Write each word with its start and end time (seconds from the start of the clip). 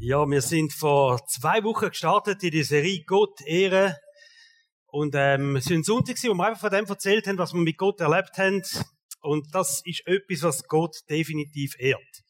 Ja, 0.00 0.24
wir 0.30 0.42
sind 0.42 0.72
vor 0.72 1.26
zwei 1.26 1.64
Wochen 1.64 1.88
gestartet 1.88 2.44
in 2.44 2.52
die 2.52 2.62
Serie 2.62 3.02
Gott 3.04 3.40
ehren. 3.44 3.96
Und 4.86 5.16
ähm, 5.16 5.56
es 5.56 5.68
war 5.68 5.76
ein 5.76 5.82
Sonntag, 5.82 6.16
wo 6.22 6.34
wir 6.34 6.46
einfach 6.46 6.60
von 6.60 6.70
dem 6.70 6.84
erzählt 6.84 7.26
haben, 7.26 7.38
was 7.38 7.52
wir 7.52 7.60
mit 7.60 7.76
Gott 7.76 8.00
erlebt 8.00 8.38
haben. 8.38 8.62
Und 9.22 9.52
das 9.52 9.82
ist 9.84 10.06
etwas, 10.06 10.44
was 10.44 10.68
Gott 10.68 10.98
definitiv 11.10 11.74
ehrt. 11.80 12.22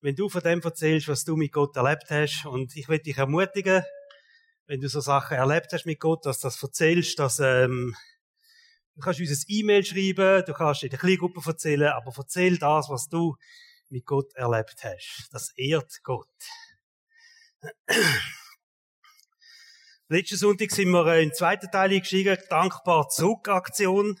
Wenn 0.00 0.16
du 0.16 0.28
von 0.28 0.40
dem 0.40 0.60
erzählst, 0.62 1.06
was 1.06 1.24
du 1.24 1.36
mit 1.36 1.52
Gott 1.52 1.76
erlebt 1.76 2.10
hast, 2.10 2.44
und 2.46 2.74
ich 2.74 2.88
will 2.88 2.98
dich 2.98 3.18
ermutigen, 3.18 3.84
wenn 4.66 4.80
du 4.80 4.88
so 4.88 4.98
Sachen 4.98 5.36
erlebt 5.36 5.72
hast 5.72 5.86
mit 5.86 6.00
Gott, 6.00 6.26
dass 6.26 6.40
du 6.40 6.48
das 6.48 6.60
erzählst, 6.60 7.20
dass 7.20 7.38
ähm, 7.38 7.94
du 8.96 9.00
kannst 9.00 9.20
uns 9.20 9.30
ein 9.30 9.44
E-Mail 9.46 9.84
schreiben, 9.84 10.44
du 10.44 10.52
kannst 10.52 10.82
in 10.82 10.90
der 10.90 10.98
Kleingruppe 10.98 11.40
erzählen, 11.46 11.92
aber 11.92 12.12
erzähl 12.16 12.58
das, 12.58 12.88
was 12.88 13.06
du 13.06 13.36
mit 13.90 14.04
Gott 14.06 14.34
erlebt 14.34 14.82
hast. 14.82 15.28
Das 15.30 15.52
ehrt 15.56 16.00
Gott. 16.02 16.26
Letzten 20.08 20.36
Sonntag 20.36 20.70
sind 20.72 20.90
wir 20.90 21.06
in 21.18 21.28
den 21.28 21.34
zweiten 21.34 21.70
Teil 21.70 21.92
eingestiegen, 21.92 22.36
dankbar 22.48 23.08
zurück 23.08 23.48
Aktion. 23.48 24.18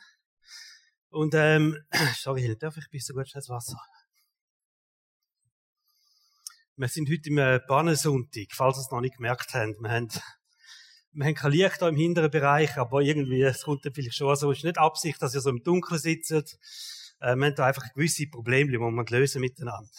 Und, 1.08 1.34
ähm, 1.34 1.76
sorry, 2.16 2.56
darf 2.58 2.76
ich 2.76 2.88
bis 2.90 3.06
so 3.06 3.14
gut 3.14 3.28
das 3.34 3.48
Wasser? 3.48 3.76
Wir 6.76 6.88
sind 6.88 7.10
heute 7.10 7.28
im 7.28 7.38
äh, 7.38 7.60
Bannensonntag, 7.66 8.46
falls 8.52 8.78
ihr 8.78 8.82
es 8.82 8.90
noch 8.90 9.00
nicht 9.00 9.16
gemerkt 9.16 9.52
habt. 9.52 9.80
Wir 9.80 9.90
haben, 9.90 10.08
wir 11.12 11.26
haben 11.26 11.34
kein 11.34 11.50
Licht 11.50 11.82
da 11.82 11.88
im 11.88 11.96
hinteren 11.96 12.30
Bereich, 12.30 12.76
aber 12.78 13.00
irgendwie, 13.00 13.42
es 13.42 13.64
kommt 13.64 13.84
dann 13.84 13.92
vielleicht 13.92 14.14
schon 14.14 14.34
so, 14.36 14.52
es 14.52 14.58
ist 14.58 14.64
nicht 14.64 14.78
Absicht, 14.78 15.20
dass 15.20 15.34
ihr 15.34 15.40
so 15.40 15.50
im 15.50 15.62
Dunkeln 15.64 15.98
sitzt. 15.98 16.32
Äh, 17.20 17.34
wir 17.34 17.46
haben 17.46 17.54
da 17.54 17.66
einfach 17.66 17.92
gewisse 17.92 18.28
Probleme, 18.28 18.70
die 18.70 18.78
wir 18.78 19.04
lösen 19.10 19.40
miteinander. 19.40 19.90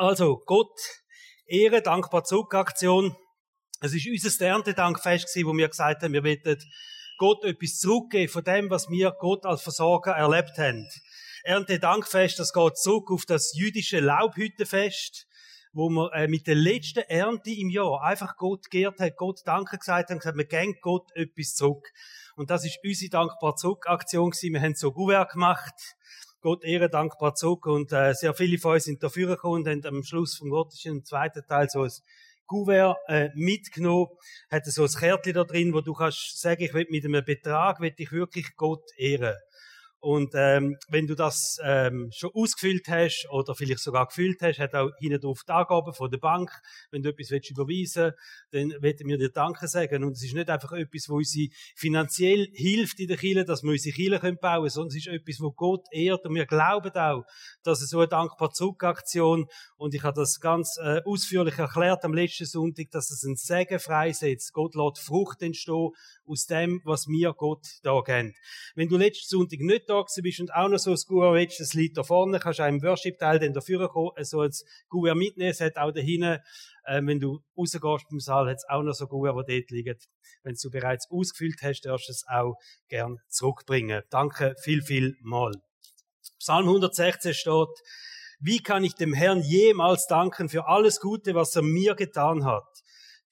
Also, 0.00 0.40
Gott, 0.46 0.80
Ehre, 1.44 1.82
dankbar 1.82 2.24
Zurückaktion. 2.24 3.14
Es 3.82 3.92
ist 3.92 4.08
unser 4.08 4.46
Erntedankfest 4.46 5.26
gewesen, 5.26 5.46
wo 5.46 5.54
wir 5.54 5.68
gesagt 5.68 6.02
haben, 6.02 6.14
wir 6.14 6.24
wollen 6.24 6.58
Gott 7.18 7.44
etwas 7.44 7.76
zurückgeben 7.76 8.32
von 8.32 8.42
dem, 8.42 8.70
was 8.70 8.88
wir 8.88 9.10
Gott 9.10 9.44
als 9.44 9.60
Versorger 9.60 10.12
erlebt 10.12 10.56
haben. 10.56 10.88
Erntedankfest, 11.42 12.38
das 12.38 12.54
geht 12.54 12.78
zurück 12.78 13.10
auf 13.10 13.26
das 13.26 13.52
jüdische 13.54 14.00
Laubhüttenfest, 14.00 15.26
wo 15.74 15.90
wir 15.90 16.10
äh, 16.14 16.28
mit 16.28 16.46
der 16.46 16.54
letzten 16.54 17.00
Ernte 17.00 17.50
im 17.50 17.68
Jahr 17.68 18.02
einfach 18.02 18.38
Gott 18.38 18.70
geehrt 18.70 19.00
hat, 19.00 19.18
Gott 19.18 19.40
Danke 19.44 19.76
gesagt 19.76 20.08
haben, 20.08 20.20
gesagt, 20.20 20.38
wir 20.38 20.46
geben 20.46 20.78
Gott 20.80 21.10
etwas 21.14 21.56
zurück. 21.56 21.86
Und 22.36 22.48
das 22.48 22.64
ist 22.64 22.78
unsere 22.82 23.10
dankbar 23.10 23.54
Zurückaktion 23.56 24.30
gewesen. 24.30 24.54
Wir 24.54 24.62
haben 24.62 24.74
so 24.74 24.92
Gouverne 24.92 25.26
gemacht 25.30 25.74
Gott 26.40 26.64
ehren 26.64 26.90
dankbar 26.90 27.34
zurück 27.34 27.66
und 27.66 27.92
äh, 27.92 28.14
sehr 28.14 28.34
viele 28.34 28.58
von 28.58 28.72
euch 28.72 28.84
sind 28.84 29.02
dafür 29.02 29.28
gekommen 29.28 29.66
und 29.66 29.68
haben 29.68 29.96
am 29.96 30.02
Schluss 30.02 30.36
vom 30.36 30.50
Gottesdienst 30.50 30.98
im 30.98 31.04
zweiten 31.04 31.46
Teil 31.46 31.68
so 31.68 31.82
ein 31.82 31.90
Gouverne 32.46 32.96
äh, 33.06 33.28
mitgenommen, 33.34 34.08
hat 34.50 34.66
so 34.66 34.82
ein 34.82 34.88
Kärtchen 34.88 35.34
da 35.34 35.44
drin, 35.44 35.72
wo 35.72 35.82
du 35.82 35.92
kannst 35.92 36.40
sagen, 36.40 36.62
ich 36.62 36.74
will 36.74 36.86
mit 36.90 37.04
einem 37.04 37.24
Betrag, 37.24 37.80
will 37.80 37.94
ich 37.96 38.10
wirklich 38.10 38.56
Gott 38.56 38.82
ehren. 38.96 39.36
Und 40.00 40.32
ähm, 40.34 40.76
wenn 40.88 41.06
du 41.06 41.14
das 41.14 41.58
ähm, 41.62 42.08
schon 42.12 42.30
ausgefüllt 42.32 42.88
hast 42.88 43.26
oder 43.30 43.54
vielleicht 43.54 43.80
sogar 43.80 44.06
gefüllt 44.06 44.40
hast, 44.40 44.58
hat 44.58 44.74
auch 44.74 44.90
hinten 44.98 45.20
drauf 45.20 45.42
die 45.46 45.52
Angaben 45.52 45.92
von 45.92 46.10
der 46.10 46.18
Bank. 46.18 46.50
Wenn 46.90 47.02
du 47.02 47.10
etwas 47.10 47.30
willst 47.30 47.50
überweisen 47.50 48.12
dann 48.50 48.70
werden 48.80 49.06
wir 49.06 49.18
dir 49.18 49.30
Danke 49.30 49.68
sagen. 49.68 50.02
Und 50.04 50.12
es 50.12 50.24
ist 50.24 50.34
nicht 50.34 50.48
einfach 50.48 50.72
etwas, 50.72 51.08
wo 51.08 51.16
uns 51.16 51.36
finanziell 51.76 52.48
hilft 52.54 52.98
in 52.98 53.08
der 53.08 53.16
Kirche, 53.16 53.44
dass 53.44 53.62
wir 53.62 53.72
unsere 53.72 53.94
Kirche 53.94 54.32
bauen 54.32 54.38
können, 54.38 54.70
sondern 54.70 54.96
es 54.96 55.06
ist 55.06 55.08
etwas, 55.08 55.40
wo 55.40 55.52
Gott 55.52 55.86
ehrt. 55.92 56.24
Und 56.24 56.34
wir 56.34 56.46
glauben 56.46 56.90
auch, 56.92 57.24
dass 57.62 57.82
es 57.82 57.90
so 57.90 57.98
eine 57.98 58.08
dankbar 58.08 58.50
Zurückaktion 58.50 59.46
und 59.76 59.94
ich 59.94 60.02
habe 60.02 60.18
das 60.18 60.40
ganz 60.40 60.78
äh, 60.82 61.00
ausführlich 61.04 61.58
erklärt 61.58 62.04
am 62.04 62.14
letzten 62.14 62.46
Sonntag, 62.46 62.90
dass 62.90 63.10
es 63.10 63.22
ein 63.22 63.36
Segen 63.36 63.78
freisetzt. 63.78 64.52
Gott 64.52 64.74
lässt 64.74 65.04
Frucht 65.04 65.42
entstehen 65.42 65.90
aus 66.26 66.46
dem, 66.46 66.80
was 66.84 67.06
wir 67.06 67.32
Gott 67.32 67.66
da 67.82 68.00
geben. 68.00 68.34
Wenn 68.74 68.88
du 68.88 68.96
letzten 68.96 69.28
Sonntag 69.28 69.60
nicht 69.60 69.89
da 69.90 70.04
bist 70.22 70.40
und 70.40 70.54
auch 70.54 70.68
noch 70.68 70.78
so 70.78 70.90
ein 70.92 70.98
Gouverne 71.06 71.38
willst, 71.38 71.60
das 71.60 71.74
liegt 71.74 71.98
da 71.98 72.02
vorne, 72.02 72.38
kannst 72.38 72.60
auch 72.60 72.68
im 72.68 72.82
Worship-Teil 72.82 73.38
dann 73.38 73.52
dafür 73.52 73.88
kommen, 73.88 74.12
so 74.22 74.40
ein 74.40 74.50
Gouverne 74.88 75.18
mitnehmen. 75.18 75.50
Es 75.50 75.60
hat 75.60 75.76
auch 75.76 75.90
da 75.90 76.00
hinten, 76.00 76.38
äh, 76.84 77.00
wenn 77.02 77.20
du 77.20 77.40
rausgehst 77.56 78.06
vom 78.08 78.20
Saal, 78.20 78.48
hat 78.48 78.56
es 78.56 78.68
auch 78.68 78.82
noch 78.82 78.94
so 78.94 79.06
Gouverne, 79.06 79.44
die 79.44 79.60
dort 79.60 79.70
liegen. 79.70 79.98
Wenn 80.42 80.54
du 80.54 80.70
bereits 80.70 81.08
ausgefüllt 81.10 81.60
hast, 81.62 81.82
darfst 81.82 82.08
du 82.08 82.12
es 82.12 82.24
auch 82.28 82.54
gern 82.88 83.18
zurückbringen. 83.28 84.02
Danke 84.10 84.54
viel, 84.62 84.82
viel 84.82 85.16
mal. 85.22 85.52
Psalm 86.38 86.66
116 86.66 87.34
steht, 87.34 87.68
wie 88.40 88.62
kann 88.62 88.84
ich 88.84 88.94
dem 88.94 89.12
Herrn 89.12 89.42
jemals 89.42 90.06
danken 90.06 90.48
für 90.48 90.66
alles 90.66 91.00
Gute, 91.00 91.34
was 91.34 91.54
er 91.54 91.62
mir 91.62 91.94
getan 91.94 92.46
hat? 92.46 92.64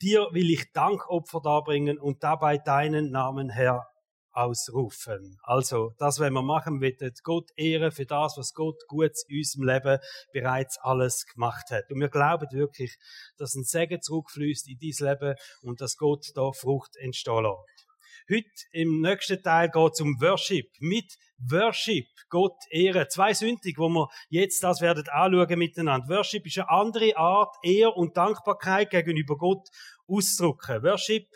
Dir 0.02 0.28
will 0.32 0.50
ich 0.50 0.70
Dankopfer 0.72 1.40
darbringen 1.40 1.98
und 1.98 2.22
dabei 2.22 2.58
deinen 2.58 3.10
Namen, 3.10 3.48
Herr, 3.48 3.88
ausrufen. 4.38 5.38
Also, 5.42 5.94
das, 5.98 6.20
wenn 6.20 6.32
wir 6.32 6.42
machen, 6.42 6.80
wird 6.80 7.02
Gott 7.24 7.50
ehren 7.56 7.90
für 7.90 8.06
das, 8.06 8.34
was 8.36 8.54
Gott 8.54 8.86
gut 8.86 9.12
in 9.26 9.38
unserem 9.38 9.66
Leben 9.66 9.98
bereits 10.32 10.78
alles 10.80 11.26
gemacht 11.26 11.70
hat. 11.70 11.90
Und 11.90 12.00
wir 12.00 12.08
glauben 12.08 12.46
wirklich, 12.52 12.96
dass 13.36 13.54
ein 13.54 13.64
Segen 13.64 14.00
zurückfließt 14.00 14.68
in 14.68 14.78
dein 14.78 15.08
Leben 15.08 15.34
und 15.62 15.80
dass 15.80 15.96
Gott 15.96 16.26
da 16.34 16.52
Frucht 16.52 16.96
entstehen 16.96 17.42
lässt. 17.42 17.88
Heute 18.30 18.50
im 18.72 19.00
nächsten 19.00 19.42
Teil 19.42 19.70
geht 19.70 19.92
es 19.92 20.00
um 20.02 20.20
Worship. 20.20 20.66
Mit 20.80 21.16
Worship, 21.38 22.06
Gott 22.28 22.58
ehren. 22.70 23.06
Zwei 23.08 23.32
Sündig, 23.32 23.78
wo 23.78 23.88
wir 23.88 24.08
jetzt 24.28 24.62
das 24.62 24.82
werden 24.82 25.08
anschauen 25.08 25.58
miteinander. 25.58 26.08
Worship 26.08 26.44
ist 26.46 26.58
eine 26.58 26.68
andere 26.68 27.16
Art, 27.16 27.56
Ehr 27.62 27.96
und 27.96 28.16
Dankbarkeit 28.16 28.90
gegenüber 28.90 29.36
Gott 29.36 29.66
auszudrücken. 30.06 30.82
Worship 30.82 31.26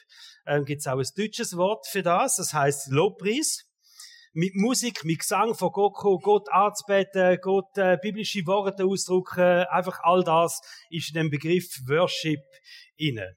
ähm, 0.46 0.64
gibt 0.64 0.80
es 0.80 0.86
auch 0.86 0.98
ein 0.98 1.06
deutsches 1.16 1.56
Wort 1.56 1.86
für 1.86 2.02
das, 2.02 2.36
das 2.36 2.52
heißt 2.52 2.88
Lobpreis. 2.90 3.64
Mit 4.34 4.54
Musik, 4.54 5.04
mit 5.04 5.18
Gesang 5.18 5.54
von 5.54 5.70
Gott 5.72 5.92
kommen, 5.92 6.20
Gott 6.22 6.50
anzubeten, 6.50 7.38
Gott 7.42 7.76
äh, 7.76 7.98
biblische 8.00 8.46
Worte 8.46 8.86
ausdrücken, 8.86 9.66
einfach 9.68 10.00
all 10.02 10.24
das 10.24 10.60
ist 10.88 11.10
in 11.10 11.14
dem 11.14 11.30
Begriff 11.30 11.68
Worship 11.86 12.40
inne 12.96 13.36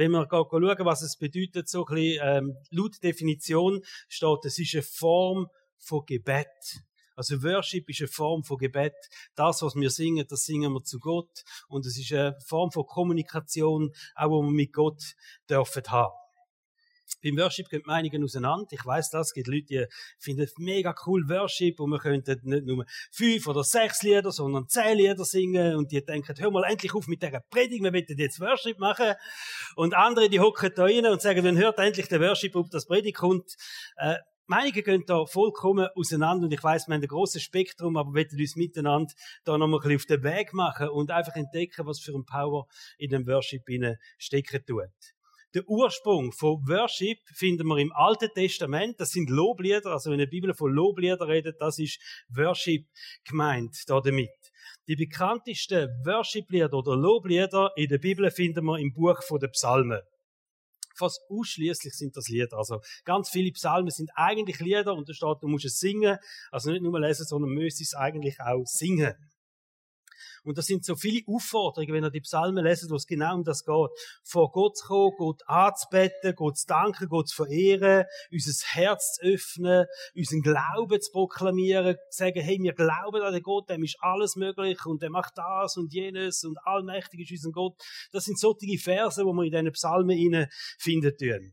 wenn 0.00 0.12
wir 0.12 0.26
schauen, 0.30 0.86
was 0.86 1.02
es 1.02 1.16
bedeutet, 1.16 1.68
so 1.68 1.84
ein 1.84 1.94
bisschen, 1.94 2.20
ähm, 2.22 2.56
laut 2.70 3.02
Definition 3.02 3.82
steht, 4.08 4.44
es 4.44 4.58
ist 4.58 4.74
eine 4.74 4.82
Form 4.82 5.46
von 5.78 6.04
Gebet. 6.06 6.46
Also 7.20 7.42
Worship 7.42 7.86
ist 7.90 8.00
eine 8.00 8.08
Form 8.08 8.42
von 8.44 8.56
Gebet. 8.56 8.94
Das, 9.34 9.60
was 9.60 9.74
wir 9.74 9.90
singen, 9.90 10.24
das 10.26 10.44
singen 10.46 10.72
wir 10.72 10.82
zu 10.82 10.98
Gott. 10.98 11.44
Und 11.68 11.84
es 11.84 11.98
ist 11.98 12.10
eine 12.14 12.34
Form 12.46 12.70
von 12.70 12.86
Kommunikation, 12.86 13.92
auch 14.14 14.30
wo 14.30 14.42
wir 14.42 14.50
mit 14.50 14.72
Gott 14.72 15.02
dürfen 15.46 15.82
haben. 15.88 16.14
Beim 17.22 17.36
Worship 17.36 17.68
gehen 17.68 17.82
die 17.84 17.90
Meinungen 17.90 18.24
auseinander. 18.24 18.68
Ich 18.70 18.86
weiß 18.86 19.10
das. 19.10 19.26
Es 19.26 19.32
gibt 19.34 19.48
Leute, 19.48 19.66
die 19.66 19.86
finden 20.18 20.48
mega 20.56 20.94
cool 21.04 21.28
Worship 21.28 21.78
und 21.78 21.90
wir 21.90 21.98
könnten 21.98 22.40
nicht 22.44 22.64
nur 22.64 22.86
fünf 23.12 23.46
oder 23.46 23.64
sechs 23.64 24.02
Lieder, 24.02 24.32
sondern 24.32 24.66
zehn 24.68 24.96
Lieder 24.96 25.26
singen 25.26 25.76
und 25.76 25.92
die 25.92 26.02
denken, 26.02 26.34
hör 26.38 26.50
mal 26.50 26.64
endlich 26.64 26.94
auf 26.94 27.06
mit 27.06 27.22
dieser 27.22 27.40
Predigt, 27.50 27.82
wir 27.82 27.92
wollen 27.92 28.06
jetzt 28.16 28.40
Worship 28.40 28.78
machen. 28.78 29.12
Und 29.76 29.94
andere, 29.94 30.30
die 30.30 30.40
hocken 30.40 30.72
da 30.74 30.84
rein 30.84 31.04
und 31.04 31.20
sagen, 31.20 31.44
dann 31.44 31.58
hört 31.58 31.78
endlich 31.78 32.08
der 32.08 32.20
Worship 32.20 32.56
ob 32.56 32.70
das 32.70 32.86
Predigt 32.86 33.18
kommt. 33.18 33.56
Äh, 33.96 34.16
Meinungen 34.50 34.82
gehen 34.82 35.04
da 35.06 35.26
vollkommen 35.26 35.86
auseinander 35.94 36.46
und 36.46 36.52
ich 36.52 36.62
weiß, 36.62 36.88
wir 36.88 36.96
haben 36.96 37.02
ein 37.02 37.08
grosses 37.08 37.40
Spektrum, 37.40 37.96
aber 37.96 38.10
wir 38.12 38.24
wollen 38.24 38.40
uns 38.40 38.56
miteinander 38.56 39.12
da 39.44 39.56
noch 39.56 39.68
ein 39.68 39.80
bisschen 39.80 39.94
auf 39.94 40.06
den 40.06 40.24
Weg 40.24 40.52
machen 40.52 40.88
und 40.88 41.12
einfach 41.12 41.36
entdecken, 41.36 41.86
was 41.86 42.00
für 42.00 42.12
ein 42.12 42.24
Power 42.24 42.66
in 42.98 43.10
dem 43.10 43.28
Worship 43.28 43.62
stecken 44.18 44.66
tut. 44.66 44.90
Der 45.54 45.62
Ursprung 45.68 46.32
von 46.32 46.56
Worship 46.66 47.18
finden 47.32 47.68
wir 47.68 47.78
im 47.78 47.92
Alten 47.92 48.28
Testament. 48.34 48.98
Das 48.98 49.10
sind 49.10 49.30
Loblieder. 49.30 49.92
Also 49.92 50.10
wenn 50.10 50.18
die 50.18 50.26
Bibel 50.26 50.52
von 50.52 50.72
Loblieder 50.72 51.28
redet, 51.28 51.60
das 51.60 51.78
ist 51.78 52.00
Worship 52.34 52.86
gemeint 53.24 53.76
da 53.86 54.00
damit. 54.00 54.30
Die 54.88 54.96
bekanntesten 54.96 55.88
Worship-Lieder 56.04 56.72
oder 56.72 56.96
Loblieder 56.96 57.70
in 57.76 57.88
der 57.88 57.98
Bibel 57.98 58.28
finden 58.32 58.64
wir 58.64 58.78
im 58.78 58.92
Buch 58.92 59.22
von 59.22 59.38
den 59.38 59.52
Psalmen. 59.52 60.00
Fast 61.00 61.22
ausschließlich 61.30 61.94
sind 61.94 62.16
das 62.16 62.28
Lieder. 62.28 62.58
Also 62.58 62.80
ganz 63.04 63.30
viele 63.30 63.50
Psalmen 63.52 63.90
sind 63.90 64.10
eigentlich 64.14 64.60
Lieder 64.60 64.94
und 64.94 65.08
da 65.08 65.14
steht, 65.14 65.38
du 65.40 65.48
musst 65.48 65.64
es 65.64 65.78
singen. 65.80 66.18
Also 66.50 66.70
nicht 66.70 66.82
nur 66.82 67.00
lesen, 67.00 67.26
sondern 67.26 67.50
müsst 67.50 67.80
es 67.80 67.94
eigentlich 67.94 68.38
auch 68.40 68.66
singen. 68.66 69.14
Und 70.44 70.58
das 70.58 70.66
sind 70.66 70.84
so 70.84 70.96
viele 70.96 71.22
Aufforderungen, 71.26 71.94
wenn 71.94 72.04
ihr 72.04 72.10
die 72.10 72.20
Psalmen 72.20 72.64
lesen, 72.64 72.90
wo 72.90 72.96
es 72.96 73.06
genau 73.06 73.34
um 73.34 73.44
das 73.44 73.64
geht. 73.64 73.90
Vor 74.22 74.50
Gott 74.52 74.76
zu 74.76 74.86
kommen, 74.86 75.16
Gott 75.18 75.42
anzubeten, 75.46 76.34
Gott 76.34 76.58
zu 76.58 76.66
danken, 76.66 77.08
Gott 77.08 77.28
zu 77.28 77.36
verehren, 77.36 78.04
unser 78.30 78.66
Herz 78.68 79.14
zu 79.14 79.26
öffnen, 79.26 79.86
unseren 80.14 80.42
Glauben 80.42 81.00
zu 81.00 81.12
proklamieren, 81.12 81.96
zu 82.10 82.18
sagen, 82.24 82.40
hey, 82.40 82.58
wir 82.60 82.72
glauben 82.72 83.22
an 83.22 83.32
den 83.32 83.42
Gott, 83.42 83.68
dem 83.70 83.84
ist 83.84 83.96
alles 84.00 84.36
möglich 84.36 84.84
und 84.86 85.02
der 85.02 85.10
macht 85.10 85.36
das 85.36 85.76
und 85.76 85.92
jenes 85.92 86.44
und 86.44 86.58
allmächtig 86.64 87.20
ist 87.20 87.32
unser 87.32 87.52
Gott. 87.52 87.80
Das 88.12 88.24
sind 88.24 88.38
solche 88.38 88.78
Verse, 88.78 89.24
wo 89.24 89.32
wir 89.32 89.44
in 89.44 89.50
diesen 89.50 89.72
Psalmen 89.72 90.48
finden 90.78 91.16
tun. 91.16 91.52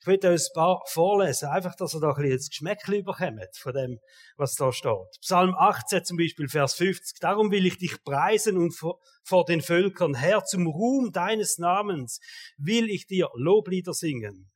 Ich 0.00 0.06
will 0.06 0.18
euch 0.22 0.48
ein 0.50 0.54
paar 0.54 0.82
vorlesen, 0.86 1.48
einfach, 1.48 1.74
dass 1.76 1.94
ihr 1.94 2.00
da 2.00 2.12
ein 2.12 2.22
bisschen 2.22 2.48
Geschmäckchen 2.50 2.94
überkommt 2.94 3.56
von 3.56 3.72
dem, 3.72 3.98
was 4.36 4.54
da 4.54 4.70
steht. 4.70 5.18
Psalm 5.22 5.54
18 5.54 6.04
zum 6.04 6.18
Beispiel, 6.18 6.48
Vers 6.48 6.74
50. 6.74 7.20
Darum 7.20 7.50
will 7.50 7.64
ich 7.64 7.78
dich 7.78 8.02
preisen 8.04 8.58
und 8.58 8.72
vor, 8.72 9.00
vor 9.22 9.46
den 9.46 9.62
Völkern, 9.62 10.14
Herr, 10.14 10.44
zum 10.44 10.66
Ruhm 10.66 11.10
deines 11.12 11.56
Namens 11.56 12.20
will 12.58 12.90
ich 12.90 13.06
dir 13.06 13.30
Loblieder 13.34 13.94
singen. 13.94 14.50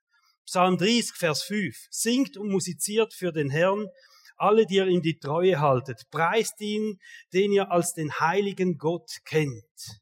Psalm 0.45 0.77
30, 0.77 1.13
Vers 1.15 1.43
5. 1.45 1.75
Singt 1.91 2.37
und 2.37 2.51
musiziert 2.51 3.15
für 3.15 3.33
den 3.33 3.49
Herrn, 3.49 3.89
alle, 4.37 4.67
die 4.67 4.77
ihr 4.77 4.87
in 4.87 5.03
die 5.03 5.19
Treue 5.19 5.61
haltet. 5.61 6.03
Preist 6.11 6.61
ihn, 6.61 6.99
den 7.33 7.53
ihr 7.53 7.71
als 7.71 7.95
den 7.95 8.13
heiligen 8.21 8.79
Gott 8.79 9.11
kennt. 9.25 10.01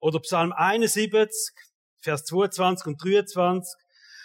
Oder 0.00 0.20
Psalm 0.20 0.52
71, 0.52 1.52
Vers 2.00 2.24
22 2.24 2.86
und 2.86 3.04
23 3.04 3.81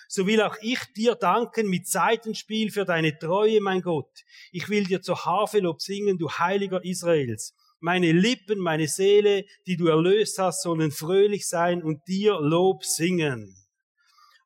so 0.07 0.25
will 0.25 0.41
auch 0.41 0.55
ich 0.61 0.79
dir 0.95 1.15
danken 1.15 1.69
mit 1.69 1.87
Seitenspiel 1.87 2.71
für 2.71 2.85
deine 2.85 3.17
Treue, 3.17 3.61
mein 3.61 3.81
Gott. 3.81 4.23
Ich 4.51 4.69
will 4.69 4.85
dir 4.85 5.01
zur 5.01 5.25
Hafelob 5.25 5.81
singen, 5.81 6.17
du 6.17 6.29
Heiliger 6.29 6.83
Israels. 6.83 7.53
Meine 7.79 8.11
Lippen, 8.11 8.59
meine 8.59 8.87
Seele, 8.87 9.45
die 9.67 9.77
du 9.77 9.87
erlöst 9.87 10.39
hast, 10.39 10.63
sollen 10.63 10.91
fröhlich 10.91 11.47
sein 11.47 11.83
und 11.83 12.07
dir 12.07 12.39
Lob 12.39 12.83
singen. 12.83 13.55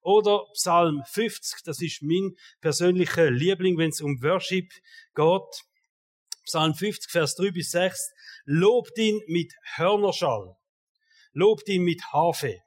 Oder 0.01 0.45
Psalm 0.53 1.03
50, 1.05 1.63
das 1.63 1.81
ist 1.81 2.01
mein 2.01 2.35
persönlicher 2.59 3.29
Liebling, 3.29 3.77
wenn 3.77 3.91
es 3.91 4.01
um 4.01 4.21
Worship 4.21 4.69
geht. 5.15 5.63
Psalm 6.43 6.73
50, 6.73 7.11
Vers 7.11 7.35
3 7.35 7.51
bis 7.51 7.71
6. 7.71 8.11
Lobt 8.45 8.97
ihn 8.97 9.21
mit 9.27 9.53
Hörnerschall. 9.75 10.55
Lobt 11.33 11.69
ihn 11.69 11.83
mit 11.83 12.03
Harfe 12.11 12.61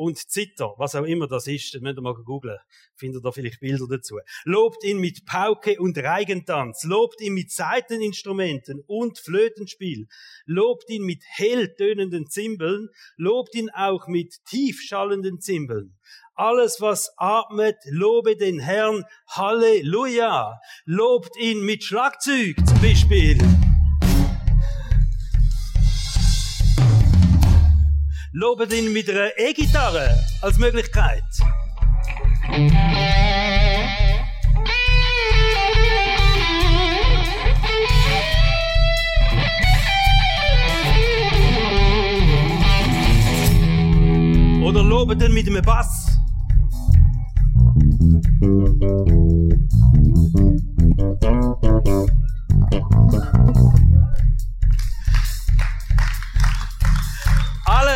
und 0.00 0.16
Zitter, 0.16 0.74
was 0.78 0.94
auch 0.94 1.04
immer 1.04 1.28
das 1.28 1.46
ist, 1.46 1.74
das 1.74 1.82
müsst 1.82 1.98
ihr 1.98 2.02
mal 2.02 2.14
googeln, 2.14 2.58
findet 2.96 3.22
da 3.22 3.32
vielleicht 3.32 3.60
Bilder 3.60 3.86
dazu. 3.86 4.18
Lobt 4.44 4.82
ihn 4.82 4.98
mit 4.98 5.26
Pauke 5.26 5.78
und 5.78 5.98
Reigentanz, 5.98 6.84
lobt 6.84 7.20
ihn 7.20 7.34
mit 7.34 7.50
Saiteninstrumenten 7.50 8.82
und 8.86 9.18
Flötenspiel, 9.18 10.08
lobt 10.46 10.88
ihn 10.88 11.02
mit 11.04 11.22
hell 11.26 11.74
tönenden 11.76 12.26
Zimbeln, 12.28 12.88
lobt 13.18 13.54
ihn 13.54 13.68
auch 13.70 14.08
mit 14.08 14.34
tief 14.46 14.80
schallenden 14.80 15.40
Zimbeln. 15.40 15.98
Alles, 16.34 16.80
was 16.80 17.12
atmet, 17.18 17.76
lobe 17.90 18.36
den 18.36 18.58
Herrn, 18.58 19.04
Halleluja. 19.28 20.58
Lobt 20.86 21.36
ihn 21.38 21.62
mit 21.62 21.84
Schlagzeug 21.84 22.56
zum 22.66 22.80
Beispiel. 22.80 23.59
Lobet 28.32 28.72
ihn 28.72 28.92
mit 28.92 29.10
einer 29.10 29.36
E-Gitarre 29.36 30.16
als 30.40 30.56
Möglichkeit. 30.56 31.24
Oder 44.62 44.82
lobet 44.84 45.22
ihn 45.22 45.34
mit 45.34 45.48
einem 45.48 45.62
Bass. 45.62 46.10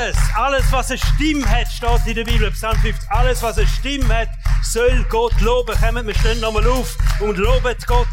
Alles, 0.05 0.19
alles, 0.37 0.65
was 0.71 0.91
eine 0.91 0.99
Stimme 0.99 1.49
hat, 1.49 1.67
steht 1.67 2.07
in 2.07 2.15
der 2.15 2.25
Bibel, 2.31 2.51
Psalm 2.51 2.77
50. 2.77 3.11
Alles, 3.11 3.43
was 3.43 3.57
eine 3.57 3.67
Stimme 3.67 4.15
hat, 4.15 4.29
soll 4.63 5.03
Gott 5.09 5.41
loben. 5.41 5.75
Kommt, 5.81 6.07
wir 6.07 6.15
stehen 6.15 6.41
nochmal 6.41 6.67
auf 6.67 6.95
und 7.21 7.39
loben 7.39 7.75
Gott. 7.87 8.07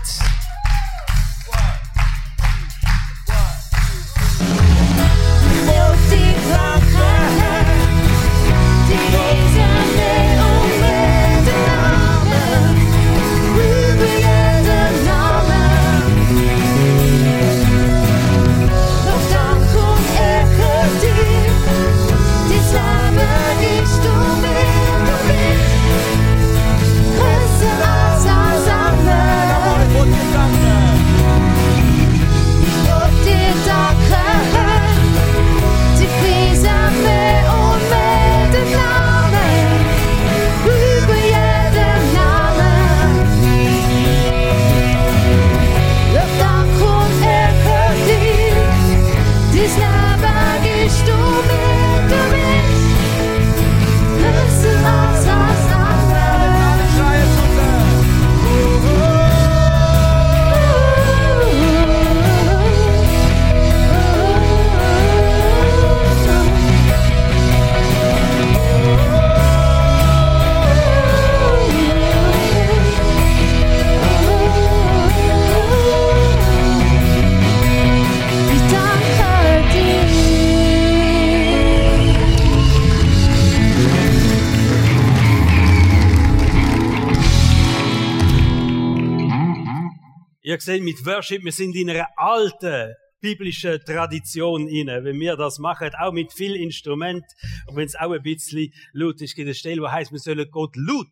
Gesehen, 90.66 90.84
mit 90.84 91.06
Worship, 91.06 91.44
wir 91.44 91.52
sind 91.52 91.76
in 91.76 91.90
einer 91.90 92.08
alten 92.16 92.94
biblischen 93.20 93.80
Tradition 93.86 94.68
inne, 94.68 95.04
wenn 95.04 95.20
wir 95.20 95.36
das 95.36 95.60
machen, 95.60 95.92
auch 96.00 96.12
mit 96.12 96.34
viel 96.34 96.56
Instrument, 96.56 97.24
und 97.68 97.76
wenn 97.76 97.86
es 97.86 97.96
auch 97.96 98.12
ein 98.12 98.22
bisschen 98.22 98.74
laut 98.94 99.22
ist, 99.22 99.36
gibt 99.36 99.50
es 99.50 99.60
Stelle, 99.60 99.82
wo 99.82 99.92
heißt, 99.92 100.12
wir 100.12 100.20
sollen 100.20 100.50
Gott 100.50 100.76
laut 100.76 101.08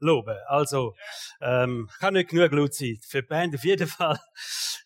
loben. 0.00 0.36
Also, 0.48 0.94
ähm, 1.40 1.88
kann 1.98 2.14
nicht 2.14 2.30
genug 2.30 2.52
laut 2.52 2.74
sein. 2.74 2.98
Für 3.02 3.22
die 3.22 3.28
Band 3.28 3.54
auf 3.54 3.64
jeden 3.64 3.86
Fall. 3.86 4.18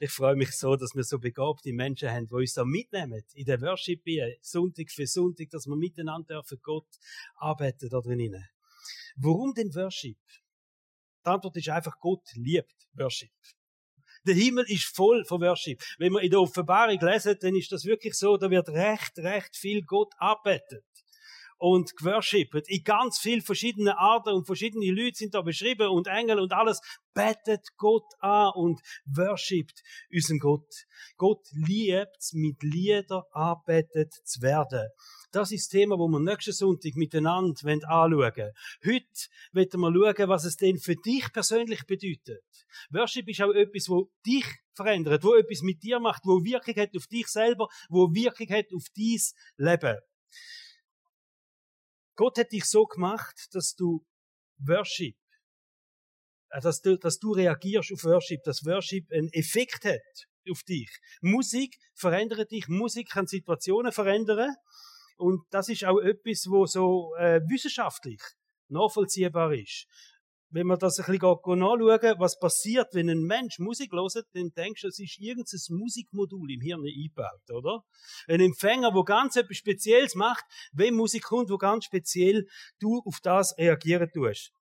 Ich 0.00 0.12
freue 0.12 0.37
mich 0.37 0.52
so, 0.52 0.76
dass 0.76 0.95
wir 0.95 1.02
so 1.02 1.19
begabte 1.19 1.73
Menschen 1.73 2.11
haben, 2.11 2.26
die 2.28 2.35
uns 2.35 2.55
da 2.55 2.64
mitnehmen 2.64 3.23
in 3.35 3.45
der 3.45 3.61
Worship 3.61 4.02
hier, 4.05 4.37
Sonntag 4.40 4.90
für 4.93 5.07
Sonntag, 5.07 5.50
dass 5.50 5.67
wir 5.67 5.76
miteinander 5.76 6.35
dürfen 6.37 6.59
Gott 6.62 6.87
arbeiten 7.35 7.88
da 7.88 8.00
drinnen. 8.00 8.49
Warum 9.17 9.55
denn 9.55 9.75
Worship? 9.75 10.19
Die 11.26 11.31
Antwort 11.31 11.57
ist 11.57 11.69
einfach, 11.69 11.99
Gott 11.99 12.23
liebt 12.35 12.76
Worship. 12.95 13.33
Der 14.29 14.37
Himmel 14.37 14.67
ist 14.69 14.95
voll 14.95 15.25
von 15.25 15.41
Worship. 15.41 15.83
Wenn 15.97 16.13
wir 16.13 16.21
in 16.21 16.31
der 16.31 16.41
Offenbarung 16.43 17.01
lesen, 17.01 17.35
dann 17.41 17.57
ist 17.57 17.73
das 17.73 17.87
wirklich 17.87 18.13
so, 18.13 18.37
da 18.37 18.51
wird 18.51 18.69
recht, 18.69 19.17
recht 19.17 19.57
viel 19.57 19.81
Gott 19.81 20.13
arbeitet 20.19 20.85
und 21.59 21.97
geworshippet 21.97 22.69
in 22.69 22.85
ganz 22.85 23.19
viel 23.19 23.43
verschiedene 23.43 23.99
Arten 23.99 24.31
und 24.31 24.47
verschiedene 24.47 24.91
Leute 24.91 25.17
sind 25.17 25.35
da 25.35 25.43
beschrieben 25.43 25.88
und 25.88 26.07
Engel 26.07 26.38
und 26.38 26.53
alles 26.53 26.81
bettet 27.15 27.67
Gott 27.77 28.07
an 28.21 28.53
und 28.55 28.81
worshipt 29.07 29.83
unseren 30.12 30.38
Gott. 30.38 30.73
Gott 31.17 31.45
liebt 31.53 32.31
mit 32.33 32.62
Lieder 32.62 33.25
arbeitet 33.33 34.12
zu 34.25 34.41
werden. 34.41 34.88
Das 35.33 35.53
ist 35.53 35.67
das 35.67 35.69
Thema, 35.69 35.99
wo 35.99 36.09
wir 36.09 36.21
nächsten 36.21 36.53
Sonntag 36.53 36.95
miteinander 36.95 37.61
anschauen 37.67 38.12
wollen. 38.12 38.53
Heute 38.85 39.29
werden 39.53 39.81
wir 39.81 39.93
schauen, 39.93 40.29
was 40.29 40.45
es 40.45 40.57
denn 40.57 40.79
für 40.79 40.95
dich 40.95 41.31
persönlich 41.33 41.85
bedeutet. 41.87 42.45
Worship 42.91 43.29
ist 43.29 43.43
auch 43.43 43.53
etwas, 43.53 43.88
wo 43.88 44.11
dich 44.25 44.47
verändert, 44.75 45.25
wo 45.25 45.35
etwas 45.35 45.61
mit 45.62 45.83
dir 45.83 46.00
macht, 46.00 46.23
wo 46.25 46.43
Wirkung 46.45 46.77
hat 46.77 46.97
auf 46.97 47.07
dich 47.09 47.27
selber, 47.27 47.69
wo 47.88 48.15
Wirkung 48.15 48.49
hat 48.49 48.67
auf 48.73 48.85
dein 48.97 49.21
Leben. 49.57 49.99
Gott 52.19 52.37
hat 52.37 52.51
dich 52.51 52.65
so 52.65 52.85
gemacht, 52.85 53.47
dass 53.53 53.77
du 53.77 54.05
Worship, 54.59 55.17
äh, 56.51 56.61
dass 56.61 56.83
du, 56.83 56.99
dass 56.99 57.21
du 57.21 57.31
reagierst 57.31 57.93
auf 57.93 58.03
Worship, 58.03 58.43
dass 58.43 58.65
Worship 58.67 59.07
einen 59.13 59.33
Effekt 59.33 59.85
hat 59.85 60.27
auf 60.51 60.65
dich. 60.65 60.91
Musik 61.21 61.79
verändert 61.95 62.51
dich, 62.51 62.67
Musik 62.67 63.11
kann 63.11 63.29
Situationen 63.29 63.93
verändern. 63.93 64.53
Und 65.17 65.45
das 65.51 65.69
ist 65.69 65.85
auch 65.85 66.01
etwas, 66.01 66.47
wo 66.49 66.67
so 66.67 67.15
äh, 67.19 67.41
wissenschaftlich 67.49 68.21
nachvollziehbar 68.69 69.55
ist. 69.55 69.87
Wenn 70.50 70.67
man 70.67 70.78
das 70.78 70.99
ein 70.99 71.05
bisschen 71.05 71.59
nachschauen, 71.59 72.14
was 72.19 72.38
passiert, 72.38 72.95
wenn 72.95 73.11
ein 73.11 73.23
Mensch 73.23 73.59
Musik 73.59 73.93
hört, 73.93 74.26
dann 74.33 74.50
denkst 74.57 74.81
du, 74.81 74.88
es 74.88 74.99
ist 74.99 75.19
irgendein 75.19 75.61
Musikmodul 75.78 76.50
im 76.50 76.61
Hirn 76.62 76.85
eingebaut, 76.87 77.50
oder? 77.50 77.85
Ein 78.28 78.40
Empfänger, 78.40 78.95
wo 78.95 79.05
ganz 79.05 79.37
etwas 79.37 79.59
Spezielles 79.59 80.14
macht, 80.14 80.45
wenn 80.73 80.95
Musik 80.95 81.25
kommt, 81.25 81.50
wo 81.50 81.59
ganz 81.59 81.85
speziell 81.85 82.47
du 82.78 83.02
auf 83.05 83.19
das 83.23 83.57
reagieren 83.59 84.11
tust. 84.11 84.52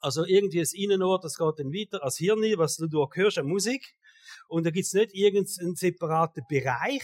Also 0.00 0.26
irgendwie 0.26 0.60
das 0.60 0.74
Innenohr, 0.74 1.18
das 1.18 1.38
geht 1.38 1.58
dann 1.58 1.72
weiter 1.72 2.04
als 2.04 2.18
Hirn, 2.18 2.42
was 2.58 2.76
du 2.76 3.08
hörst 3.14 3.38
an 3.38 3.46
Musik. 3.46 3.94
Und 4.48 4.66
da 4.66 4.70
gibt's 4.70 4.92
nicht 4.92 5.14
irgendeinen 5.14 5.74
separaten 5.74 6.42
Bereich, 6.46 7.02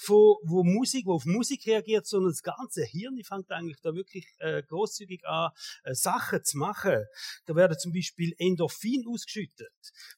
von, 0.00 0.36
wo 0.44 0.64
Musik, 0.64 1.06
wo 1.06 1.14
auf 1.14 1.26
Musik 1.26 1.66
reagiert, 1.66 2.06
sondern 2.06 2.32
das 2.32 2.42
ganze 2.42 2.84
Hirn 2.84 3.18
fängt 3.22 3.50
eigentlich 3.50 3.80
da 3.82 3.94
wirklich 3.94 4.26
äh, 4.38 4.62
großzügig 4.62 5.26
an, 5.26 5.50
äh, 5.84 5.94
Sachen 5.94 6.42
zu 6.42 6.58
machen. 6.58 7.04
Da 7.44 7.54
werden 7.54 7.78
zum 7.78 7.92
Beispiel 7.92 8.34
Endorphin 8.38 9.04
ausgeschüttet. 9.06 9.72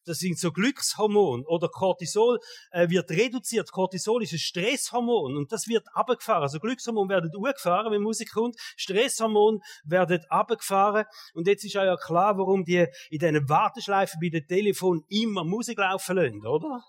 Das 0.04 0.18
sind 0.18 0.38
so 0.38 0.52
Glückshormone 0.52 1.44
oder 1.46 1.68
Cortisol 1.68 2.38
äh, 2.70 2.88
wird 2.88 3.10
reduziert. 3.10 3.70
Cortisol 3.72 4.22
ist 4.22 4.32
ein 4.32 4.38
Stresshormon 4.38 5.36
und 5.36 5.50
das 5.50 5.66
wird 5.66 5.86
abgefahren. 5.94 6.42
Also 6.42 6.60
Glückshormone 6.60 7.08
werden 7.08 7.30
hochgefahren, 7.36 7.92
wenn 7.92 8.02
Musik 8.02 8.32
kommt. 8.32 8.56
Stresshormone 8.76 9.58
werden 9.84 10.20
abgefahren. 10.28 11.06
Und 11.34 11.48
jetzt 11.48 11.64
ist 11.64 11.74
ja 11.74 11.96
klar, 11.96 12.38
warum 12.38 12.64
die 12.64 12.86
in 13.10 13.18
diesen 13.18 13.48
Warteschleifen 13.48 14.20
bei 14.20 14.28
den 14.28 14.46
Telefon 14.46 15.04
immer 15.08 15.44
Musik 15.44 15.78
laufen 15.78 16.16
lassen, 16.16 16.46
oder? 16.46 16.82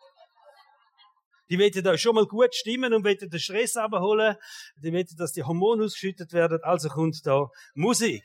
Die 1.50 1.60
wollen 1.60 1.84
da 1.84 1.98
schon 1.98 2.16
mal 2.16 2.26
gut 2.26 2.56
stimmen 2.56 2.94
und 2.94 3.04
wollen 3.04 3.18
den 3.18 3.40
Stress 3.40 3.76
abholen. 3.76 4.36
Die 4.78 4.94
wollen, 4.94 5.08
dass 5.18 5.34
die 5.34 5.44
Hormone 5.44 5.84
ausgeschüttet 5.86 6.34
werden. 6.34 6.60
Also 6.64 6.90
kommt 6.90 7.20
da 7.26 7.48
Musik. 7.76 8.24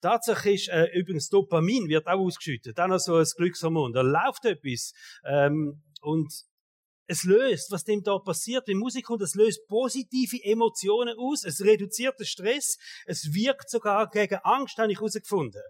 Tatsache 0.00 0.52
ist, 0.52 0.68
äh, 0.68 0.86
übrigens 0.94 1.28
Dopamin 1.28 1.88
wird 1.88 2.06
auch 2.06 2.18
ausgeschüttet. 2.18 2.78
Dann 2.78 2.90
noch 2.90 2.98
so 2.98 3.16
ein 3.16 3.26
Glückshormon. 3.36 3.92
Da 3.92 4.02
läuft 4.02 4.44
etwas. 4.44 4.92
Ähm, 5.24 5.82
und 6.00 6.32
es 7.06 7.24
löst, 7.24 7.70
was 7.70 7.84
dem 7.84 8.02
da 8.02 8.18
passiert, 8.18 8.66
wenn 8.66 8.78
Musik 8.78 9.06
kommt, 9.06 9.22
es 9.22 9.34
löst 9.34 9.66
positive 9.68 10.42
Emotionen 10.42 11.16
aus, 11.18 11.44
es 11.44 11.62
reduziert 11.62 12.18
den 12.18 12.26
Stress, 12.26 12.78
es 13.06 13.32
wirkt 13.32 13.70
sogar 13.70 14.08
gegen 14.10 14.38
Angst, 14.42 14.76
habe 14.78 14.90
ich 14.90 14.98
herausgefunden. 14.98 15.62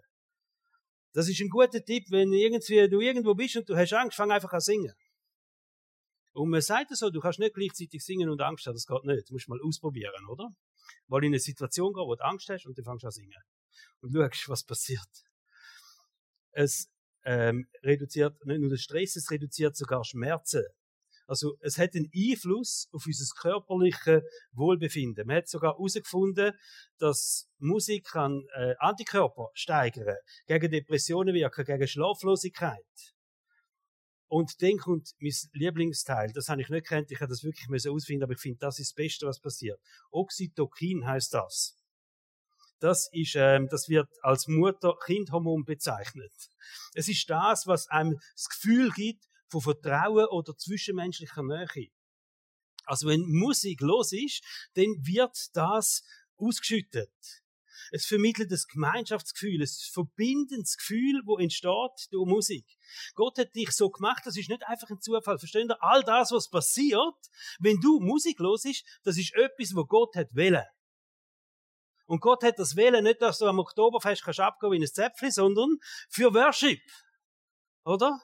Das 1.13 1.29
ist 1.29 1.39
ein 1.39 1.49
guter 1.49 1.83
Tipp, 1.83 2.05
wenn 2.09 2.33
irgendwie 2.33 2.87
du 2.89 2.99
irgendwo 2.99 3.33
bist 3.33 3.57
und 3.57 3.69
du 3.69 3.75
hast 3.75 3.93
Angst, 3.93 4.17
fang 4.17 4.31
einfach 4.31 4.53
an 4.53 4.59
singen. 4.59 4.93
Und 6.37 6.49
man 6.49 6.61
sagt 6.61 6.95
so, 6.95 7.09
du 7.09 7.19
kannst 7.19 7.39
nicht 7.39 7.55
gleichzeitig 7.55 8.05
singen 8.05 8.29
und 8.29 8.39
Angst 8.41 8.67
haben, 8.67 8.75
das 8.75 8.85
geht 8.85 9.03
nicht. 9.05 9.27
Du 9.27 9.33
musst 9.33 9.49
mal 9.49 9.59
ausprobieren, 9.59 10.23
oder? 10.29 10.49
Weil 11.07 11.23
in 11.23 11.31
eine 11.31 11.39
Situation 11.39 11.93
gehen, 11.93 12.05
wo 12.05 12.13
du 12.13 12.23
Angst 12.23 12.47
hast 12.49 12.67
und 12.67 12.77
dann 12.77 12.85
fängst 12.85 13.01
du 13.01 13.07
an 13.07 13.11
singen. 13.11 13.43
Und 14.01 14.13
schaust, 14.13 14.47
was 14.49 14.63
passiert. 14.63 15.09
Es 16.51 16.91
ähm, 17.25 17.67
reduziert 17.81 18.35
nicht 18.45 18.59
nur 18.59 18.69
den 18.69 18.77
Stress, 18.77 19.15
es 19.15 19.31
reduziert 19.31 19.75
sogar 19.75 20.03
Schmerzen. 20.03 20.63
Also 21.25 21.57
es 21.59 21.79
hat 21.79 21.95
einen 21.95 22.11
Einfluss 22.15 22.87
auf 22.91 23.07
unser 23.07 23.35
körperliches 23.41 24.21
Wohlbefinden. 24.51 25.25
Man 25.25 25.37
hat 25.37 25.47
sogar 25.47 25.73
herausgefunden, 25.73 26.53
dass 26.99 27.49
Musik 27.57 28.09
kann 28.11 28.43
äh, 28.53 28.75
Antikörper 28.77 29.49
steigern, 29.55 30.17
gegen 30.45 30.69
Depressionen 30.69 31.33
wirken, 31.33 31.65
gegen 31.65 31.87
Schlaflosigkeit. 31.87 33.16
Und 34.27 34.61
dann 34.61 34.77
kommt 34.77 35.11
mein 35.19 35.33
Lieblingsteil. 35.53 36.31
Das 36.33 36.49
habe 36.49 36.61
ich 36.61 36.69
nicht 36.69 36.87
kennt. 36.87 37.11
Ich 37.11 37.21
habe 37.21 37.29
das 37.29 37.43
wirklich 37.43 37.69
müssen 37.69 37.91
ausfinden, 37.91 38.23
aber 38.23 38.33
ich 38.33 38.39
finde, 38.39 38.59
das 38.59 38.79
ist 38.79 38.91
das 38.91 38.95
Beste, 38.95 39.25
was 39.25 39.39
passiert. 39.39 39.79
Oxytocin 40.11 41.05
heißt 41.05 41.33
das. 41.33 41.77
Das 42.79 43.09
ist, 43.11 43.35
ähm, 43.35 43.67
das 43.69 43.89
wird 43.89 44.09
als 44.21 44.47
Mutter-Kind-Hormon 44.47 45.65
bezeichnet. 45.65 46.33
Es 46.93 47.07
ist 47.07 47.29
das, 47.29 47.65
was 47.65 47.87
einem 47.87 48.19
das 48.35 48.49
Gefühl 48.49 48.91
gibt 48.91 49.23
von 49.49 49.61
Vertrauen 49.61 50.27
oder 50.27 50.55
zwischenmenschlicher 50.55 51.43
Nähe. 51.43 51.89
Also 52.85 53.07
wenn 53.07 53.21
Musik 53.21 53.81
los 53.81 54.13
ist, 54.13 54.43
dann 54.75 54.85
wird 55.05 55.35
das 55.53 56.03
ausgeschüttet. 56.37 57.11
Es 57.91 58.05
vermittelt 58.05 58.51
das 58.51 58.67
Gemeinschaftsgefühl, 58.67 59.61
ein 59.61 59.67
verbindendes 59.91 60.77
Gefühl, 60.77 61.21
wo 61.25 61.37
entsteht 61.37 62.07
durch 62.11 62.27
Musik. 62.27 62.65
Gott 63.15 63.37
hat 63.37 63.55
dich 63.55 63.71
so 63.71 63.89
gemacht, 63.89 64.23
das 64.25 64.37
ist 64.37 64.49
nicht 64.49 64.65
einfach 64.67 64.89
ein 64.89 65.01
Zufall. 65.01 65.39
Verstehen 65.39 65.69
ihr? 65.69 65.83
All 65.83 66.03
das, 66.03 66.31
was 66.31 66.49
passiert, 66.49 67.15
wenn 67.59 67.79
du 67.79 67.99
Musik 67.99 68.39
los 68.39 68.65
ist, 68.65 68.85
das 69.03 69.17
ist 69.17 69.33
etwas, 69.35 69.75
wo 69.75 69.85
Gott 69.85 70.15
hat 70.15 70.33
wählen. 70.33 70.65
Und 72.05 72.21
Gott 72.21 72.43
hat 72.43 72.57
das 72.57 72.75
wählen 72.75 73.03
nicht, 73.03 73.21
dass 73.21 73.37
du 73.37 73.45
am 73.47 73.59
Oktoberfest 73.59 74.23
kannst 74.23 74.39
abgehen 74.39 74.71
wie 74.71 74.79
ein 74.79 74.87
Zäpfchen, 74.87 75.31
sondern 75.31 75.77
für 76.09 76.33
Worship. 76.33 76.81
Oder? 77.83 78.19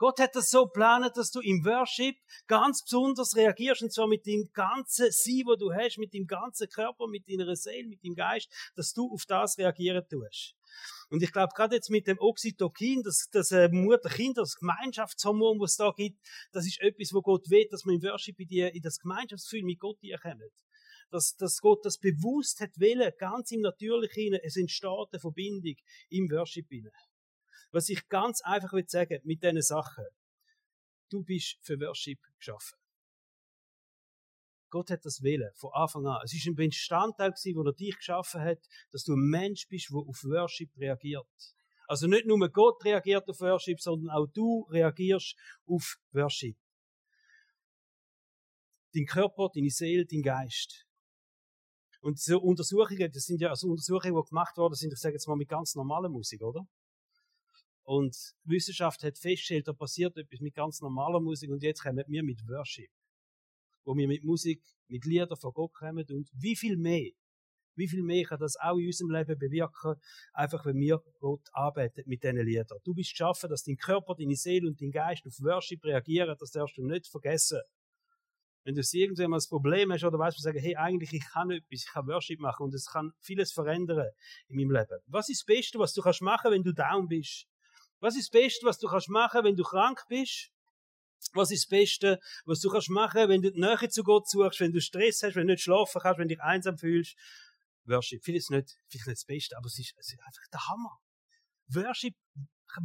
Gott 0.00 0.18
hat 0.18 0.34
das 0.34 0.48
so 0.48 0.64
geplant, 0.64 1.14
dass 1.14 1.30
du 1.30 1.40
im 1.40 1.62
Worship 1.62 2.16
ganz 2.46 2.82
besonders 2.82 3.36
reagierst, 3.36 3.82
und 3.82 3.92
zwar 3.92 4.08
mit 4.08 4.24
dem 4.24 4.48
ganzen 4.54 5.10
Sein, 5.10 5.42
wo 5.44 5.56
du 5.56 5.74
hast, 5.74 5.98
mit 5.98 6.14
dem 6.14 6.26
ganzen 6.26 6.70
Körper, 6.70 7.06
mit 7.06 7.28
deiner 7.28 7.54
Seele, 7.54 7.86
mit 7.86 8.02
dem 8.02 8.14
Geist, 8.14 8.48
dass 8.76 8.94
du 8.94 9.12
auf 9.12 9.26
das 9.26 9.58
reagieren 9.58 10.02
tust. 10.08 10.54
Und 11.10 11.22
ich 11.22 11.30
glaube, 11.30 11.52
gerade 11.54 11.74
jetzt 11.74 11.90
mit 11.90 12.06
dem 12.06 12.16
Oxytocin, 12.18 13.02
das, 13.02 13.28
das 13.30 13.50
äh, 13.50 13.68
Mutter-Kind, 13.68 14.38
das 14.38 14.54
Gemeinschaftshormon, 14.54 15.60
was 15.60 15.72
es 15.72 15.76
da 15.76 15.92
gibt, 15.94 16.18
das 16.52 16.66
ist 16.66 16.80
etwas, 16.80 17.12
wo 17.12 17.20
Gott 17.20 17.50
will, 17.50 17.68
dass 17.70 17.84
man 17.84 17.96
im 17.96 18.02
Worship 18.02 18.40
in, 18.40 18.48
die, 18.48 18.60
in 18.60 18.80
das 18.80 19.00
Gemeinschaftsgefühl 19.00 19.66
mit 19.66 19.80
Gott 19.80 19.98
kommt. 20.22 20.40
Dass, 21.10 21.36
dass 21.36 21.58
Gott 21.58 21.84
das 21.84 21.98
bewusst 21.98 22.60
hat 22.60 22.70
wollen, 22.80 23.12
ganz 23.18 23.50
im 23.50 23.60
Natürlichen, 23.60 24.38
es 24.42 24.56
entsteht 24.56 25.08
eine 25.12 25.20
Verbindung 25.20 25.74
im 26.08 26.30
Worship 26.30 26.70
hinein. 26.70 26.90
Was 27.72 27.88
ich 27.88 28.08
ganz 28.08 28.40
einfach 28.42 28.72
will 28.72 28.88
sagen 28.88 29.20
mit 29.24 29.42
diesen 29.42 29.62
Sachen. 29.62 30.04
Du 31.08 31.22
bist 31.22 31.56
für 31.62 31.78
Worship 31.80 32.18
geschaffen. 32.38 32.78
Gott 34.70 34.90
hat 34.90 35.04
das 35.04 35.22
Willen 35.22 35.50
von 35.56 35.70
Anfang 35.72 36.06
an. 36.06 36.20
Es 36.24 36.32
ist 36.32 36.46
ein 36.46 36.54
Bestandteil 36.54 37.30
gewesen, 37.30 37.56
wo 37.56 37.64
er 37.64 37.72
dich 37.72 37.96
geschaffen 37.96 38.40
hat, 38.40 38.60
dass 38.92 39.02
du 39.02 39.14
ein 39.14 39.28
Mensch 39.28 39.66
bist, 39.68 39.90
der 39.90 39.98
auf 39.98 40.22
Worship 40.24 40.70
reagiert. 40.76 41.26
Also 41.88 42.06
nicht 42.06 42.26
nur 42.26 42.38
Gott 42.50 42.84
reagiert 42.84 43.28
auf 43.28 43.40
Worship, 43.40 43.80
sondern 43.80 44.10
auch 44.10 44.26
du 44.32 44.66
reagierst 44.70 45.36
auf 45.66 45.96
Worship. 46.12 46.56
Dein 48.94 49.06
Körper, 49.06 49.48
deine 49.52 49.70
Seele, 49.70 50.06
dein 50.06 50.22
Geist. 50.22 50.86
Und 52.00 52.18
so 52.18 52.40
Untersuchungen, 52.40 53.10
das 53.12 53.24
sind 53.24 53.40
ja 53.40 53.50
also 53.50 53.68
Untersuchungen, 53.68 54.14
die 54.14 54.28
gemacht 54.28 54.56
worden 54.56 54.74
sind, 54.74 54.92
ich 54.92 55.00
sage 55.00 55.14
jetzt 55.14 55.26
mal 55.26 55.36
mit 55.36 55.48
ganz 55.48 55.74
normaler 55.74 56.08
Musik, 56.08 56.42
oder? 56.42 56.66
Und 57.90 58.16
Wissenschaft 58.44 59.02
hat 59.02 59.18
festgestellt, 59.18 59.66
da 59.66 59.72
passiert 59.72 60.16
etwas 60.16 60.38
mit 60.38 60.54
ganz 60.54 60.80
normaler 60.80 61.18
Musik 61.18 61.50
und 61.50 61.60
jetzt 61.60 61.82
kommen 61.82 62.04
wir 62.06 62.22
mit 62.22 62.40
Worship. 62.46 62.88
Wo 63.84 63.96
wir 63.96 64.06
mit 64.06 64.22
Musik, 64.22 64.62
mit 64.86 65.04
Liedern 65.06 65.36
von 65.36 65.52
Gott 65.52 65.72
kommen 65.74 66.06
und 66.08 66.30
wie 66.32 66.54
viel 66.54 66.76
mehr, 66.76 67.10
wie 67.74 67.88
viel 67.88 68.04
mehr 68.04 68.22
kann 68.26 68.38
das 68.38 68.54
auch 68.60 68.76
in 68.76 68.86
unserem 68.86 69.10
Leben 69.10 69.36
bewirken, 69.36 69.96
einfach 70.32 70.64
wenn 70.66 70.76
wir 70.76 71.02
Gott 71.18 71.42
arbeiten 71.50 72.04
mit 72.06 72.22
diesen 72.22 72.46
Liedern. 72.46 72.78
Du 72.84 72.94
bist 72.94 73.10
geschaffen, 73.10 73.50
dass 73.50 73.64
dein 73.64 73.76
Körper, 73.76 74.14
deine 74.14 74.36
Seele 74.36 74.68
und 74.68 74.80
dein 74.80 74.92
Geist 74.92 75.26
auf 75.26 75.34
Worship 75.40 75.82
reagieren, 75.82 76.36
das 76.38 76.52
darfst 76.52 76.78
du 76.78 76.86
nicht 76.86 77.08
vergessen. 77.08 77.58
Wenn 78.62 78.76
du 78.76 78.82
irgendwann 78.92 79.32
das 79.32 79.48
Problem 79.48 79.90
hast 79.90 80.04
oder 80.04 80.20
weißt, 80.20 80.38
du 80.38 80.42
sagen, 80.42 80.60
hey, 80.60 80.76
eigentlich, 80.76 81.12
ich 81.12 81.24
kann 81.32 81.50
etwas, 81.50 81.80
ich 81.80 81.86
kann 81.86 82.06
Worship 82.06 82.38
machen 82.38 82.66
und 82.66 82.72
es 82.72 82.86
kann 82.86 83.10
vieles 83.18 83.50
verändern 83.50 84.10
in 84.46 84.58
meinem 84.58 84.70
Leben. 84.70 85.00
Was 85.06 85.28
ist 85.28 85.40
das 85.40 85.46
Beste, 85.46 85.80
was 85.80 85.92
du 85.92 86.02
kannst 86.02 86.22
machen, 86.22 86.52
wenn 86.52 86.62
du 86.62 86.72
down 86.72 87.08
bist? 87.08 87.48
Was 88.00 88.16
ist 88.16 88.32
das 88.32 88.40
Beste, 88.40 88.66
was 88.66 88.78
du 88.78 88.88
kannst 88.88 89.08
machen, 89.08 89.44
wenn 89.44 89.56
du 89.56 89.62
krank 89.62 90.04
bist? 90.08 90.50
Was 91.34 91.50
ist 91.50 91.64
das 91.64 91.68
Beste, 91.68 92.18
was 92.46 92.60
du 92.60 92.70
kannst 92.70 92.88
machen, 92.88 93.28
wenn 93.28 93.42
du 93.42 93.52
die 93.52 93.60
Nähe 93.60 93.88
zu 93.88 94.02
Gott 94.02 94.28
suchst, 94.28 94.60
wenn 94.60 94.72
du 94.72 94.80
Stress 94.80 95.22
hast, 95.22 95.36
wenn 95.36 95.46
du 95.46 95.52
nicht 95.52 95.62
schlafen 95.62 96.00
kannst, 96.00 96.18
wenn 96.18 96.28
du 96.28 96.34
dich 96.34 96.42
einsam 96.42 96.78
fühlst? 96.78 97.14
Worship. 97.84 98.24
Vielleicht 98.24 98.50
nicht, 98.50 98.78
vielleicht 98.88 99.06
nicht 99.06 99.18
das 99.18 99.24
Beste, 99.24 99.56
aber 99.56 99.66
es 99.66 99.78
ist, 99.78 99.94
es 99.98 100.12
ist 100.12 100.20
einfach 100.20 100.48
der 100.52 100.66
Hammer. 100.68 100.98
Worship 101.68 102.14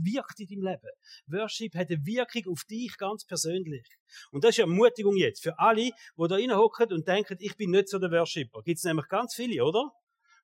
wirkt 0.03 0.39
in 0.39 0.47
deinem 0.47 0.73
Leben. 0.73 0.89
Worship 1.27 1.75
hat 1.75 1.89
eine 1.89 2.05
Wirkung 2.05 2.51
auf 2.51 2.63
dich 2.65 2.97
ganz 2.97 3.25
persönlich. 3.25 3.87
Und 4.31 4.43
das 4.43 4.57
ist 4.57 4.63
eine 4.63 4.71
Ermutigung 4.71 5.15
jetzt 5.15 5.43
für 5.43 5.57
alle, 5.59 5.83
die 5.83 6.27
da 6.27 6.35
reinhocken 6.35 6.91
und 6.91 7.07
denken, 7.07 7.37
ich 7.39 7.55
bin 7.55 7.71
nicht 7.71 7.89
so 7.89 7.99
der 7.99 8.11
Worshipper. 8.11 8.61
Gibt 8.63 8.77
es 8.77 8.83
nämlich 8.83 9.07
ganz 9.07 9.35
viele, 9.35 9.63
oder? 9.63 9.91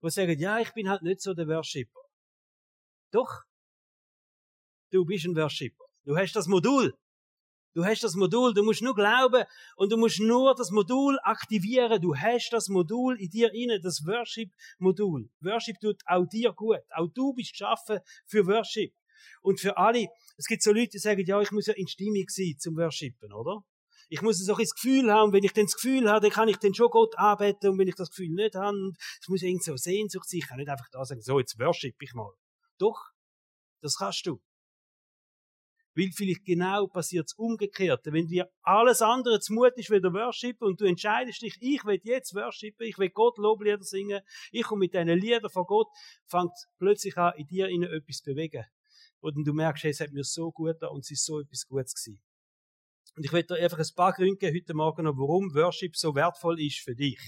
Die 0.04 0.10
sagen, 0.10 0.40
ja, 0.40 0.60
ich 0.60 0.72
bin 0.74 0.90
halt 0.90 1.04
nicht 1.04 1.22
so 1.22 1.34
der 1.34 1.48
Worshipper. 1.48 2.02
Doch, 3.12 3.42
du 4.92 5.06
bist 5.06 5.26
ein 5.26 5.36
Worshipper. 5.36 5.86
Du 6.06 6.16
hast 6.16 6.34
das 6.34 6.48
Modul. 6.48 6.94
Du 7.74 7.86
hast 7.86 8.04
das 8.04 8.16
Modul, 8.16 8.54
du 8.54 8.64
musst 8.64 8.82
nur 8.82 8.94
glauben 8.94 9.46
und 9.78 9.92
du 9.92 9.98
musst 9.98 10.20
nur 10.20 10.54
das 10.56 10.72
Modul 10.72 11.18
aktivieren. 11.24 12.02
Du 12.02 12.14
hast 12.14 12.50
das 12.52 12.68
Modul 12.68 13.18
in 13.18 13.30
dir 13.30 13.54
inne, 13.54 13.80
das 13.80 14.06
Worship-Modul. 14.06 15.30
Worship 15.40 15.80
tut 15.80 16.02
auch 16.06 16.26
dir 16.26 16.52
gut. 16.52 16.82
Auch 16.90 17.08
du 17.08 17.34
bist 17.34 17.54
geschaffen 17.54 18.00
für 18.26 18.46
Worship. 18.46 18.94
Und 19.42 19.62
für 19.62 19.78
alle, 19.78 20.08
es 20.36 20.48
gibt 20.48 20.64
so 20.64 20.74
Leute, 20.74 20.90
die 20.90 20.98
sagen, 20.98 21.24
ja, 21.26 21.40
ich 21.40 21.52
muss 21.52 21.68
ja 21.68 21.74
in 21.76 21.88
Stimmung 21.88 22.26
sein 22.28 22.56
zum 22.60 22.76
Worshipen, 22.76 23.32
oder? 23.32 23.64
Ich 24.10 24.22
muss 24.22 24.40
so 24.40 24.54
ein 24.54 24.60
das 24.60 24.74
Gefühl 24.74 25.10
haben, 25.10 25.32
wenn 25.32 25.44
ich 25.44 25.54
dann 25.54 25.66
das 25.66 25.76
Gefühl 25.76 26.10
habe, 26.10 26.20
dann 26.20 26.32
kann 26.32 26.50
ich 26.50 26.58
dann 26.58 26.74
schon 26.74 26.90
Gott 26.90 27.18
anbeten 27.18 27.70
und 27.70 27.80
wenn 27.80 27.88
ich 27.88 27.96
das 27.96 28.10
Gefühl 28.10 28.30
nicht 28.30 28.56
habe, 28.56 28.92
es 29.22 29.30
muss 29.30 29.42
irgend 29.42 29.64
so 29.64 29.78
Sehnsucht 29.78 30.28
sein, 30.28 30.40
ich 30.40 30.48
kann 30.48 30.58
nicht 30.58 30.70
einfach 30.70 30.90
da 30.92 31.06
sagen, 31.06 31.22
so, 31.22 31.40
jetzt 31.40 31.58
worship 31.58 31.96
ich 32.02 32.14
mal. 32.14 32.34
Doch, 32.78 33.00
das 33.82 33.96
kannst 33.96 34.26
du. 34.26 34.42
Weil 35.94 36.10
vielleicht 36.14 36.46
genau 36.46 36.88
passiert 36.88 37.26
das 37.26 37.34
Umgekehrte. 37.34 38.14
Wenn 38.14 38.28
dir 38.28 38.50
alles 38.62 39.02
andere 39.02 39.40
zu 39.40 39.54
Mut 39.54 39.74
ist, 39.76 39.90
wieder 39.90 40.14
worshipen 40.14 40.68
und 40.68 40.80
du 40.80 40.86
entscheidest 40.86 41.42
dich, 41.42 41.58
ich 41.60 41.84
will 41.84 42.00
jetzt 42.04 42.34
worshipen, 42.34 42.88
ich 42.88 42.98
will 42.98 43.10
Gott 43.10 43.38
Loblieder 43.38 43.84
singen, 43.84 44.22
ich 44.52 44.64
komme 44.64 44.80
mit 44.80 44.94
diesen 44.94 45.10
Liedern 45.10 45.50
von 45.50 45.66
Gott, 45.66 45.88
fängt 46.28 46.54
plötzlich 46.78 47.18
an, 47.18 47.34
in 47.36 47.48
dir 47.48 47.68
innen 47.68 47.92
etwas 47.92 48.18
zu 48.18 48.32
bewegen. 48.32 48.64
Und 49.20 49.46
du 49.46 49.54
merkst, 49.54 49.84
hey, 49.84 49.92
es 49.92 50.00
hat 50.00 50.12
mir 50.12 50.24
so 50.24 50.52
gut 50.52 50.78
da 50.80 50.88
und 50.88 51.02
es 51.02 51.12
ist 51.12 51.26
so 51.26 51.40
etwas 51.40 51.68
Gutes 51.68 51.94
gewesen. 51.94 52.22
Und 53.16 53.26
ich 53.26 53.34
werde 53.34 53.56
dir 53.56 53.64
einfach 53.64 53.80
ein 53.80 53.96
paar 53.96 54.14
Gründe 54.14 54.38
geben 54.38 54.56
heute 54.56 54.74
Morgen 54.74 55.04
noch, 55.04 55.18
warum 55.18 55.54
Worship 55.54 55.96
so 55.98 56.16
wertvoll 56.16 56.62
ist 56.62 56.80
für 56.80 56.96
dich. 56.96 57.20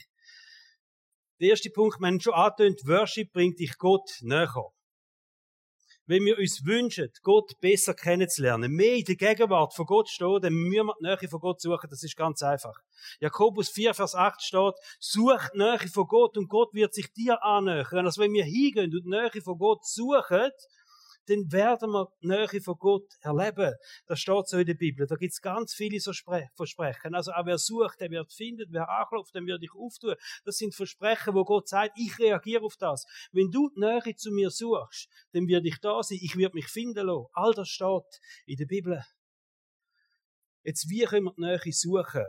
Der 1.41 1.49
erste 1.49 1.69
Punkt, 1.69 1.99
haben 2.01 2.19
schon 2.21 2.33
angetönt, 2.33 2.79
Worship 2.85 3.33
bringt 3.33 3.59
dich 3.59 3.77
Gott 3.77 4.09
näher. 4.21 4.71
Wenn 6.05 6.25
wir 6.25 6.37
uns 6.37 6.65
wünschen, 6.65 7.09
Gott 7.21 7.51
besser 7.61 7.93
kennenzulernen, 7.93 8.71
mehr 8.73 8.95
in 8.95 9.05
der 9.05 9.15
Gegenwart 9.15 9.73
von 9.73 9.85
Gott 9.85 10.09
stehen, 10.09 10.41
dann 10.41 10.53
müssen 10.53 10.87
wir 10.87 10.95
die 10.99 11.05
Nähe 11.05 11.29
von 11.29 11.39
Gott 11.39 11.61
suchen. 11.61 11.89
Das 11.89 12.03
ist 12.03 12.17
ganz 12.17 12.41
einfach. 12.43 12.77
Jakobus 13.19 13.69
4, 13.69 13.93
Vers 13.93 14.13
8 14.13 14.41
steht, 14.41 14.73
sucht 14.99 15.51
die 15.53 15.59
Nähe 15.59 15.87
von 15.93 16.05
Gott 16.07 16.37
und 16.37 16.49
Gott 16.49 16.73
wird 16.73 16.93
sich 16.93 17.13
dir 17.13 17.41
annähern. 17.43 18.05
Also 18.05 18.21
wenn 18.21 18.33
wir 18.33 18.43
hingehen 18.43 18.93
und 18.93 19.05
die 19.05 19.09
Nähe 19.09 19.41
von 19.41 19.57
Gott 19.57 19.85
suchen, 19.85 20.51
dann 21.27 21.51
werden 21.51 21.91
wir 21.91 22.07
die 22.21 22.27
Nähe 22.27 22.61
von 22.61 22.75
Gott 22.77 23.07
erleben. 23.21 23.73
Das 24.07 24.19
steht 24.19 24.47
so 24.47 24.57
in 24.57 24.65
der 24.65 24.73
Bibel. 24.73 25.07
Da 25.07 25.15
gibt 25.15 25.31
es 25.31 25.41
ganz 25.41 25.73
viele 25.73 25.99
so 25.99 26.11
Versprechen. 26.55 27.15
Also 27.15 27.31
auch 27.31 27.45
wer 27.45 27.57
sucht, 27.57 28.01
der 28.01 28.09
wird 28.11 28.33
finden. 28.33 28.67
Wer 28.71 28.89
anklopft, 28.89 29.33
der 29.33 29.45
wird 29.45 29.61
dich 29.61 29.73
auftun. 29.73 30.15
Das 30.43 30.57
sind 30.57 30.75
Versprechen, 30.75 31.33
wo 31.33 31.45
Gott 31.45 31.67
sagt, 31.67 31.97
ich 31.97 32.17
reagiere 32.19 32.63
auf 32.63 32.75
das. 32.77 33.05
Wenn 33.31 33.51
du 33.51 33.69
die 33.69 33.79
Nähe 33.79 34.15
zu 34.15 34.31
mir 34.31 34.49
suchst, 34.49 35.09
dann 35.31 35.47
werde 35.47 35.67
ich 35.67 35.79
da 35.79 36.03
sein. 36.03 36.19
Ich 36.21 36.35
werde 36.37 36.55
mich 36.55 36.67
finden 36.67 37.05
lassen. 37.05 37.27
All 37.33 37.53
das 37.53 37.69
steht 37.69 38.19
in 38.45 38.57
der 38.57 38.65
Bibel. 38.65 39.03
Jetzt, 40.63 40.89
wie 40.89 41.03
können 41.05 41.25
wir 41.25 41.33
die 41.33 41.41
Nähe 41.41 41.73
suchen? 41.73 42.25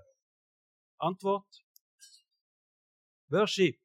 Antwort? 0.99 1.47
Worship. 3.29 3.79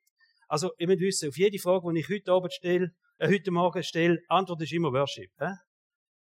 Also, 0.48 0.72
ihr 0.78 0.88
müsst 0.88 1.02
wissen, 1.02 1.30
auf 1.30 1.38
jede 1.38 1.60
Frage, 1.60 1.94
die 1.94 2.00
ich 2.00 2.10
heute 2.10 2.32
Abend 2.32 2.54
stelle, 2.54 2.96
heute 3.28 3.52
Morgen 3.52 3.84
stelle, 3.84 4.20
Antwort 4.28 4.62
ist 4.62 4.72
immer 4.72 4.92
Worship. 4.92 5.32
Äh? 5.40 5.54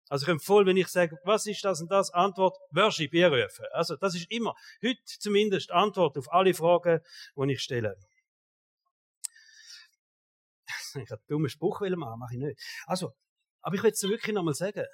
Also 0.10 0.26
ich 0.26 0.30
empfehle, 0.30 0.66
wenn 0.66 0.78
ich 0.78 0.88
sage, 0.88 1.18
was 1.24 1.46
ist 1.46 1.64
das 1.64 1.82
und 1.82 1.92
das, 1.92 2.12
Antwort, 2.12 2.58
Worship 2.72 3.14
rufen. 3.14 3.66
Also 3.72 3.96
das 3.98 4.16
ist 4.16 4.32
immer, 4.32 4.56
heute 4.84 5.00
zumindest 5.06 5.72
Antwort 5.72 6.18
auf 6.18 6.32
alle 6.32 6.54
Fragen, 6.54 7.02
die 7.36 7.54
ich 7.54 7.62
stelle. 7.62 7.96
Ich 10.96 11.12
habe 11.12 11.22
einen 11.22 11.28
dummen 11.28 11.50
Spruch 11.50 11.82
machen, 11.82 12.20
mache 12.20 12.34
ich 12.34 12.40
nicht. 12.40 12.60
Also, 12.86 13.14
aber 13.62 13.76
ich 13.76 13.84
will 13.84 13.92
es 13.92 14.02
wirklich 14.02 14.34
nochmal 14.34 14.56
sagen. 14.56 14.86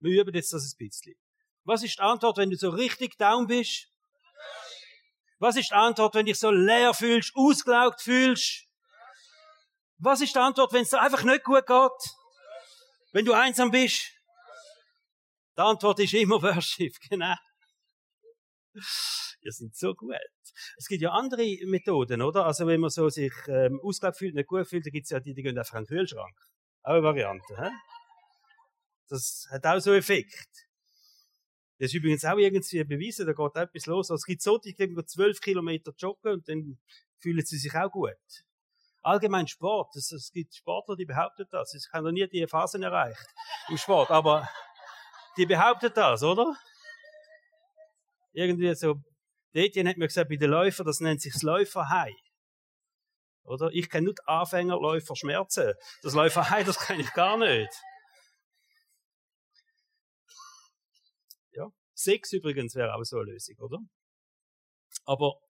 Wir 0.00 0.22
üben 0.22 0.34
jetzt 0.34 0.52
das 0.52 0.64
ein 0.64 0.76
bisschen. 0.76 1.14
Was 1.64 1.84
ist 1.84 1.98
die 1.98 2.02
Antwort, 2.02 2.38
wenn 2.38 2.50
du 2.50 2.56
so 2.56 2.70
richtig 2.70 3.16
down 3.16 3.46
bist? 3.46 3.88
Was 5.38 5.56
ist 5.56 5.70
die 5.70 5.74
Antwort, 5.74 6.14
wenn 6.14 6.26
du 6.26 6.32
dich 6.32 6.40
so 6.40 6.50
leer 6.50 6.94
fühlst, 6.94 7.32
ausgelaugt 7.36 8.00
fühlst? 8.00 8.66
Was 10.02 10.22
ist 10.22 10.34
die 10.34 10.38
Antwort, 10.38 10.72
wenn 10.72 10.82
es 10.82 10.90
dir 10.90 11.00
einfach 11.00 11.22
nicht 11.24 11.44
gut 11.44 11.66
geht? 11.66 12.16
Wenn 13.12 13.24
du 13.24 13.34
einsam 13.34 13.70
bist? 13.70 14.10
Die 15.56 15.60
Antwort 15.60 15.98
ist 16.00 16.14
immer 16.14 16.40
Worship, 16.40 16.94
genau. 17.10 17.34
Ihr 19.42 19.52
sind 19.52 19.76
so 19.76 19.94
gut. 19.94 20.14
Es 20.78 20.86
gibt 20.86 21.02
ja 21.02 21.10
andere 21.10 21.44
Methoden, 21.66 22.22
oder? 22.22 22.46
Also 22.46 22.66
wenn 22.66 22.80
man 22.80 22.88
so 22.88 23.08
sich 23.10 23.32
ähm, 23.48 23.78
ausgelaugt 23.82 24.18
fühlt, 24.18 24.34
nicht 24.34 24.46
gut 24.46 24.66
fühlt, 24.66 24.86
dann 24.86 24.92
gibt 24.92 25.04
es 25.04 25.10
ja 25.10 25.20
die, 25.20 25.34
die 25.34 25.42
gehen 25.42 25.58
einfach 25.58 25.74
an 25.74 25.84
den 25.84 25.98
Kühlschrank. 25.98 26.36
Auch 26.82 26.92
eine 26.92 27.02
Variante. 27.02 27.56
Hä? 27.58 27.70
Das 29.08 29.48
hat 29.50 29.66
auch 29.66 29.80
so 29.80 29.90
einen 29.90 29.98
Effekt. 29.98 30.68
Das 31.78 31.88
ist 31.88 31.94
übrigens 31.94 32.24
auch 32.24 32.38
irgendwie 32.38 32.84
bewiesen, 32.84 33.26
da 33.26 33.32
geht 33.32 33.56
etwas 33.56 33.86
los. 33.86 34.10
Also 34.10 34.20
es 34.20 34.24
gibt 34.24 34.40
so, 34.40 34.56
die 34.56 34.74
gehen 34.74 34.96
zwölf 35.06 35.40
Kilometer 35.40 35.92
joggen 35.98 36.34
und 36.34 36.48
dann 36.48 36.78
fühlen 37.18 37.44
sie 37.44 37.58
sich 37.58 37.74
auch 37.74 37.90
gut. 37.90 38.16
Allgemein 39.02 39.46
Sport. 39.46 39.96
Es, 39.96 40.12
es 40.12 40.30
gibt 40.32 40.54
Sportler, 40.54 40.96
die 40.96 41.06
behaupten 41.06 41.46
das. 41.50 41.74
Ich 41.74 41.90
habe 41.92 42.04
noch 42.04 42.12
nie 42.12 42.28
die 42.28 42.46
Phasen 42.46 42.82
erreicht 42.82 43.26
im 43.68 43.78
Sport, 43.78 44.10
aber 44.10 44.48
die 45.36 45.46
behaupten 45.46 45.92
das, 45.94 46.22
oder? 46.22 46.54
Irgendwie 48.32 48.74
so. 48.74 48.96
Detjen 49.54 49.88
hat 49.88 49.96
mir 49.96 50.06
gesagt, 50.06 50.28
bei 50.28 50.36
den 50.36 50.50
Läufern, 50.50 50.86
das 50.86 51.00
nennt 51.00 51.20
sich 51.20 51.32
das 51.32 51.42
Läuferhai. 51.42 52.14
Oder? 53.42 53.70
Ich 53.72 53.90
kenne 53.90 54.04
nur 54.04 54.14
die 54.14 54.22
Anfängerläufer 54.26 55.16
Schmerzen. 55.16 55.74
Das 56.02 56.14
Läuferhai, 56.14 56.62
das 56.62 56.78
kenne 56.78 57.02
ich 57.02 57.12
gar 57.14 57.36
nicht. 57.36 57.72
Ja. 61.52 61.66
Sex 61.94 62.32
übrigens 62.32 62.76
wäre 62.76 62.94
auch 62.94 63.02
so 63.02 63.16
eine 63.16 63.32
Lösung, 63.32 63.56
oder? 63.58 63.78
Aber 65.04 65.40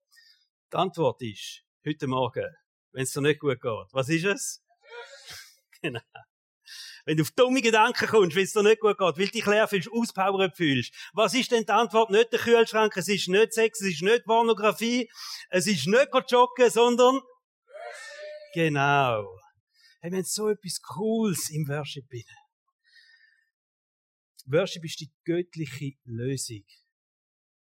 die 0.73 0.77
Antwort 0.77 1.21
ist, 1.21 1.63
heute 1.85 2.07
Morgen, 2.07 2.49
wenn 2.93 3.05
es 3.05 3.13
dir 3.13 3.21
nicht 3.21 3.41
gut 3.41 3.61
geht. 3.61 3.89
Was 3.93 4.09
ist 4.09 4.25
es? 4.25 4.63
genau. 5.83 6.01
Wenn 7.07 7.17
du 7.17 7.23
auf 7.23 7.31
dumme 7.31 7.63
Gedanken 7.63 8.07
kommst, 8.07 8.37
wenn 8.37 8.45
es 8.45 8.53
dir 8.53 8.63
nicht 8.63 8.81
gut 8.81 8.99
geht, 8.99 9.17
weil 9.17 9.27
du 9.27 9.33
dich 9.33 9.47
leer 9.47 9.67
fühlst, 9.67 9.91
auspowert 9.91 10.57
fühlst. 10.57 10.95
Was 11.13 11.35
ist 11.35 11.51
denn 11.51 11.65
die 11.65 11.73
Antwort? 11.73 12.11
Nicht 12.11 12.33
der 12.33 12.41
Kühlschrank, 12.41 12.97
es 12.97 13.09
ist 13.09 13.29
nicht 13.29 13.55
Sex, 13.55 13.81
es 13.81 13.95
ist 13.95 14.03
nicht 14.03 14.25
Pornografie, 14.25 15.11
es 15.49 15.67
ist 15.67 15.87
nicht 15.87 16.09
joggen, 16.31 16.71
sondern 16.71 17.21
Genau. 18.53 19.39
Hey, 20.01 20.11
wir 20.11 20.19
haben 20.19 20.25
so 20.25 20.49
etwas 20.49 20.81
Cooles 20.83 21.51
im 21.51 21.69
Worship 21.69 22.09
drin. 22.09 22.25
Worship 24.47 24.85
ist 24.85 24.99
die 25.01 25.13
göttliche 25.25 25.93
Lösung 26.05 26.65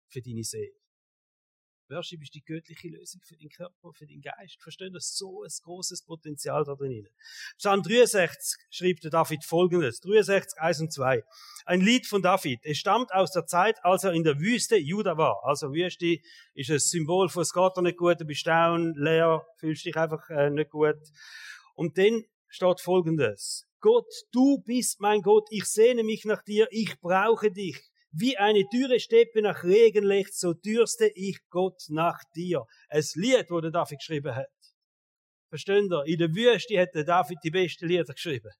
für 0.09 0.23
deine 0.23 0.45
Seele. 0.45 0.78
Worship 1.91 2.23
ist 2.23 2.35
die 2.35 2.45
göttliche 2.45 2.89
Lösung 2.89 3.21
für 3.25 3.37
den 3.37 3.49
Körper, 3.49 3.93
für 3.93 4.07
den 4.07 4.21
Geist. 4.21 4.61
Verstehen 4.61 4.93
das? 4.93 5.17
So 5.17 5.43
ein 5.43 5.51
großes 5.63 6.03
Potenzial 6.03 6.65
da 6.65 6.75
drin. 6.75 7.09
Psalm 7.57 7.83
63 7.83 8.61
schrieb 8.71 9.01
der 9.01 9.11
David 9.11 9.45
folgendes. 9.45 10.01
63, 10.01 10.61
1 10.61 10.81
und 10.81 10.93
2. 10.93 11.25
Ein 11.65 11.81
Lied 11.81 12.07
von 12.07 12.23
David. 12.23 12.61
Es 12.63 12.79
stammt 12.79 13.13
aus 13.13 13.33
der 13.33 13.47
Zeit, 13.47 13.83
als 13.85 14.05
er 14.05 14.13
in 14.13 14.25
der 14.25 14.39
Wüste 14.39 14.77
Juda 14.77 15.17
war. 15.17 15.41
Also 15.45 15.73
Wüste 15.73 16.19
ist 16.55 16.71
ein 16.71 16.79
Symbol 16.79 17.29
von, 17.29 17.43
es 17.43 17.53
geht 17.53 17.77
nicht 17.79 17.97
gut, 17.97 18.21
du 18.21 18.25
bist 18.25 18.47
down, 18.47 18.95
leer, 18.95 19.47
fühlst 19.57 19.85
dich 19.85 19.97
einfach 19.97 20.29
äh, 20.31 20.51
nicht 20.51 20.71
gut. 20.71 20.97
Und 21.75 21.97
dann 21.97 22.25
steht 22.49 22.81
folgendes. 22.81 23.67
Gott, 23.81 24.13
du 24.33 24.59
bist 24.59 25.01
mein 25.01 25.23
Gott, 25.23 25.47
ich 25.51 25.65
sehne 25.65 26.03
mich 26.03 26.25
nach 26.25 26.43
dir, 26.43 26.67
ich 26.71 26.99
brauche 27.01 27.53
dich. 27.53 27.88
Wie 28.11 28.39
eine 28.39 28.65
dürre 28.73 29.01
Steppe 29.01 29.43
nach 29.43 29.65
Regen 29.65 30.05
legt, 30.05 30.35
so 30.35 30.55
dürste 30.55 31.09
ich 31.15 31.39
Gott 31.51 31.83
nach 31.89 32.19
dir. 32.35 32.65
Ein 32.89 33.05
Lied, 33.15 33.51
das 33.51 33.61
der 33.61 33.71
David 33.71 33.99
geschrieben 33.99 34.35
hat. 34.35 34.49
Versteht 35.49 35.91
ihr? 35.91 36.05
In 36.07 36.19
der 36.19 36.35
Wüste 36.35 36.79
hat 36.81 36.95
der 36.95 37.05
David 37.05 37.39
die 37.43 37.51
besten 37.51 37.87
Lieder 37.87 38.05
geschrieben. 38.05 38.51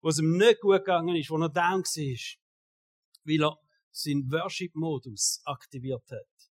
Wo 0.00 0.08
es 0.08 0.18
ihm 0.18 0.36
nicht 0.36 0.60
gut 0.60 0.78
gegangen 0.78 1.16
ist, 1.16 1.30
wo 1.30 1.38
er 1.38 1.48
down 1.48 1.82
war. 1.82 2.38
Weil 3.24 3.42
er 3.42 3.58
seinen 3.90 4.30
Worship-Modus 4.30 5.40
aktiviert 5.44 6.04
hat. 6.10 6.50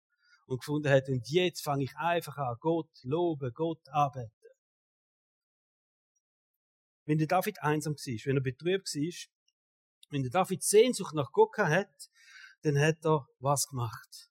Und 0.45 0.59
gefunden 0.59 0.89
hat, 0.89 1.07
und 1.09 1.27
jetzt 1.29 1.63
fange 1.63 1.83
ich 1.83 1.95
einfach 1.95 2.37
an, 2.37 2.57
Gott 2.59 2.89
loben, 3.03 3.51
Gott 3.53 3.87
arbeiten. 3.89 4.31
Wenn 7.05 7.17
der 7.17 7.27
David 7.27 7.61
einsam 7.61 7.93
war, 7.93 8.25
wenn 8.25 8.37
er 8.37 8.41
betrübt 8.41 8.87
war, 8.87 9.38
wenn 10.09 10.23
der 10.23 10.31
David 10.31 10.63
Sehnsucht 10.63 11.13
nach 11.13 11.31
Gott 11.31 11.57
hat, 11.57 12.09
dann 12.63 12.79
hat 12.79 13.03
er 13.03 13.27
was 13.39 13.67
gemacht. 13.67 14.29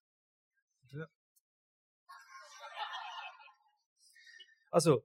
Also, 4.70 5.02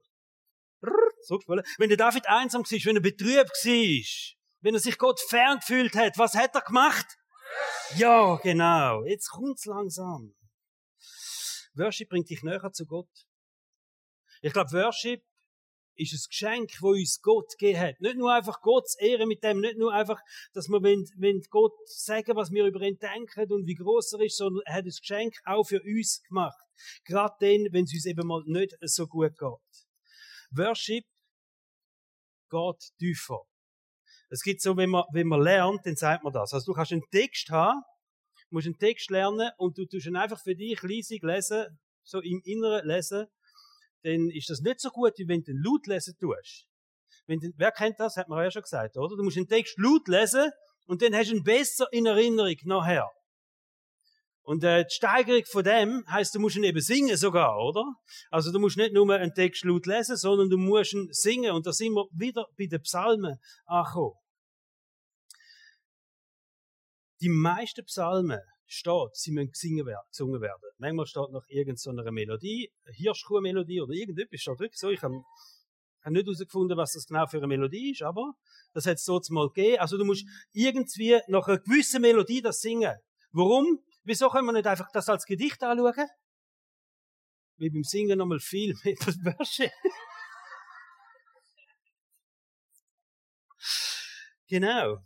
wenn 1.78 1.88
der 1.88 1.96
David 1.96 2.28
einsam 2.28 2.62
war, 2.62 2.70
wenn 2.70 2.96
er 2.96 3.02
betrübt 3.02 3.64
war, 3.64 4.36
wenn 4.60 4.74
er 4.74 4.80
sich 4.80 4.98
Gott 4.98 5.20
fern 5.20 5.58
gefühlt 5.58 5.94
hat, 5.94 6.18
was 6.18 6.34
hat 6.34 6.54
er 6.54 6.60
gemacht? 6.60 7.06
Ja, 7.96 8.36
genau. 8.36 9.04
Jetzt 9.04 9.30
kommt's 9.30 9.64
langsam. 9.64 10.34
Worship 11.74 12.08
bringt 12.08 12.30
dich 12.30 12.42
näher 12.42 12.72
zu 12.72 12.86
Gott. 12.86 13.10
Ich 14.42 14.52
glaube, 14.52 14.70
Worship 14.72 15.24
ist 15.96 16.12
ein 16.12 16.28
Geschenk, 16.28 16.70
wo 16.80 16.90
uns 16.90 17.20
Gott 17.22 17.50
gegeben 17.58 17.80
hat. 17.80 18.00
Nicht 18.00 18.16
nur 18.16 18.32
einfach 18.32 18.60
Gott 18.60 18.88
zu 18.88 18.98
ehren 19.04 19.28
mit 19.28 19.42
dem, 19.42 19.60
nicht 19.60 19.78
nur 19.78 19.92
einfach, 19.92 20.20
dass 20.52 20.68
wir 20.68 20.82
wenn, 20.82 21.08
wenn 21.16 21.40
Gott 21.50 21.74
sagen, 21.86 22.36
was 22.36 22.50
wir 22.50 22.64
über 22.64 22.80
ihn 22.80 22.98
denken 22.98 23.52
und 23.52 23.66
wie 23.66 23.74
groß 23.74 24.14
er 24.14 24.20
ist, 24.20 24.36
sondern 24.36 24.62
er 24.66 24.74
hat 24.74 24.86
das 24.86 25.00
Geschenk 25.00 25.34
auch 25.44 25.64
für 25.64 25.82
uns 25.82 26.22
gemacht. 26.28 26.58
Gerade 27.04 27.34
dann, 27.40 27.72
wenn 27.72 27.84
es 27.84 27.94
uns 27.94 28.06
eben 28.06 28.26
mal 28.26 28.42
nicht 28.46 28.76
so 28.82 29.06
gut 29.06 29.38
geht. 29.38 29.86
Worship 30.50 31.04
geht 32.50 32.98
tiefer. 32.98 33.40
Es 34.30 34.42
gibt 34.42 34.60
so, 34.60 34.76
wenn 34.76 34.90
man, 34.90 35.04
wenn 35.12 35.28
man 35.28 35.40
lernt, 35.40 35.84
dann 35.84 35.96
sagt 35.96 36.24
man 36.24 36.32
das. 36.32 36.52
Also 36.52 36.72
du 36.72 36.76
kannst 36.76 36.92
einen 36.92 37.08
Text 37.10 37.50
haben, 37.50 37.82
musst 38.50 38.66
einen 38.66 38.78
Text 38.78 39.10
lernen 39.10 39.50
und 39.58 39.76
du 39.78 39.84
tust 39.84 40.06
ihn 40.06 40.16
einfach 40.16 40.40
für 40.40 40.54
dich 40.54 40.80
leisig 40.82 41.22
lesen, 41.22 41.78
so 42.02 42.20
im 42.20 42.40
Inneren 42.44 42.86
lesen, 42.86 43.26
dann 44.04 44.30
ist 44.30 44.50
das 44.50 44.60
nicht 44.60 44.80
so 44.80 44.90
gut, 44.90 45.14
wie 45.16 45.26
wenn 45.26 45.42
du 45.42 45.52
ihn 45.52 45.62
laut 45.64 45.86
lesen 45.86 46.14
tust. 46.20 46.66
Wenn 47.26 47.40
du, 47.40 47.50
wer 47.56 47.72
kennt 47.72 47.98
das? 47.98 48.16
Hat 48.16 48.28
man 48.28 48.44
ja 48.44 48.50
schon 48.50 48.62
gesagt, 48.62 48.96
oder? 48.96 49.16
Du 49.16 49.22
musst 49.24 49.36
den 49.36 49.48
Text 49.48 49.78
laut 49.78 50.06
lesen 50.08 50.50
und 50.86 51.00
dann 51.00 51.14
hast 51.14 51.30
du 51.30 51.36
ihn 51.36 51.42
besser 51.42 51.86
in 51.90 52.06
Erinnerung 52.06 52.56
nachher. 52.64 53.10
Und 54.42 54.62
äh, 54.62 54.84
die 54.84 54.94
Steigerung 54.94 55.42
von 55.46 55.64
dem 55.64 56.04
heißt, 56.06 56.34
du 56.34 56.38
musst 56.38 56.56
ihn 56.56 56.64
eben 56.64 56.82
singen 56.82 57.16
sogar, 57.16 57.56
oder? 57.58 57.82
Also 58.30 58.52
du 58.52 58.58
musst 58.58 58.76
nicht 58.76 58.92
nur 58.92 59.10
einen 59.14 59.32
Text 59.32 59.64
laut 59.64 59.86
lesen, 59.86 60.18
sondern 60.18 60.50
du 60.50 60.58
musst 60.58 60.92
ihn 60.92 61.08
singen. 61.10 61.52
Und 61.52 61.66
da 61.66 61.72
sind 61.72 61.94
wir 61.94 62.04
wieder 62.12 62.46
bei 62.58 62.66
den 62.66 62.82
Psalmen 62.82 63.38
angekommen. 63.64 64.16
Die 67.22 67.30
meisten 67.30 67.86
Psalmen 67.86 68.42
steht, 68.66 69.14
sie 69.14 69.32
müssen 69.32 69.50
gesungen 69.52 70.40
werden. 70.40 70.70
Manchmal 70.78 71.06
steht 71.06 71.30
noch 71.30 71.44
irgendeine 71.48 72.10
Melodie, 72.10 72.72
Hirschkuh-Melodie 72.86 73.80
oder 73.80 73.92
irgendetwas 73.92 74.40
steht 74.40 74.58
wirklich 74.58 74.78
so. 74.78 74.90
Ich 74.90 75.02
habe 75.02 75.22
hab 76.02 76.12
nicht 76.12 76.26
herausgefunden, 76.26 76.76
was 76.76 76.92
das 76.92 77.06
genau 77.06 77.26
für 77.26 77.38
eine 77.38 77.46
Melodie 77.46 77.92
ist, 77.92 78.02
aber 78.02 78.34
das 78.72 78.86
hat 78.86 78.96
es 78.96 79.04
so 79.04 79.20
mal 79.30 79.48
gegeben. 79.48 79.78
Also 79.78 79.96
du 79.96 80.04
musst 80.04 80.26
irgendwie 80.52 81.20
nach 81.28 81.46
einer 81.46 81.58
gewissen 81.58 82.02
Melodie 82.02 82.42
das 82.42 82.60
singen. 82.60 82.96
Warum? 83.32 83.80
Wieso 84.04 84.28
können 84.28 84.46
wir 84.46 84.52
nicht 84.52 84.66
einfach 84.66 84.90
das 84.92 85.08
als 85.08 85.24
Gedicht 85.24 85.62
anschauen? 85.62 86.08
Wie 87.56 87.70
beim 87.70 87.84
Singen 87.84 88.18
nochmal 88.18 88.40
viel 88.40 88.74
mehr 88.84 88.96
Wörter. 88.96 89.70
genau. 94.48 94.98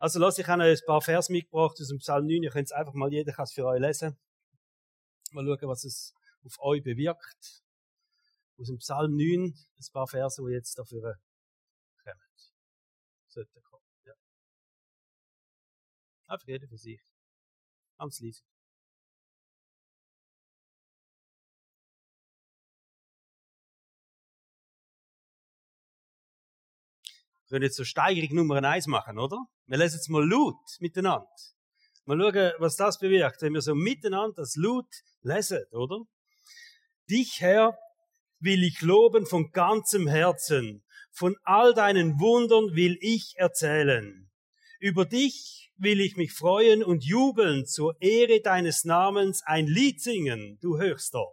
Also 0.00 0.18
lass 0.18 0.38
ich 0.38 0.46
habe 0.46 0.62
ein 0.62 0.78
paar 0.86 1.02
Vers 1.02 1.28
mitgebracht 1.28 1.76
aus 1.78 1.88
dem 1.88 1.98
Psalm 1.98 2.26
9. 2.26 2.42
Ihr 2.42 2.50
könnt 2.50 2.64
es 2.64 2.72
einfach 2.72 2.94
mal, 2.94 3.12
jeder 3.12 3.32
kann 3.32 3.44
es 3.44 3.52
für 3.52 3.66
euch 3.66 3.78
lesen. 3.78 4.18
Mal 5.32 5.44
schauen, 5.44 5.68
was 5.68 5.84
es 5.84 6.14
auf 6.42 6.58
euch 6.60 6.82
bewirkt. 6.82 7.62
Aus 8.56 8.68
dem 8.68 8.78
Psalm 8.78 9.14
9 9.16 9.52
ein 9.52 9.92
paar 9.92 10.08
Verse, 10.08 10.42
die 10.42 10.52
jetzt 10.52 10.78
dafür 10.78 11.18
kommen. 12.02 12.20
Sollten 13.28 13.62
kommen. 13.62 13.84
Ja. 14.06 14.14
Einfach 16.28 16.48
jeder 16.48 16.66
für 16.66 16.78
sich. 16.78 17.02
Ganz 17.98 18.20
leise. 18.20 18.42
Können 27.50 27.64
jetzt 27.64 27.76
so 27.76 27.84
Steigerung 27.84 28.36
Nummer 28.36 28.62
eins 28.62 28.86
machen, 28.86 29.18
oder? 29.18 29.36
Wir 29.66 29.76
lesen 29.76 29.96
jetzt 29.96 30.08
mal 30.08 30.26
laut 30.26 30.54
miteinander. 30.78 31.26
Mal 32.06 32.18
schauen, 32.18 32.52
was 32.58 32.76
das 32.76 32.98
bewirkt, 32.98 33.42
wenn 33.42 33.52
wir 33.52 33.60
so 33.60 33.74
miteinander 33.74 34.34
das 34.36 34.54
laut 34.56 34.88
lesen, 35.22 35.64
oder? 35.72 36.00
Dich, 37.10 37.40
Herr, 37.40 37.76
will 38.38 38.62
ich 38.62 38.80
loben 38.80 39.26
von 39.26 39.50
ganzem 39.50 40.06
Herzen. 40.06 40.84
Von 41.10 41.36
all 41.42 41.74
deinen 41.74 42.20
Wundern 42.20 42.74
will 42.74 42.96
ich 43.00 43.34
erzählen. 43.36 44.30
Über 44.78 45.04
dich 45.04 45.72
will 45.76 46.00
ich 46.00 46.16
mich 46.16 46.32
freuen 46.32 46.84
und 46.84 47.04
jubeln 47.04 47.66
zur 47.66 48.00
Ehre 48.00 48.40
deines 48.40 48.84
Namens 48.84 49.42
ein 49.44 49.66
Lied 49.66 50.00
singen, 50.00 50.58
du 50.62 50.78
Höchster. 50.78 51.26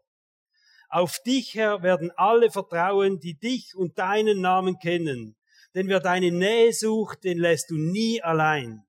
Auf 0.89 1.19
dich, 1.25 1.53
Herr, 1.53 1.83
werden 1.83 2.11
alle 2.15 2.49
vertrauen, 2.49 3.19
die 3.19 3.37
dich 3.37 3.75
und 3.75 3.97
deinen 3.99 4.41
Namen 4.41 4.79
kennen. 4.79 5.36
Denn 5.77 5.89
wer 5.89 5.99
deine 5.99 6.31
Nähe 6.31 6.73
sucht, 6.73 7.23
den 7.23 7.37
lässt 7.37 7.69
du 7.69 7.75
nie 7.77 8.19
allein. 8.23 8.83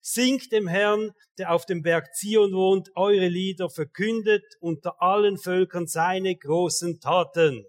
Singt 0.00 0.50
dem 0.50 0.66
Herrn, 0.66 1.10
der 1.36 1.52
auf 1.52 1.66
dem 1.66 1.82
Berg 1.82 2.14
Zion 2.14 2.54
wohnt, 2.54 2.88
eure 2.96 3.28
Lieder, 3.28 3.68
verkündet 3.68 4.42
unter 4.58 5.02
allen 5.02 5.36
Völkern 5.36 5.86
seine 5.86 6.34
großen 6.34 7.00
Taten. 7.00 7.66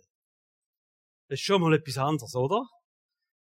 Das 1.28 1.40
ist 1.42 1.46
schon 1.46 1.62
mal 1.62 1.74
etwas 1.74 1.98
anderes, 1.98 2.36
oder? 2.36 2.64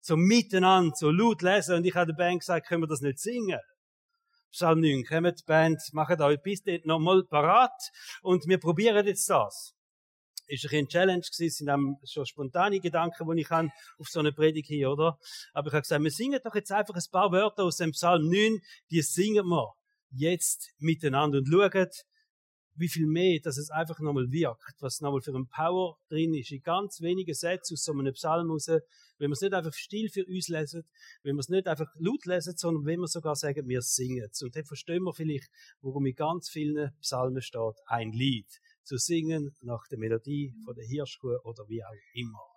So 0.02 0.18
miteinander, 0.18 0.94
so 0.98 1.12
laut 1.12 1.42
lesen. 1.42 1.76
Und 1.76 1.86
ich 1.86 1.96
habe 1.96 2.08
der 2.08 2.18
Band 2.18 2.42
gesagt, 2.42 2.68
können 2.68 2.84
wir 2.84 2.88
das 2.88 3.00
nicht 3.00 3.20
singen? 3.20 3.62
Psalm 4.52 4.82
9. 4.82 5.06
Kommt, 5.06 5.46
Band, 5.46 5.82
macht 5.94 6.20
euch 6.20 6.42
bis 6.42 6.62
dort 6.62 6.86
nochmal 6.86 7.24
parat 7.24 7.90
und 8.22 8.46
wir 8.50 8.58
probieren 8.58 9.08
jetzt 9.08 9.30
das. 9.30 9.75
Ist 10.48 10.72
ein 10.72 10.88
Challenge 10.88 11.22
gewesen, 11.22 11.56
sind 11.56 11.68
dann 11.68 11.98
schon 12.04 12.26
spontane 12.26 12.80
Gedanken, 12.80 13.28
die 13.36 13.42
ich 13.42 13.50
habe 13.50 13.70
auf 13.98 14.08
so 14.08 14.20
eine 14.20 14.32
Predigt 14.32 14.68
hier, 14.68 14.92
oder? 14.92 15.18
Aber 15.54 15.68
ich 15.68 15.74
habe 15.74 15.82
gesagt, 15.82 16.04
wir 16.04 16.12
singen 16.12 16.40
doch 16.44 16.56
jetzt 16.56 16.72
einfach 16.72 16.96
ein 16.96 17.12
paar 17.12 17.32
Wörter 17.32 17.64
aus 17.64 17.78
dem 17.78 17.92
Psalm 17.92 18.30
9, 18.30 18.60
die 18.92 19.02
singen 19.02 19.48
wir 19.48 19.74
jetzt 20.12 20.72
miteinander 20.78 21.40
und 21.40 21.48
schauen, 21.48 21.90
wie 22.78 22.90
viel 22.90 23.08
mehr, 23.08 23.40
dass 23.42 23.58
es 23.58 23.70
einfach 23.70 24.00
nochmal 24.00 24.32
wirkt, 24.32 24.82
was 24.82 25.00
nochmal 25.00 25.22
für 25.22 25.34
ein 25.34 25.48
Power 25.48 25.98
drin 26.10 26.34
ist, 26.34 26.52
in 26.52 26.62
ganz 26.62 27.00
wenigen 27.02 27.34
Sätzen 27.34 27.74
aus 27.74 27.84
so 27.84 27.94
einem 27.94 28.14
Psalm 28.14 28.52
raus, 28.52 28.68
wenn 29.18 29.30
wir 29.30 29.34
es 29.34 29.42
nicht 29.42 29.54
einfach 29.54 29.74
still 29.74 30.10
für 30.10 30.26
uns 30.26 30.50
lesen, 30.50 30.84
wenn 31.24 31.36
wir 31.36 31.40
es 31.40 31.50
nicht 31.50 31.68
einfach 31.68 31.88
laut 31.98 32.26
lesen, 32.26 32.56
sondern 32.58 32.86
wenn 32.86 33.00
wir 33.00 33.08
sogar 33.08 33.36
sagen, 33.36 33.68
wir 33.68 33.82
singen 33.82 34.28
es. 34.30 34.42
Und 34.42 34.56
dann 34.56 34.66
verstehen 34.66 35.04
wir 35.04 35.14
vielleicht, 35.14 35.50
worum 35.82 36.06
in 36.06 36.16
ganz 36.16 36.50
vielen 36.50 36.92
Psalmen 37.00 37.42
steht, 37.42 37.76
ein 37.88 38.12
Lied 38.12 38.60
zu 38.86 38.98
singen 38.98 39.56
nach 39.62 39.88
der 39.90 40.00
Melodie 40.00 40.54
von 40.64 40.76
der 40.76 40.86
Hirschkuh 40.86 41.38
oder 41.44 41.68
wie 41.68 41.84
auch 41.84 41.94
immer. 42.14 42.55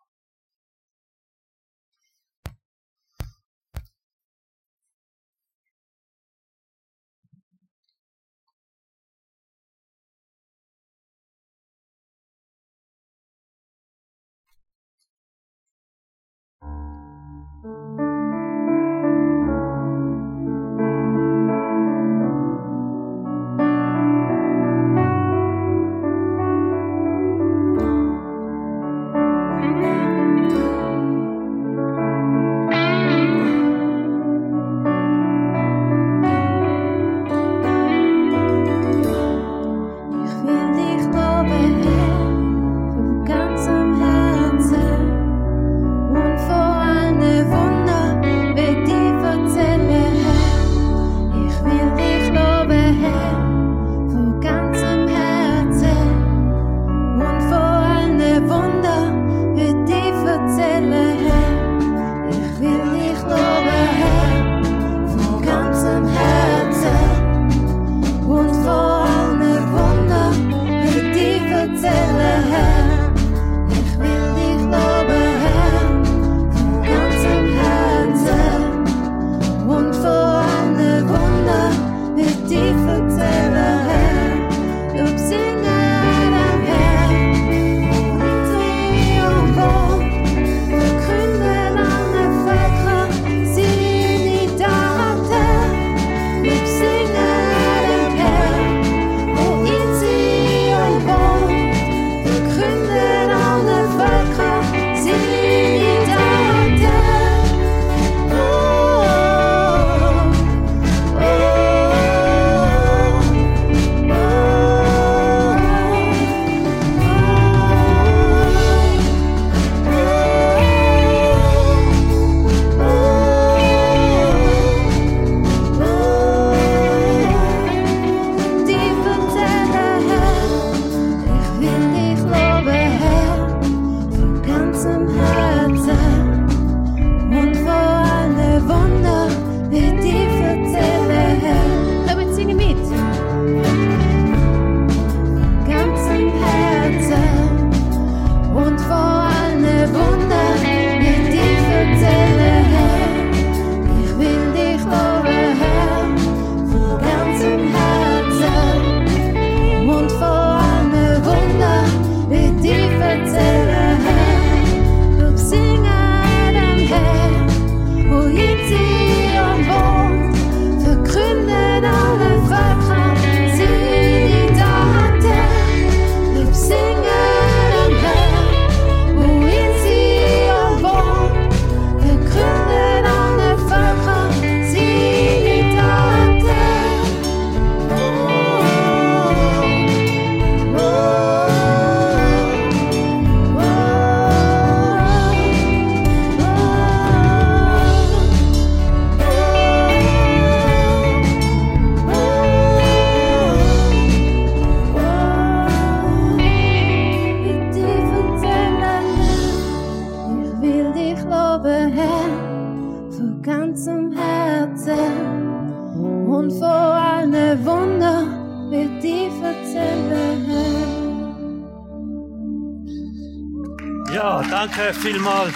Vielmals. 225.13 225.55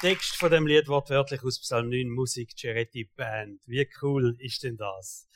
Text 0.00 0.36
von 0.36 0.50
dem 0.50 0.66
Lied 0.66 0.88
wortwörtlich 0.88 1.42
aus 1.42 1.60
Psalm 1.60 1.90
9, 1.90 2.08
Musik, 2.08 2.52
Cheretti 2.56 3.04
Band. 3.04 3.60
Wie 3.66 3.86
cool 4.00 4.36
ist 4.38 4.62
denn 4.62 4.78
das? 4.78 5.28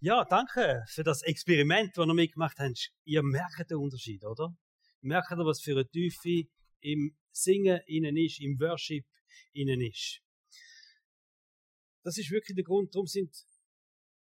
Ja, 0.00 0.24
danke 0.24 0.84
für 0.88 1.04
das 1.04 1.22
Experiment, 1.22 1.96
das 1.96 2.06
ihr 2.06 2.14
mitgemacht 2.14 2.58
habt. 2.58 2.90
Ihr 3.04 3.22
merkt 3.22 3.70
den 3.70 3.78
Unterschied, 3.78 4.24
oder? 4.26 4.54
Merkt 5.00 5.30
ihr, 5.30 5.46
was 5.46 5.62
für 5.62 5.72
eine 5.72 5.88
Tiefe 5.88 6.46
im 6.80 7.16
Singen 7.32 7.80
innen 7.86 8.16
ist, 8.16 8.40
im 8.40 8.60
Worship 8.60 9.06
innen 9.54 9.80
ist? 9.80 10.20
Das 12.02 12.18
ist 12.18 12.30
wirklich 12.30 12.56
der 12.56 12.64
Grund. 12.64 12.94
Darum 12.94 13.06
sind 13.06 13.34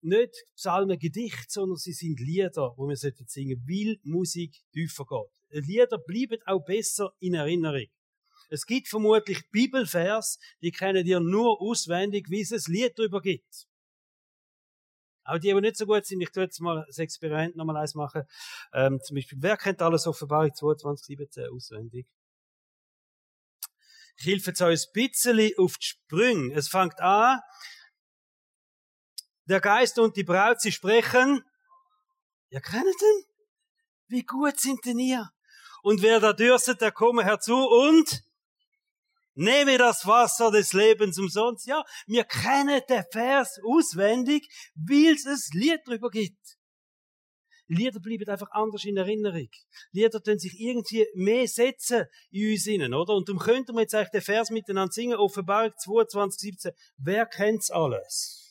nicht 0.02 0.34
Psalmen 0.54 0.98
Gedichte, 0.98 1.46
sondern 1.48 1.76
sie 1.76 1.92
sind 1.92 2.20
Lieder, 2.20 2.74
wo 2.76 2.88
wir 2.88 2.96
singen 2.96 3.26
sollten, 3.26 3.68
weil 3.68 3.98
Musik 4.02 4.62
tiefer 4.72 5.04
geht. 5.04 5.66
Lieder 5.66 5.98
bleiben 5.98 6.38
auch 6.46 6.64
besser 6.64 7.12
in 7.18 7.34
Erinnerung. 7.34 7.86
Es 8.48 8.66
gibt 8.66 8.88
vermutlich 8.88 9.50
Bibelvers, 9.50 10.38
die 10.62 10.70
kennen 10.70 11.04
dir 11.04 11.20
nur 11.20 11.60
auswendig, 11.60 12.30
wie 12.30 12.42
es 12.42 12.52
ein 12.52 12.72
Lied 12.72 12.98
darüber 12.98 13.20
gibt. 13.20 13.66
Auch 15.24 15.38
die, 15.38 15.52
die 15.52 15.60
nicht 15.60 15.76
so 15.76 15.86
gut 15.86 16.06
sind, 16.06 16.20
ich 16.20 16.30
tue 16.30 16.44
jetzt 16.44 16.60
mal 16.60 16.84
das 16.86 16.98
Experiment 16.98 17.56
nochmal 17.56 17.78
eins 17.78 17.96
machen. 17.96 18.22
Ähm, 18.72 19.00
zum 19.02 19.16
Beispiel, 19.16 19.38
wer 19.40 19.56
kennt 19.56 19.82
alles 19.82 20.06
Offenbarung 20.06 20.54
22, 20.54 21.16
17 21.18 21.48
auswendig? 21.50 22.06
Ich 24.18 24.26
helfe 24.26 24.50
jetzt 24.50 24.62
euch 24.62 24.86
ein 24.86 24.92
bisschen 24.92 25.52
auf 25.58 25.76
die 25.78 25.86
Sprünge. 25.86 26.54
Es 26.54 26.68
fängt 26.68 27.00
an, 27.00 27.40
der 29.46 29.60
Geist 29.60 29.98
und 29.98 30.16
die 30.16 30.24
Braut, 30.24 30.60
sie 30.60 30.72
sprechen. 30.72 31.44
Ja, 32.50 32.60
kennt 32.60 32.84
den? 32.84 33.24
Wie 34.08 34.22
gut 34.22 34.58
sind 34.58 34.84
denn 34.84 34.98
ihr? 34.98 35.30
Und 35.82 36.02
wer 36.02 36.20
da 36.20 36.32
dürstet, 36.32 36.80
der 36.80 36.92
komme 36.92 37.24
herzu 37.24 37.56
und 37.56 38.24
Nehme 39.38 39.76
das 39.76 40.06
Wasser 40.06 40.50
des 40.50 40.72
Lebens 40.72 41.18
umsonst. 41.18 41.66
Ja, 41.66 41.84
wir 42.06 42.24
kennen 42.24 42.80
den 42.88 43.04
Vers 43.12 43.60
auswendig, 43.62 44.48
weil 44.74 45.12
es 45.12 45.26
ein 45.26 45.60
Lied 45.60 45.80
darüber 45.84 46.08
gibt. 46.08 46.56
Lieder 47.68 48.00
bleiben 48.00 48.26
einfach 48.30 48.50
anders 48.52 48.84
in 48.84 48.96
Erinnerung. 48.96 49.50
Lieder 49.92 50.22
tun 50.22 50.38
sich 50.38 50.58
irgendwie 50.58 51.06
mehr 51.14 51.46
setzen 51.48 52.06
in 52.30 52.52
uns 52.52 52.66
innen, 52.66 52.94
oder? 52.94 53.14
Und 53.14 53.28
darum 53.28 53.40
könnten 53.40 53.74
wir 53.74 53.82
jetzt 53.82 53.94
eigentlich 53.94 54.10
den 54.10 54.22
Vers 54.22 54.50
miteinander 54.50 54.92
singen, 54.92 55.18
Offenbarung 55.18 55.72
22, 55.76 56.40
17. 56.40 56.72
Wer 56.96 57.26
kennt's 57.26 57.70
alles? 57.70 58.45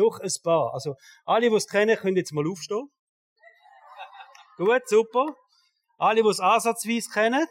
Doch 0.00 0.18
ein 0.18 0.30
paar. 0.42 0.72
Also, 0.72 0.94
alle, 1.26 1.50
die 1.50 1.56
es 1.56 1.66
kennen, 1.66 1.94
können 1.94 2.16
jetzt 2.16 2.32
mal 2.32 2.48
aufstehen. 2.48 2.90
Gut, 4.56 4.88
super. 4.88 5.26
Alle, 5.98 6.22
die 6.22 6.28
es 6.28 6.40
ansatzweise 6.40 7.10
kennen, 7.10 7.46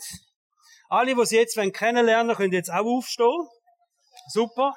alle, 0.90 1.14
die 1.14 1.26
Sie 1.28 1.38
jetzt 1.38 1.56
kennenlernen 1.74 2.36
können 2.36 2.52
jetzt 2.52 2.72
auch 2.72 2.86
aufstehen. 2.86 3.48
Super. 4.30 4.74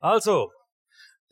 Also, 0.00 0.50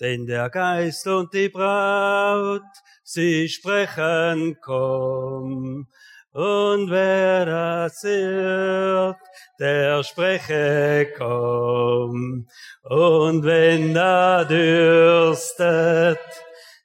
denn 0.00 0.24
der 0.24 0.48
Geist 0.48 1.06
und 1.06 1.34
die 1.34 1.50
Braut, 1.50 2.62
sie 3.02 3.46
sprechen, 3.50 4.56
komm. 4.62 5.86
Und 6.32 6.90
wer 6.90 7.46
das 7.46 8.02
hört, 8.02 9.16
der 9.58 10.02
spreche, 10.04 11.12
komm. 11.18 12.46
Und 12.82 13.44
wenn 13.44 13.96
er 13.96 14.44
dürstet, 14.44 16.18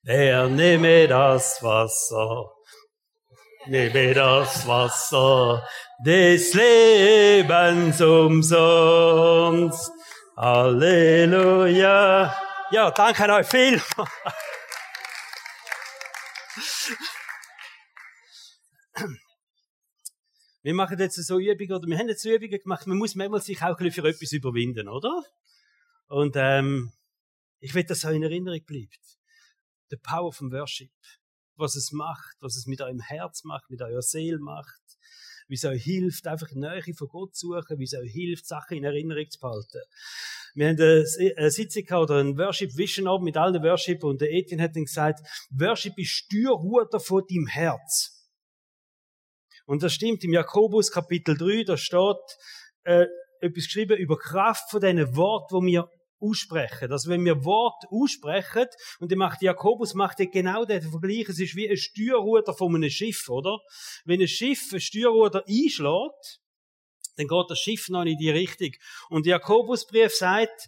der 0.04 0.48
nehme 0.48 1.08
das 1.08 1.62
Wasser 1.62 2.56
nehme 3.68 4.14
das 4.14 4.68
Wasser 4.68 5.68
des 6.00 6.54
Lebens 6.54 8.02
umsonst. 8.02 9.92
Halleluja. 10.38 12.36
Ja, 12.72 12.92
danke 12.92 13.32
euch 13.32 13.48
viel. 13.48 13.82
Wir 20.66 20.74
machen 20.74 20.98
jetzt 20.98 21.24
so 21.24 21.38
Übungen, 21.38 21.74
oder 21.74 21.88
wir 21.88 21.96
haben 21.96 22.08
jetzt 22.08 22.24
so 22.24 22.30
Übungen 22.30 22.60
gemacht, 22.60 22.88
man 22.88 22.98
muss 22.98 23.14
manchmal 23.14 23.40
sich 23.40 23.62
auch 23.62 23.78
ein 23.78 23.86
bisschen 23.86 24.02
für 24.04 24.10
etwas 24.10 24.32
überwinden, 24.32 24.90
oder? 24.90 25.24
Und 26.08 26.34
ähm, 26.38 26.92
ich 27.60 27.76
will, 27.76 27.84
dass 27.84 28.04
es 28.04 28.10
in 28.10 28.24
Erinnerung 28.24 28.66
bleibt. 28.66 29.20
The 29.92 29.98
power 29.98 30.34
from 30.34 30.52
worship 30.52 30.90
was 31.56 31.76
es 31.76 31.92
macht, 31.92 32.36
was 32.40 32.56
es 32.56 32.66
mit 32.66 32.82
eurem 32.82 33.00
Herz 33.00 33.44
macht, 33.44 33.70
mit 33.70 33.84
eurer 33.84 34.02
Seele 34.02 34.40
macht, 34.40 34.82
wie 35.48 35.54
es 35.54 35.66
euch 35.66 35.84
hilft, 35.84 36.26
einfach 36.26 36.52
Nähe 36.54 36.82
von 36.98 37.10
Gott 37.10 37.36
zu 37.36 37.50
suchen, 37.50 37.78
wie 37.78 37.84
es 37.84 37.94
euch 37.94 38.12
hilft, 38.12 38.48
Sachen 38.48 38.76
in 38.76 38.86
Erinnerung 38.86 39.30
zu 39.30 39.40
behalten. 39.40 39.82
Wir 40.56 40.70
haben 40.70 40.82
eine 40.82 41.52
Sitzung 41.52 41.84
oder 41.96 42.16
ein 42.16 42.40
Worship 42.40 42.76
Vision 42.76 43.08
Abend 43.08 43.26
mit 43.26 43.38
allen 43.38 43.62
Worship 43.62 44.04
und 44.04 44.20
der 44.20 44.34
Etienne 44.34 44.64
hat 44.64 44.76
dann 44.76 44.86
gesagt, 44.86 45.20
Worship 45.52 45.96
ist 46.00 46.10
Steuerhuter 46.10 47.00
von 47.00 47.24
deinem 47.30 47.46
Herz. 47.46 48.15
Und 49.66 49.84
das 49.84 49.94
stimmt, 49.94 50.24
im 50.24 50.34
Jakobus 50.34 50.92
Kapitel 50.92 51.38
3, 51.38 51.64
da 51.64 51.78
steht 51.78 52.18
äh, 52.84 53.06
etwas 53.42 53.66
geschrieben 53.66 53.98
über 53.98 54.18
Kraft 54.18 54.70
von 54.70 54.82
diesen 54.82 55.16
Worten, 55.16 55.56
wo 55.56 55.62
wir 55.62 55.90
aussprechen. 56.20 56.92
Also 56.92 57.10
wenn 57.10 57.26
wir 57.26 57.44
Wort 57.44 57.84
aussprechen, 57.90 58.68
und 59.00 59.12
die 59.12 59.16
macht 59.16 59.42
Jakobus 59.42 59.94
macht 59.94 60.20
ja 60.20 60.26
genau 60.26 60.66
den 60.66 60.82
Vergleich, 60.82 61.30
es 61.30 61.40
ist 61.40 61.56
wie 61.56 61.70
ein 61.70 61.78
Steuerruder 61.78 62.54
von 62.54 62.76
einem 62.76 62.90
Schiff, 62.90 63.28
oder? 63.30 63.60
Wenn 64.06 64.22
ein 64.22 64.28
Schiff 64.28 64.72
ein 64.74 64.80
Steuerruder 64.80 65.44
einschlägt, 65.48 66.40
dann 67.18 67.28
geht 67.28 67.46
das 67.50 67.60
Schiff 67.60 67.90
noch 67.90 68.04
in 68.04 68.18
die 68.18 68.30
Richtung. 68.30 68.72
Und 69.10 69.26
Jakobusbrief 69.26 70.14
sagt, 70.14 70.68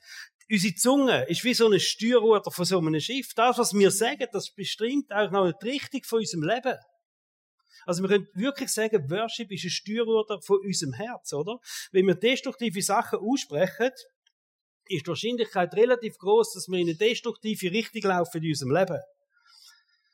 unsere 0.49 0.75
Zunge 0.75 1.25
ist 1.27 1.43
wie 1.43 1.53
so 1.53 1.69
ein 1.69 1.79
Steuerruder 1.79 2.51
von 2.51 2.65
so 2.65 2.79
einem 2.79 2.99
Schiff. 2.99 3.33
Das, 3.35 3.57
was 3.57 3.73
wir 3.73 3.91
sagen, 3.91 4.27
das 4.31 4.53
bestimmt 4.53 5.11
auch 5.11 5.31
noch 5.31 5.51
die 5.51 5.69
Richtung 5.69 6.03
von 6.03 6.19
unserem 6.19 6.43
Leben. 6.43 6.77
Also 7.87 8.03
wir 8.03 8.09
können 8.09 8.27
wirklich 8.33 8.69
sagen, 8.69 9.09
Worship 9.09 9.49
ist 9.49 9.63
ein 9.63 9.69
Steuerruder 9.69 10.41
von 10.41 10.59
unserem 10.59 10.91
Herz, 10.91 11.31
oder? 11.31 11.57
Wenn 11.93 12.05
wir 12.05 12.15
destruktive 12.15 12.81
Sachen 12.81 13.19
aussprechen, 13.19 13.91
ist 14.89 15.05
die 15.05 15.07
Wahrscheinlichkeit 15.07 15.73
relativ 15.73 16.17
groß, 16.17 16.51
dass 16.53 16.67
wir 16.67 16.79
in 16.79 16.89
eine 16.89 16.97
destruktive 16.97 17.71
Richtung 17.71 18.01
laufen 18.01 18.43
in 18.43 18.49
unserem 18.49 18.71
Leben. 18.75 18.99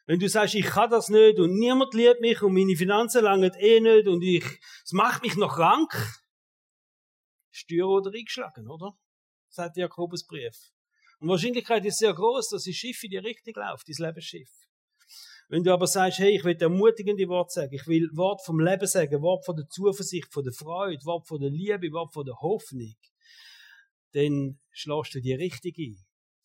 Wenn 0.05 0.19
du 0.19 0.29
sagst, 0.29 0.53
ich 0.53 0.67
kann 0.67 0.91
das 0.91 1.09
nicht 1.09 1.39
und 1.39 1.57
niemand 1.57 1.95
liebt 1.95 2.21
mich 2.21 2.43
und 2.43 2.53
meine 2.53 2.75
Finanzen 2.75 3.23
langen 3.23 3.51
eh 3.57 3.79
nicht 3.79 4.07
und 4.07 4.21
ich, 4.21 4.45
es 4.85 4.91
macht 4.91 5.23
mich 5.23 5.35
noch 5.35 5.55
krank, 5.55 5.91
Steuer 7.49 7.87
oder 7.87 8.11
eingeschlagen, 8.13 8.69
oder? 8.69 8.95
Sagt 9.49 9.77
der 9.77 9.85
Jakobusbrief. 9.85 10.55
Und 11.19 11.27
die 11.27 11.31
Wahrscheinlichkeit 11.31 11.83
ist 11.85 11.97
sehr 11.97 12.13
groß, 12.13 12.49
dass 12.49 12.65
das 12.65 12.75
Schiff 12.75 13.03
in 13.03 13.09
die 13.09 13.17
Richtung 13.17 13.55
läuft, 13.55 13.87
dein 13.87 14.07
Lebensschiff. 14.07 14.51
Wenn 15.53 15.63
du 15.63 15.71
aber 15.71 15.85
sagst, 15.85 16.17
hey, 16.17 16.35
ich 16.35 16.43
will 16.43 16.57
ermutigende 16.59 17.27
Worte 17.27 17.53
sagen, 17.53 17.75
ich 17.75 17.85
will 17.85 18.09
Wort 18.13 18.43
vom 18.43 18.59
Leben 18.59 18.87
sagen, 18.87 19.21
Wort 19.21 19.45
von 19.45 19.55
der 19.55 19.69
Zuversicht, 19.69 20.33
von 20.33 20.43
der 20.43 20.51
Freude, 20.51 21.05
Wort 21.05 21.27
von 21.27 21.39
der 21.39 21.51
Liebe, 21.51 21.91
Wort 21.91 22.11
von 22.11 22.25
der 22.25 22.41
Hoffnung, 22.41 22.95
dann 24.13 24.59
schlägst 24.71 25.13
du 25.13 25.21
die 25.21 25.35
richtig 25.35 25.77
ein 25.77 25.95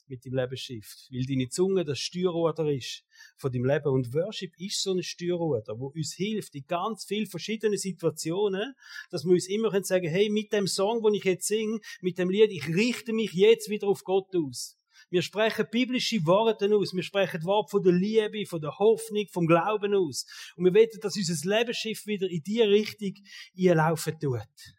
mit 0.09 0.27
dem 0.27 0.35
Lebensschiff, 0.35 0.95
weil 1.11 1.25
deine 1.25 1.49
Zunge 1.49 1.87
das 1.87 1.99
Steuerruder 1.99 2.71
ist 2.71 3.03
von 3.39 3.51
deinem 3.51 3.65
Leben. 3.65 3.89
Und 3.89 4.13
Worship 4.13 4.53
ist 4.59 4.83
so 4.83 4.93
ein 4.93 5.03
Steuerruder, 5.03 5.79
wo 5.79 5.87
uns 5.87 6.13
hilft 6.13 6.55
in 6.55 6.67
ganz 6.67 7.07
vielen 7.07 7.27
verschiedenen 7.27 7.79
Situationen, 7.79 8.75
dass 9.09 9.25
wir 9.25 9.33
uns 9.33 9.49
immer 9.49 9.71
sagen 9.85 10.05
können 10.05 10.15
hey, 10.15 10.29
mit 10.29 10.53
dem 10.53 10.67
Song, 10.67 11.03
den 11.03 11.15
ich 11.15 11.25
jetzt 11.25 11.47
singe, 11.47 11.81
mit 12.03 12.19
dem 12.19 12.29
Lied, 12.29 12.51
ich 12.51 12.69
richte 12.69 13.15
mich 13.15 13.33
jetzt 13.33 13.71
wieder 13.71 13.89
auf 13.89 14.05
Gott 14.05 14.29
aus. 14.37 14.78
Wir 15.11 15.23
sprechen 15.23 15.67
biblische 15.71 16.25
Worte 16.27 16.75
aus. 16.75 16.93
Wir 16.95 17.03
sprechen 17.03 17.45
Worte 17.45 17.71
von 17.71 17.83
der 17.83 17.93
Liebe, 17.93 18.47
von 18.47 18.61
der 18.61 18.79
Hoffnung, 18.79 19.27
vom 19.31 19.47
Glauben 19.47 19.95
aus. 19.95 20.27
Und 20.57 20.65
wir 20.65 20.75
wollen, 20.75 21.01
dass 21.01 21.17
unser 21.17 21.49
Lebensschiff 21.49 22.07
wieder 22.07 22.29
in 22.29 22.43
die 22.43 22.63
Richtung 22.63 23.15
einlaufen 23.57 24.19
tut. 24.21 24.75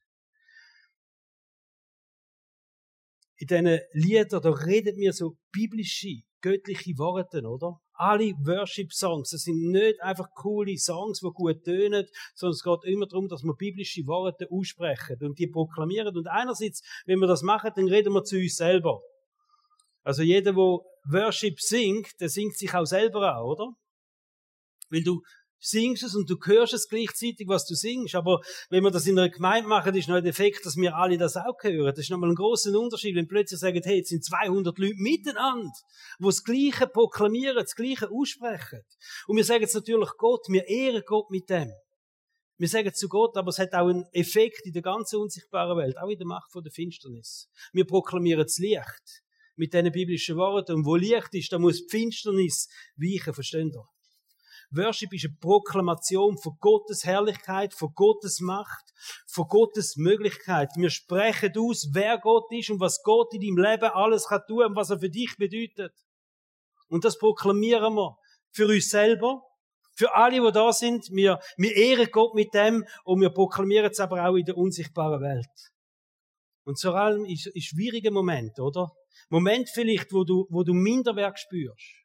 in 3.39 3.47
diesen 3.47 3.79
Liedern, 3.93 4.41
da 4.41 4.49
redet 4.49 4.97
mir 4.97 5.13
so 5.13 5.37
biblische, 5.51 6.21
göttliche 6.41 6.97
Worte, 6.97 7.41
oder? 7.43 7.79
Alle 7.93 8.33
Worship-Songs, 8.33 9.29
das 9.31 9.43
sind 9.43 9.71
nicht 9.71 10.01
einfach 10.01 10.27
coole 10.35 10.77
Songs, 10.77 11.19
die 11.19 11.29
gut 11.33 11.63
tönen, 11.63 12.05
sondern 12.35 12.53
es 12.53 12.63
geht 12.63 12.93
immer 12.93 13.07
darum, 13.07 13.27
dass 13.27 13.43
wir 13.43 13.53
biblische 13.55 14.05
Worte 14.07 14.47
aussprechen 14.51 15.17
und 15.21 15.39
die 15.39 15.47
proklamieren. 15.47 16.15
Und 16.15 16.27
einerseits, 16.27 16.81
wenn 17.05 17.19
wir 17.19 17.27
das 17.27 17.41
machen, 17.41 17.71
dann 17.75 17.87
reden 17.87 18.13
wir 18.13 18.23
zu 18.23 18.37
uns 18.37 18.55
selber. 18.55 19.01
Also 20.10 20.24
jeder, 20.24 20.54
der 20.54 20.56
Worship 20.56 21.62
singt, 21.62 22.19
der 22.19 22.30
singt 22.30 22.58
sich 22.58 22.74
auch 22.74 22.86
selber 22.86 23.36
an, 23.36 23.43
oder? 23.43 23.67
Weil 24.89 25.04
du 25.04 25.22
singst 25.60 26.02
es 26.02 26.15
und 26.15 26.28
du 26.28 26.36
hörst 26.45 26.74
es 26.74 26.88
gleichzeitig, 26.88 27.48
was 27.48 27.67
du 27.67 27.76
singst. 27.76 28.15
Aber 28.15 28.41
wenn 28.72 28.84
wir 28.84 28.89
das 28.89 29.06
in 29.06 29.19
einer 29.19 29.30
Gemeinde 29.30 29.69
machen, 29.69 29.93
ist 29.93 30.10
noch 30.10 30.19
der 30.19 30.32
Effekt, 30.32 30.65
dass 30.65 30.78
wir 30.78 30.95
alle 30.95 31.19
das 31.19 31.38
auch 31.38 31.62
hören. 31.62 31.93
Das 31.93 32.00
ist 32.00 32.10
nochmal 32.10 32.32
ein 32.32 32.36
großer 32.36 32.72
Unterschied, 32.80 33.15
wenn 33.15 33.28
plötzlich 33.28 33.60
sagen, 33.60 33.84
hey, 33.84 33.98
jetzt 33.98 34.10
sind 34.10 34.26
200 34.26 34.76
Leute 34.80 34.95
miteinander, 34.98 35.69
die 36.17 36.26
das 36.26 36.43
Gleiche 36.43 36.88
proklamieren, 36.88 37.58
das 37.58 37.76
Gleiche 37.76 38.10
aussprechen. 38.10 38.82
Und 39.28 39.38
wir 39.38 39.43
sagen 39.43 39.62
jetzt 39.62 39.76
natürlich 39.76 40.10
Gott, 40.17 40.41
wir 40.48 40.67
ehren 40.67 41.04
Gott 41.06 41.30
mit 41.30 41.52
dem. 41.52 41.72
Wir 42.58 42.67
sagen 42.67 42.91
zu 42.95 43.10
Gott, 43.10 43.38
aber 43.38 43.50
es 43.50 43.60
hat 43.60 43.76
auch 43.76 43.89
einen 43.89 44.08
Effekt 44.12 44.65
in 44.65 44.74
der 44.74 44.82
ganzen 44.82 45.17
unsichtbaren 45.19 45.78
Welt, 45.78 46.00
auch 46.00 46.10
in 46.10 46.17
der 46.17 46.26
Macht 46.26 46.52
von 46.52 46.63
der 46.63 46.72
Finsternis. 46.72 47.48
Wir 47.74 47.86
proklamieren 47.86 48.41
das 48.41 48.58
Licht 48.58 49.22
mit 49.60 49.74
diesen 49.74 49.91
biblischen 49.91 50.38
Worten. 50.38 50.74
Und 50.74 50.86
wo 50.86 50.95
Licht 50.95 51.34
ist, 51.34 51.52
da 51.52 51.60
muss 51.60 51.86
die 51.86 51.89
Finsternis 51.89 52.69
weichen, 52.95 53.34
versteht 53.34 53.76
ihr? 53.76 53.88
Worship 54.72 55.12
ist 55.13 55.26
eine 55.26 55.36
Proklamation 55.39 56.38
von 56.38 56.58
Gottes 56.60 57.04
Herrlichkeit, 57.04 57.74
von 57.74 57.91
Gottes 57.95 58.39
Macht, 58.39 58.93
von 59.28 59.48
Gottes 59.48 59.98
Möglichkeit. 59.98 60.69
Wir 60.76 60.91
sprechen 60.91 61.54
aus, 61.58 61.89
wer 61.91 62.19
Gott 62.19 62.52
ist 62.52 62.69
und 62.69 62.80
was 62.80 63.02
Gott 63.04 63.34
in 63.34 63.41
deinem 63.41 63.58
Leben 63.58 63.91
alles 63.91 64.28
kann 64.28 64.41
tun 64.48 64.65
und 64.65 64.76
was 64.76 64.91
er 64.91 65.00
für 65.00 65.10
dich 65.10 65.36
bedeutet. 65.38 65.93
Und 66.88 67.04
das 67.04 67.17
proklamieren 67.17 67.95
wir 67.95 68.17
für 68.52 68.67
uns 68.67 68.89
selber, 68.89 69.41
für 69.95 70.13
alle, 70.15 70.39
die 70.39 70.52
da 70.52 70.72
sind. 70.72 71.10
Wir, 71.12 71.39
wir 71.58 71.76
ehren 71.76 72.10
Gott 72.12 72.36
mit 72.36 72.54
dem 72.54 72.86
und 73.04 73.22
wir 73.22 73.32
proklamieren 73.32 73.91
es 73.91 74.00
aber 74.00 74.28
auch 74.28 74.36
in 74.36 74.45
der 74.45 74.58
unsichtbaren 74.58 75.22
Welt. 75.22 75.72
Und 76.63 76.80
vor 76.80 76.95
allem 76.95 77.26
ist, 77.26 77.48
ist 77.48 77.65
schwierige 77.65 78.12
Moment, 78.12 78.60
oder? 78.60 78.91
Moment 79.29 79.69
vielleicht, 79.69 80.11
wo 80.11 80.23
du, 80.23 80.47
wo 80.49 80.63
du 80.63 80.73
Minderwert 80.73 81.39
spürst 81.39 81.99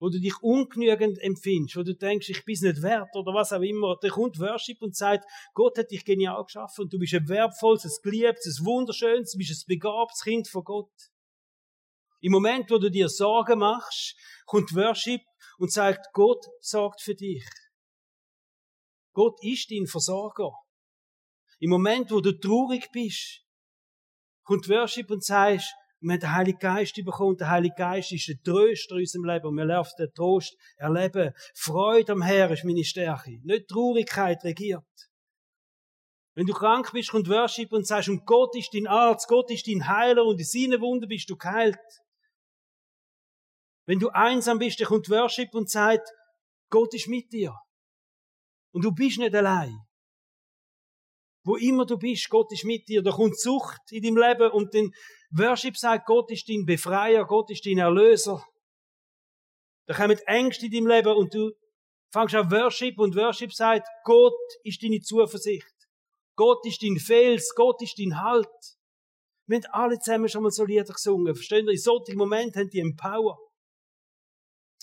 wo 0.00 0.08
du 0.08 0.18
dich 0.18 0.34
ungenügend 0.40 1.18
empfindest, 1.18 1.76
wo 1.76 1.82
du 1.82 1.94
denkst, 1.94 2.30
ich 2.30 2.44
bin 2.44 2.58
nicht 2.58 2.82
wert 2.82 3.14
oder 3.14 3.34
was 3.34 3.52
auch 3.52 3.60
immer, 3.60 3.96
da 4.00 4.08
kommt 4.08 4.40
Worship 4.40 4.80
und 4.80 4.96
sagt, 4.96 5.24
Gott 5.52 5.76
hat 5.76 5.90
dich 5.90 6.04
genial 6.04 6.42
geschaffen 6.42 6.84
und 6.84 6.92
du 6.92 6.98
bist 6.98 7.14
ein 7.14 7.28
wertvolles, 7.28 7.84
ein 7.84 8.02
geliebtes, 8.02 8.60
ein 8.60 8.64
wunderschönes, 8.64 9.32
du 9.32 9.38
bist 9.38 9.50
ein 9.50 9.68
begabtes 9.68 10.22
Kind 10.22 10.48
von 10.48 10.64
Gott. 10.64 10.92
Im 12.22 12.32
Moment, 12.32 12.70
wo 12.70 12.78
du 12.78 12.90
dir 12.90 13.10
Sorgen 13.10 13.58
machst, 13.58 14.16
kommt 14.46 14.74
Worship 14.74 15.20
und 15.58 15.70
sagt, 15.70 16.06
Gott 16.14 16.46
sorgt 16.60 17.02
für 17.02 17.14
dich. 17.14 17.44
Gott 19.12 19.38
ist 19.42 19.70
dein 19.70 19.86
Versorger. 19.86 20.52
Im 21.58 21.70
Moment, 21.70 22.10
wo 22.10 22.20
du 22.20 22.32
traurig 22.32 22.88
bist, 22.90 23.42
kommt 24.44 24.66
Worship 24.70 25.10
und 25.10 25.22
sagst, 25.22 25.74
wir 26.00 26.14
haben 26.14 26.20
den 26.20 26.34
Heiligen 26.34 26.58
Geist 26.58 26.94
bekommen. 26.94 27.36
Der 27.36 27.50
Heilige 27.50 27.74
Geist 27.76 28.12
ist 28.12 28.26
der 28.26 28.42
Tröster 28.42 28.94
in 28.94 29.02
unserem 29.02 29.24
Leben. 29.24 29.46
Und 29.46 29.56
wir 29.56 29.66
dürfen 29.66 29.92
den 29.98 30.14
Trost 30.14 30.56
erleben. 30.76 31.32
Freude 31.54 32.12
am 32.12 32.22
Herrn 32.22 32.52
ist 32.52 32.64
meine 32.64 32.84
Stärke. 32.84 33.38
Nicht 33.42 33.68
Traurigkeit 33.68 34.42
regiert. 34.42 34.84
Wenn 36.34 36.46
du 36.46 36.54
krank 36.54 36.90
bist, 36.92 37.10
kommt 37.10 37.28
Worship 37.28 37.72
und 37.72 37.86
sagst, 37.86 38.08
und 38.08 38.24
Gott 38.24 38.56
ist 38.56 38.72
dein 38.72 38.86
Arzt, 38.86 39.28
Gott 39.28 39.50
ist 39.50 39.66
dein 39.66 39.86
Heiler 39.86 40.24
und 40.24 40.38
in 40.38 40.46
seinen 40.46 40.80
Wunden 40.80 41.08
bist 41.08 41.28
du 41.28 41.36
geheilt. 41.36 41.76
Wenn 43.84 43.98
du 43.98 44.08
einsam 44.10 44.58
bist, 44.58 44.80
dann 44.80 44.86
kommt 44.86 45.10
Worship 45.10 45.52
und 45.52 45.68
sagt, 45.68 46.08
Gott 46.70 46.94
ist 46.94 47.08
mit 47.08 47.30
dir. 47.32 47.54
Und 48.72 48.84
du 48.84 48.92
bist 48.92 49.18
nicht 49.18 49.34
allein. 49.34 49.76
Wo 51.42 51.56
immer 51.56 51.84
du 51.84 51.98
bist, 51.98 52.30
Gott 52.30 52.52
ist 52.52 52.64
mit 52.64 52.88
dir. 52.88 53.02
Da 53.02 53.10
kommt 53.10 53.38
Sucht 53.38 53.80
in 53.90 54.02
deinem 54.02 54.16
Leben 54.16 54.50
und 54.52 54.72
den 54.72 54.92
Worship 55.30 55.76
sagt, 55.76 56.06
Gott 56.06 56.30
ist 56.30 56.48
dein 56.48 56.64
Befreier, 56.66 57.24
Gott 57.24 57.50
ist 57.50 57.64
dein 57.64 57.78
Erlöser. 57.78 58.44
Da 59.86 59.94
kommen 59.94 60.18
Ängste 60.26 60.66
in 60.66 60.72
deinem 60.72 60.86
Leben 60.86 61.16
und 61.16 61.34
du 61.34 61.52
fängst 62.12 62.34
an 62.34 62.50
Worship 62.50 62.98
und 62.98 63.16
Worship 63.16 63.52
sagt, 63.52 63.88
Gott 64.04 64.34
ist 64.64 64.82
deine 64.82 65.00
Zuversicht. 65.00 65.66
Gott 66.36 66.64
ist 66.66 66.82
dein 66.82 66.98
Fels, 66.98 67.52
Gott 67.54 67.80
ist 67.82 67.98
dein 67.98 68.20
Halt. 68.20 68.48
Wir 69.46 69.56
haben 69.56 69.72
alle 69.72 69.98
zusammen 69.98 70.28
schon 70.28 70.42
mal 70.42 70.50
so 70.50 70.64
Lieder 70.64 70.84
gesungen. 70.84 71.34
Verstehen 71.34 71.66
ihr? 71.66 71.72
In 71.72 71.78
solchen 71.78 72.16
Momenten 72.16 72.60
haben 72.60 72.70
die 72.70 72.80
Empower. 72.80 73.38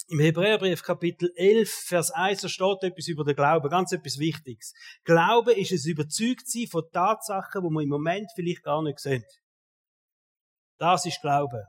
Im 0.10 0.19
Hebräerbrief 0.19 0.83
Kapitel 0.83 1.31
11, 1.36 1.69
Vers 1.69 2.12
1, 2.12 2.41
da 2.41 2.47
steht 2.47 2.83
etwas 2.83 3.07
über 3.07 3.25
den 3.25 3.36
Glauben, 3.36 3.69
ganz 3.69 3.91
etwas 3.91 4.19
Wichtiges. 4.19 4.73
Glaube 5.03 5.53
ist 5.53 5.73
es 5.73 5.86
überzeugt 5.86 6.49
sein 6.49 6.67
von 6.67 6.83
Tatsachen, 6.93 7.63
wo 7.63 7.69
man 7.69 7.83
im 7.83 7.89
Moment 7.89 8.29
vielleicht 8.36 8.63
gar 8.63 8.81
nicht 8.83 8.99
sehen. 8.99 9.25
Das 10.77 11.05
ist 11.05 11.21
Glaube. 11.21 11.65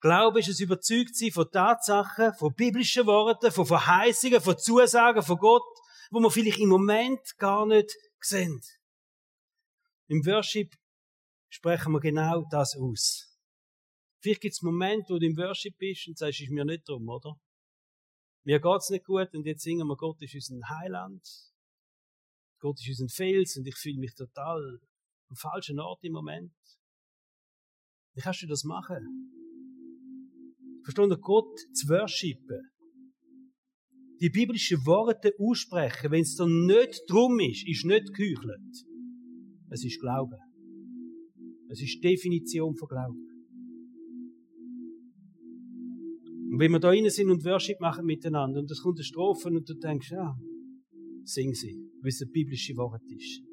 Glaube 0.00 0.40
ist 0.40 0.48
es 0.48 0.60
überzeugt 0.60 1.14
sein 1.14 1.30
von 1.30 1.50
Tatsachen, 1.50 2.32
von 2.34 2.54
biblischen 2.54 3.06
Worten, 3.06 3.52
von 3.52 3.66
Verheißungen, 3.66 4.40
von 4.40 4.56
Zusagen 4.56 5.22
von 5.22 5.36
Gott, 5.36 5.62
wo 6.10 6.20
man 6.20 6.30
vielleicht 6.30 6.58
im 6.58 6.70
Moment 6.70 7.20
gar 7.36 7.66
nicht 7.66 7.94
sehen. 8.20 8.60
Im 10.08 10.24
Worship 10.24 10.74
sprechen 11.50 11.92
wir 11.92 12.00
genau 12.00 12.44
das 12.50 12.76
aus. 12.76 13.38
Vielleicht 14.22 14.40
gibt 14.40 14.54
es 14.54 14.62
Momente, 14.62 15.12
wo 15.14 15.18
du 15.18 15.26
im 15.26 15.36
Worship 15.36 15.76
bist 15.78 16.08
und 16.08 16.18
sagst, 16.18 16.40
ist 16.40 16.50
mir 16.50 16.64
nicht 16.64 16.88
drum, 16.88 17.08
oder? 17.08 17.38
Mir 18.44 18.60
geht's 18.60 18.90
nicht 18.90 19.04
gut 19.04 19.34
und 19.34 19.44
jetzt 19.46 19.62
singen 19.62 19.86
wir, 19.86 19.96
Gott 19.96 20.20
ist 20.22 20.34
unser 20.34 20.68
Heiland. 20.68 21.22
Gott 22.58 22.80
ist 22.80 23.00
unser 23.00 23.14
Fels 23.14 23.56
und 23.56 23.66
ich 23.66 23.76
fühle 23.76 23.98
mich 23.98 24.14
total 24.14 24.80
am 25.28 25.36
falschen 25.36 25.78
Ort 25.78 26.02
im 26.04 26.12
Moment. 26.12 26.52
Wie 28.20 28.22
kannst 28.22 28.42
du 28.42 28.46
das 28.46 28.64
machen? 28.64 29.32
Du, 30.84 31.16
Gott 31.16 31.58
zu 31.72 31.88
worshipen? 31.88 32.70
Die 34.20 34.28
biblischen 34.28 34.84
Worte 34.84 35.32
aussprechen, 35.38 36.10
wenn 36.10 36.20
es 36.20 36.36
dann 36.36 36.66
nicht 36.66 37.00
drum 37.08 37.40
ist, 37.40 37.66
ist 37.66 37.86
nicht 37.86 38.12
geheuchelt. 38.12 38.84
Es 39.70 39.82
ist 39.86 40.00
Glaube. 40.00 40.36
Es 41.70 41.80
ist 41.80 42.04
Definition 42.04 42.76
von 42.76 42.88
Glauben. 42.88 43.26
Und 46.50 46.58
wenn 46.58 46.72
wir 46.72 46.78
da 46.78 46.88
rein 46.88 47.08
sind 47.08 47.30
und 47.30 47.42
Worship 47.46 47.80
machen 47.80 48.04
miteinander 48.04 48.60
und 48.60 48.70
es 48.70 48.82
kommt 48.82 48.98
eine 48.98 49.04
Strophe 49.04 49.48
und 49.48 49.66
du 49.66 49.72
denkst, 49.72 50.10
ja, 50.10 50.36
sing 51.24 51.54
sie, 51.54 51.90
weil 52.02 52.10
es 52.10 52.20
ein 52.20 52.30
biblische 52.30 52.76
Wort 52.76 53.10
ist. 53.10 53.49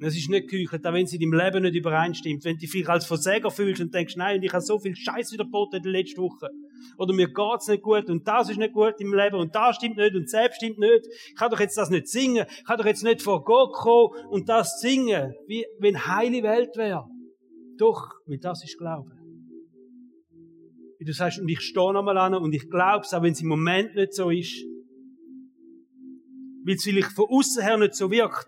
Es 0.00 0.16
ist 0.16 0.28
nicht 0.28 0.48
geheuchelt, 0.48 0.86
auch 0.86 0.92
wenn 0.92 1.04
es 1.04 1.12
in 1.12 1.20
deinem 1.20 1.32
Leben 1.32 1.62
nicht 1.62 1.74
übereinstimmt. 1.74 2.44
Wenn 2.44 2.54
du 2.54 2.60
dich 2.60 2.70
vielleicht 2.70 2.90
als 2.90 3.06
Versäger 3.06 3.50
fühlst 3.50 3.80
und 3.80 3.94
denkst, 3.94 4.16
nein, 4.16 4.42
ich 4.42 4.52
habe 4.52 4.62
so 4.62 4.78
viel 4.78 4.94
Scheiß 4.94 5.32
wieder 5.32 5.44
geboten 5.44 5.76
in 5.76 5.82
der 5.82 5.92
letzten 5.92 6.20
Woche. 6.20 6.50
Oder 6.98 7.14
mir 7.14 7.28
geht's 7.32 7.68
nicht 7.68 7.82
gut 7.82 8.08
und 8.10 8.26
das 8.28 8.50
ist 8.50 8.58
nicht 8.58 8.74
gut 8.74 8.94
im 8.98 9.14
Leben 9.14 9.36
und 9.36 9.54
das 9.54 9.76
stimmt 9.76 9.96
nicht 9.96 10.14
und 10.14 10.28
selbst 10.28 10.56
stimmt 10.56 10.78
nicht. 10.78 11.06
Ich 11.28 11.34
kann 11.34 11.50
doch 11.50 11.60
jetzt 11.60 11.76
das 11.76 11.90
nicht 11.90 12.08
singen. 12.08 12.46
Ich 12.58 12.64
kann 12.64 12.78
doch 12.78 12.86
jetzt 12.86 13.04
nicht 13.04 13.22
vor 13.22 13.44
Gott 13.44 13.72
kommen 13.72 14.12
und 14.28 14.48
das 14.48 14.80
singen, 14.80 15.34
wie 15.46 15.64
wenn 15.78 16.06
heile 16.06 16.42
Welt 16.42 16.76
wäre. 16.76 17.06
Doch, 17.78 18.10
weil 18.26 18.38
das 18.38 18.64
ist 18.64 18.78
Glaube 18.78 19.16
wie 20.98 21.04
du 21.04 21.12
sagst, 21.12 21.38
und 21.38 21.48
ich 21.48 21.60
stehe 21.60 21.92
nochmal 21.92 22.18
an 22.18 22.34
und 22.34 22.54
ich 22.54 22.68
glaube 22.68 23.04
es, 23.04 23.12
auch 23.12 23.22
wenn 23.22 23.32
es 23.32 23.40
im 23.40 23.48
Moment 23.48 23.94
nicht 23.94 24.14
so 24.14 24.30
ist. 24.30 24.64
Weil 26.64 26.74
es 26.74 26.84
vielleicht 26.84 27.12
von 27.12 27.26
außen 27.28 27.62
her 27.62 27.76
nicht 27.76 27.94
so 27.94 28.10
wirkt. 28.10 28.46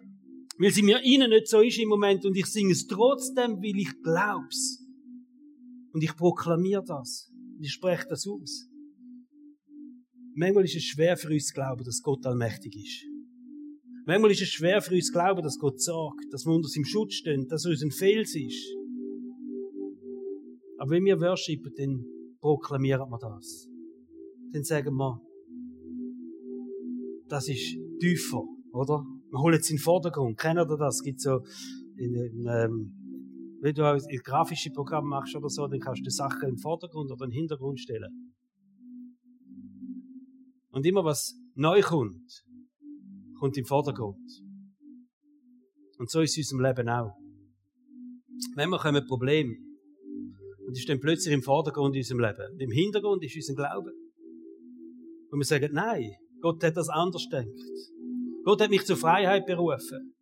Weil 0.59 0.71
es 0.71 0.79
in 0.79 0.87
mir 0.87 1.01
innen 1.03 1.31
nicht 1.31 1.49
so 1.49 1.61
ist 1.61 1.79
im 1.79 1.89
Moment 1.89 2.25
und 2.25 2.37
ich 2.37 2.47
singe 2.47 2.73
es 2.73 2.87
trotzdem, 2.87 3.59
weil 3.63 3.79
ich 3.79 4.03
glaub's. 4.03 4.85
Und 5.93 6.03
ich 6.03 6.17
proklamiere 6.17 6.85
das. 6.85 7.33
Und 7.57 7.65
ich 7.65 7.73
spreche 7.73 8.07
das 8.09 8.27
aus. 8.27 8.69
Manchmal 10.35 10.65
ist 10.65 10.77
es 10.77 10.85
schwer 10.85 11.17
für 11.17 11.29
uns 11.33 11.47
zu 11.47 11.55
glauben, 11.55 11.85
dass 11.85 12.03
Gott 12.03 12.27
allmächtig 12.27 12.75
ist. 12.77 13.05
Manchmal 14.07 14.31
ist 14.31 14.43
es 14.43 14.49
schwer 14.49 14.81
für 14.81 14.95
uns 14.95 15.07
zu 15.07 15.13
glauben, 15.13 15.43
dass 15.43 15.59
Gott 15.59 15.81
sorgt, 15.81 16.25
dass 16.33 16.45
wir 16.45 16.55
unter 16.55 16.69
seinem 16.69 16.85
Schutz 16.85 17.15
stehen, 17.15 17.47
dass 17.49 17.65
er 17.65 17.71
uns 17.71 17.83
ein 17.83 17.91
Fels 17.91 18.35
ist. 18.35 18.75
Aber 20.79 20.91
wenn 20.91 21.05
wir 21.05 21.21
worshipen, 21.21 21.73
dann 21.77 22.05
proklamieren 22.41 23.11
wir 23.11 23.19
das. 23.19 23.69
Dann 24.53 24.65
sagen 24.65 24.95
wir, 24.95 25.21
das 27.29 27.49
ist 27.49 27.77
tiefer, 28.01 28.45
oder? 28.73 29.05
Holen 29.33 29.59
es 29.59 29.71
in 29.71 29.77
den 29.77 29.83
Vordergrund. 29.83 30.39
Kennt 30.39 30.59
ihr 30.59 30.65
das? 30.65 30.97
Es 30.97 31.03
gibt 31.03 31.21
so, 31.21 31.41
in, 31.97 32.15
in, 32.15 32.47
ähm, 32.49 33.59
wenn 33.61 33.75
du 33.75 33.85
ein 33.85 34.01
grafisches 34.25 34.73
Programm 34.73 35.07
machst 35.07 35.35
oder 35.35 35.49
so, 35.49 35.67
dann 35.67 35.81
kannst 35.81 36.05
du 36.05 36.11
Sachen 36.11 36.49
im 36.49 36.59
Vordergrund 36.59 37.11
oder 37.11 37.25
im 37.25 37.33
Hintergrund 37.33 37.81
stellen. 37.81 38.35
Und 40.71 40.87
immer 40.87 41.05
was 41.05 41.35
neu 41.55 41.81
kommt, 41.81 42.45
kommt 43.39 43.57
im 43.57 43.65
Vordergrund. 43.65 44.21
Und 45.99 46.11
so 46.11 46.21
ist 46.21 46.39
es 46.39 46.53
in 46.53 46.59
unserem 46.59 46.77
Leben 46.77 46.89
auch. 46.89 47.17
Wenn 48.55 48.71
wir 48.71 48.79
kommen 48.79 49.05
Probleme, 49.07 49.57
und 50.69 50.77
ist 50.77 50.89
dann 50.89 51.01
plötzlich 51.01 51.33
im 51.33 51.43
Vordergrund 51.43 51.97
in 51.97 52.01
unserem 52.01 52.21
Leben. 52.21 52.53
Und 52.53 52.61
Im 52.61 52.71
Hintergrund 52.71 53.25
ist 53.25 53.35
unser 53.37 53.55
Glaube. 53.55 53.91
Und 55.31 55.39
wir 55.39 55.45
sagen, 55.45 55.71
nein, 55.73 56.13
Gott 56.43 56.63
hat 56.63 56.77
das 56.77 56.91
anders 56.91 57.25
gedacht. 57.25 57.49
Gott 58.49 58.63
hat 58.63 58.71
mich 58.71 58.87
zur 58.87 58.97
Freiheit 58.97 59.45
berufen. 59.45 60.15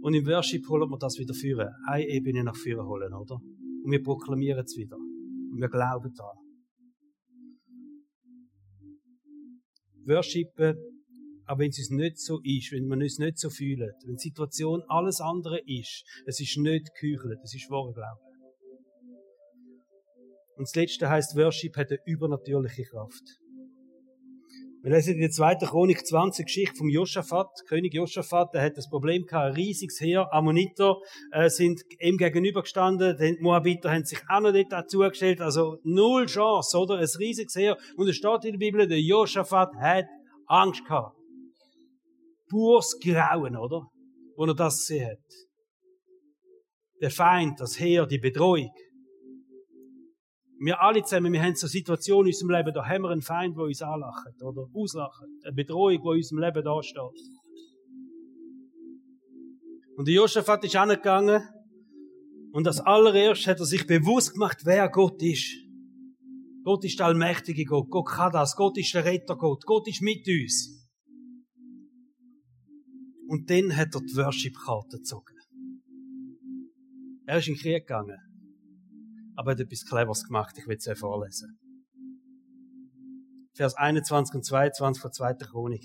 Und 0.00 0.14
im 0.14 0.24
Worship 0.24 0.66
holen 0.70 0.88
wir 0.88 0.96
das 0.96 1.18
wieder 1.18 1.34
führen. 1.34 1.68
Eine 1.86 2.08
Ebene 2.08 2.42
nach 2.42 2.56
vorne 2.56 2.82
holen, 2.82 3.12
oder? 3.12 3.34
Und 3.34 3.90
wir 3.90 4.02
proklamieren 4.02 4.64
es 4.64 4.74
wieder. 4.74 4.96
Und 4.96 5.60
wir 5.60 5.68
glauben 5.68 6.10
daran. 6.16 6.38
worshipen, 10.06 10.78
auch 11.44 11.58
wenn 11.58 11.68
es 11.68 11.90
nicht 11.90 12.18
so 12.18 12.40
ist, 12.42 12.72
wenn 12.72 12.86
man 12.86 13.02
uns 13.02 13.18
nicht 13.18 13.38
so 13.38 13.50
fühlt, 13.50 13.92
wenn 14.06 14.16
die 14.16 14.28
Situation 14.30 14.82
alles 14.88 15.20
andere 15.20 15.60
ist, 15.66 16.04
es 16.24 16.40
ist 16.40 16.56
nicht 16.56 16.88
geküchelt, 16.94 17.38
es 17.44 17.54
ist 17.54 17.68
wahrer 17.68 17.92
Glaube. 17.92 18.20
Und 20.56 20.66
das 20.68 20.74
Letzte 20.74 21.10
heißt, 21.10 21.36
Worship 21.36 21.76
hat 21.76 21.90
eine 21.90 22.00
übernatürliche 22.06 22.84
Kraft. 22.84 23.40
Wir 24.82 24.92
lesen 24.92 25.16
in 25.16 25.20
der 25.20 25.30
zweiten 25.30 25.66
Chronik 25.66 26.06
20 26.06 26.46
Geschichte 26.46 26.74
vom 26.74 26.88
Josaphat. 26.88 27.48
König 27.68 27.92
Josaphat, 27.92 28.54
der 28.54 28.62
hat 28.62 28.78
das 28.78 28.88
Problem 28.88 29.26
gehabt, 29.26 29.48
ein 29.48 29.52
riesiges 29.52 30.00
Heer. 30.00 30.32
Ammoniter 30.32 30.96
äh, 31.32 31.50
sind 31.50 31.82
ihm 31.98 32.16
gegenübergestanden. 32.16 33.14
Die 33.18 33.36
Moabiter 33.42 33.90
haben 33.90 34.06
sich 34.06 34.20
auch 34.30 34.40
noch 34.40 34.52
dort 34.52 34.72
dazugestellt. 34.72 35.42
Also 35.42 35.76
null 35.82 36.24
Chance, 36.24 36.78
oder? 36.78 36.94
Ein 36.94 37.08
riesiges 37.18 37.54
Heer. 37.56 37.76
Und 37.96 38.08
es 38.08 38.16
steht 38.16 38.46
in 38.46 38.52
der 38.52 38.58
Bibel, 38.58 38.88
der 38.88 39.02
Josaphat 39.02 39.68
hat 39.78 40.06
Angst 40.46 40.82
gehabt. 40.86 41.14
Pures 42.48 42.98
Grauen, 43.04 43.58
oder? 43.58 43.86
Wo 44.34 44.46
er 44.46 44.54
das 44.54 44.78
gesehen 44.78 45.10
hat. 45.10 45.18
Der 47.02 47.10
Feind, 47.10 47.60
das 47.60 47.78
Heer, 47.78 48.06
die 48.06 48.18
Bedrohung. 48.18 48.70
Wir 50.62 50.78
alle 50.82 51.02
zusammen, 51.02 51.32
wir 51.32 51.42
haben 51.42 51.54
so 51.54 51.66
Situationen 51.66 52.26
in 52.26 52.34
unserem 52.34 52.50
Leben, 52.50 52.74
da 52.74 52.86
haben 52.86 53.02
wir 53.02 53.08
einen 53.08 53.22
Feind, 53.22 53.56
der 53.56 53.64
uns 53.64 53.80
anlacht 53.80 54.42
oder 54.42 54.68
auslacht. 54.74 55.24
Eine 55.42 55.54
Bedrohung, 55.54 55.92
die 55.92 55.96
in 55.96 56.16
unserem 56.16 56.38
Leben 56.40 56.62
da 56.62 56.82
steht. 56.82 57.22
Und 59.96 60.06
der 60.06 60.14
Josaphat 60.14 60.62
ist 60.62 60.76
angegangen 60.76 61.42
und 62.52 62.66
als 62.66 62.78
allererst 62.78 63.46
hat 63.46 63.58
er 63.58 63.64
sich 63.64 63.86
bewusst 63.86 64.34
gemacht, 64.34 64.58
wer 64.64 64.90
Gott 64.90 65.22
ist. 65.22 65.50
Gott 66.62 66.84
ist 66.84 66.98
der 66.98 67.06
allmächtige 67.06 67.64
Gott. 67.64 67.88
Gott 67.88 68.08
kann 68.08 68.32
das. 68.32 68.54
Gott 68.54 68.76
ist 68.76 68.92
der 68.92 69.06
Retter 69.06 69.36
Gott. 69.36 69.64
Gott 69.64 69.88
ist 69.88 70.02
mit 70.02 70.28
uns. 70.28 70.86
Und 73.28 73.48
dann 73.48 73.74
hat 73.74 73.94
er 73.94 74.00
die 74.02 74.14
Worship-Karte 74.14 74.98
gezogen. 74.98 75.36
Er 77.24 77.38
ist 77.38 77.48
in 77.48 77.54
den 77.54 77.60
Krieg 77.60 77.86
gegangen 77.86 78.29
aber 79.40 79.52
er 79.52 79.54
hat 79.54 79.60
etwas 79.60 79.86
Cleveres 79.86 80.24
gemacht. 80.24 80.54
Ich 80.58 80.66
will 80.68 80.76
es 80.76 80.86
euch 80.86 80.98
vorlesen. 80.98 81.58
Vers 83.56 83.74
21 83.74 84.34
und 84.34 84.44
22 84.44 85.00
von 85.00 85.12
2. 85.12 85.32
Chronik, 85.34 85.82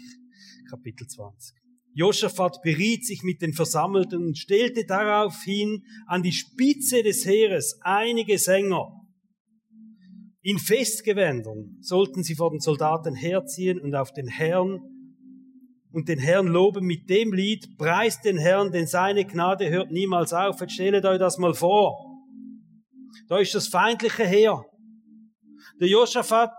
Kapitel 0.70 1.08
20. 1.08 1.56
Josaphat 1.94 2.62
beriet 2.64 3.06
sich 3.06 3.24
mit 3.24 3.42
den 3.42 3.54
Versammelten 3.54 4.26
und 4.26 4.38
stellte 4.38 4.86
daraufhin 4.86 5.84
an 6.06 6.22
die 6.22 6.34
Spitze 6.34 7.02
des 7.02 7.26
Heeres 7.26 7.80
einige 7.82 8.38
Sänger. 8.38 8.92
In 10.42 10.60
Festgewändern 10.60 11.78
sollten 11.80 12.24
sie 12.24 12.36
vor 12.36 12.52
den 12.52 12.60
Soldaten 12.60 13.16
herziehen 13.16 13.80
und 13.80 13.96
auf 13.96 14.12
den 14.12 14.28
Herrn 14.28 14.82
und 15.94 16.10
den 16.10 16.20
Herrn 16.20 16.48
loben 16.48 16.86
mit 16.86 17.10
dem 17.10 17.32
Lied, 17.32 17.78
preist 17.78 18.26
den 18.26 18.38
Herrn, 18.38 18.74
denn 18.74 18.86
seine 18.86 19.24
Gnade 19.24 19.70
hört 19.70 19.92
niemals 19.92 20.34
auf. 20.34 20.60
Jetzt 20.60 20.74
stellt 20.74 21.06
euch 21.06 21.20
das 21.20 21.38
mal 21.38 21.54
vor. 21.54 22.15
Da 23.28 23.40
ist 23.40 23.56
das 23.56 23.68
feindliche 23.68 24.26
Heer. 24.26 24.64
Der 25.80 25.88
Josaphat 25.88 26.52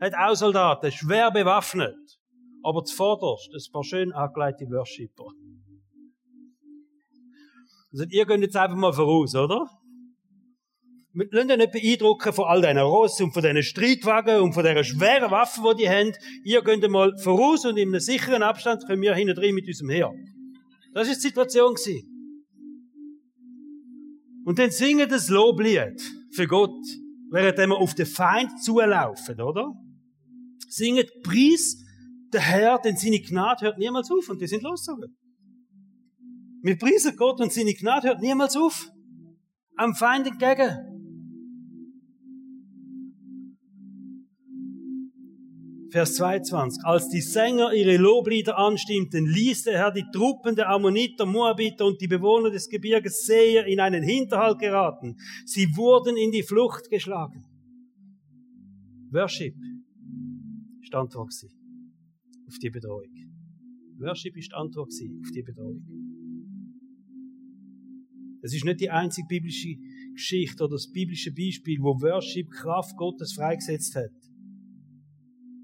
hat 0.00 0.14
auch 0.14 0.34
Soldaten, 0.34 0.90
schwer 0.90 1.30
bewaffnet. 1.30 1.96
Aber 2.62 2.84
zuvorderst 2.84 3.48
ein 3.52 3.72
paar 3.72 3.84
schön 3.84 4.12
angelegte 4.12 4.64
Worshipper. 4.66 5.26
Also, 7.92 8.04
ihr 8.10 8.26
geht 8.26 8.40
jetzt 8.40 8.56
einfach 8.56 8.76
mal 8.76 8.92
voraus, 8.92 9.34
oder? 9.34 9.66
Wir 11.12 11.28
lassen 11.30 11.50
euch 11.50 11.56
nicht 11.56 11.72
beeindrucken 11.72 12.32
von 12.32 12.44
all 12.44 12.60
diesen 12.60 12.78
Rossen 12.78 13.22
und 13.24 13.32
von 13.32 13.42
diesen 13.42 13.62
Streitwagen 13.62 14.40
und 14.40 14.52
von 14.52 14.64
diesen 14.64 14.84
schweren 14.84 15.30
Waffen, 15.30 15.64
die 15.70 15.82
die 15.82 15.88
haben. 15.88 16.12
Ihr 16.44 16.62
geht 16.62 16.90
mal 16.90 17.16
voraus 17.16 17.64
und 17.64 17.78
in 17.78 17.88
einem 17.88 18.00
sicheren 18.00 18.42
Abstand 18.42 18.86
können 18.86 19.00
wir 19.00 19.14
hinten 19.14 19.34
drin 19.34 19.54
mit 19.54 19.66
unserem 19.66 19.90
Heer. 19.90 20.12
Das 20.92 21.08
ist 21.08 21.22
die 21.24 21.28
Situation 21.28 21.74
gewesen. 21.74 22.15
Und 24.46 24.60
dann 24.60 24.70
singen 24.70 25.08
das 25.08 25.28
Loblied 25.28 26.00
für 26.30 26.46
Gott, 26.46 26.70
während 27.32 27.58
wir 27.58 27.76
auf 27.76 27.96
den 27.96 28.06
Feind 28.06 28.62
zulaufen, 28.62 29.40
oder? 29.40 29.74
Singen 30.68 31.04
Preis 31.24 31.82
der 32.32 32.42
Herr, 32.42 32.78
denn 32.78 32.96
seine 32.96 33.20
Gnade 33.20 33.66
hört 33.66 33.78
niemals 33.78 34.08
auf. 34.08 34.28
Und 34.28 34.40
die 34.40 34.46
sind 34.46 34.62
losgezogen. 34.62 35.16
Wir 36.62 36.78
preisen 36.78 37.16
Gott 37.16 37.40
und 37.40 37.52
seine 37.52 37.74
Gnade 37.74 38.06
hört 38.06 38.22
niemals 38.22 38.56
auf. 38.56 38.88
Am 39.74 39.96
Feind 39.96 40.28
entgegen. 40.28 40.95
Vers 45.96 46.16
22. 46.16 46.84
Als 46.84 47.08
die 47.08 47.22
Sänger 47.22 47.72
ihre 47.72 47.96
Loblieder 47.96 48.58
anstimmten, 48.58 49.24
ließ 49.24 49.62
der 49.62 49.78
Herr 49.78 49.92
die 49.92 50.04
Truppen 50.12 50.54
der 50.54 50.68
Ammoniter, 50.68 51.24
Moabiter 51.24 51.86
und 51.86 51.98
die 52.02 52.06
Bewohner 52.06 52.50
des 52.50 52.68
Gebirges 52.68 53.24
Seher 53.24 53.64
in 53.64 53.80
einen 53.80 54.02
Hinterhalt 54.02 54.58
geraten. 54.58 55.16
Sie 55.46 55.74
wurden 55.74 56.18
in 56.18 56.32
die 56.32 56.42
Flucht 56.42 56.90
geschlagen. 56.90 57.46
Worship 59.10 59.54
ist 60.82 60.94
Antwort 60.94 61.32
auf 62.46 62.58
die 62.60 62.68
Bedrohung. 62.68 63.08
Worship 63.98 64.36
ist 64.36 64.52
Antwort 64.52 64.90
auf 64.90 65.30
die 65.34 65.42
Bedrohung. 65.42 65.80
Es 68.42 68.52
ist 68.52 68.66
nicht 68.66 68.80
die 68.80 68.90
einzige 68.90 69.26
biblische 69.28 69.76
Geschichte 70.12 70.62
oder 70.62 70.74
das 70.74 70.92
biblische 70.92 71.32
Beispiel, 71.32 71.78
wo 71.80 71.98
Worship 72.02 72.50
Kraft 72.50 72.94
Gottes 72.98 73.32
freigesetzt 73.32 73.96
hat. 73.96 74.25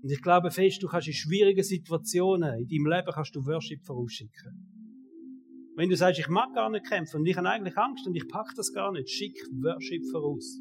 Und 0.03 0.11
ich 0.11 0.21
glaube 0.21 0.51
fest, 0.51 0.83
du 0.83 0.89
kannst 0.89 1.07
in 1.07 1.15
schwierigen 1.15 1.63
Situationen 1.63 2.59
in 2.59 2.67
deinem 2.67 2.87
Leben 2.87 3.13
kannst 3.13 3.37
du 3.37 3.47
Worship 3.47 3.85
vorausschicken. 3.85 4.73
Wenn 5.77 5.89
du 5.89 5.97
sagst, 5.97 6.19
ich 6.19 6.29
mag 6.29 6.53
gar 6.55 6.71
nicht 6.71 6.87
kämpfen 6.87 7.21
und 7.21 7.27
ich 7.27 7.37
habe 7.37 7.49
eigentlich 7.49 7.79
Angst 7.79 8.07
und 8.07 8.15
ich 8.15 8.27
pack 8.29 8.53
das 8.57 8.73
gar 8.73 8.93
nicht, 8.93 9.09
schick 9.09 9.39
Worship 9.63 10.03
voraus. 10.11 10.61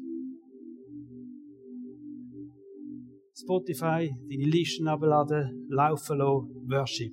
Spotify, 3.34 4.14
deine 4.30 4.50
Listen 4.50 4.86
abladen, 4.86 5.66
laufen 5.68 6.18
lassen, 6.18 6.70
Worship. 6.70 7.12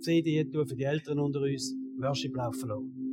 CD 0.00 0.44
tun 0.44 0.66
für 0.66 0.76
die 0.76 0.84
Eltern 0.84 1.20
unter 1.20 1.40
uns, 1.40 1.74
Worship 1.98 2.36
laufen 2.36 2.68
lassen. 2.68 3.12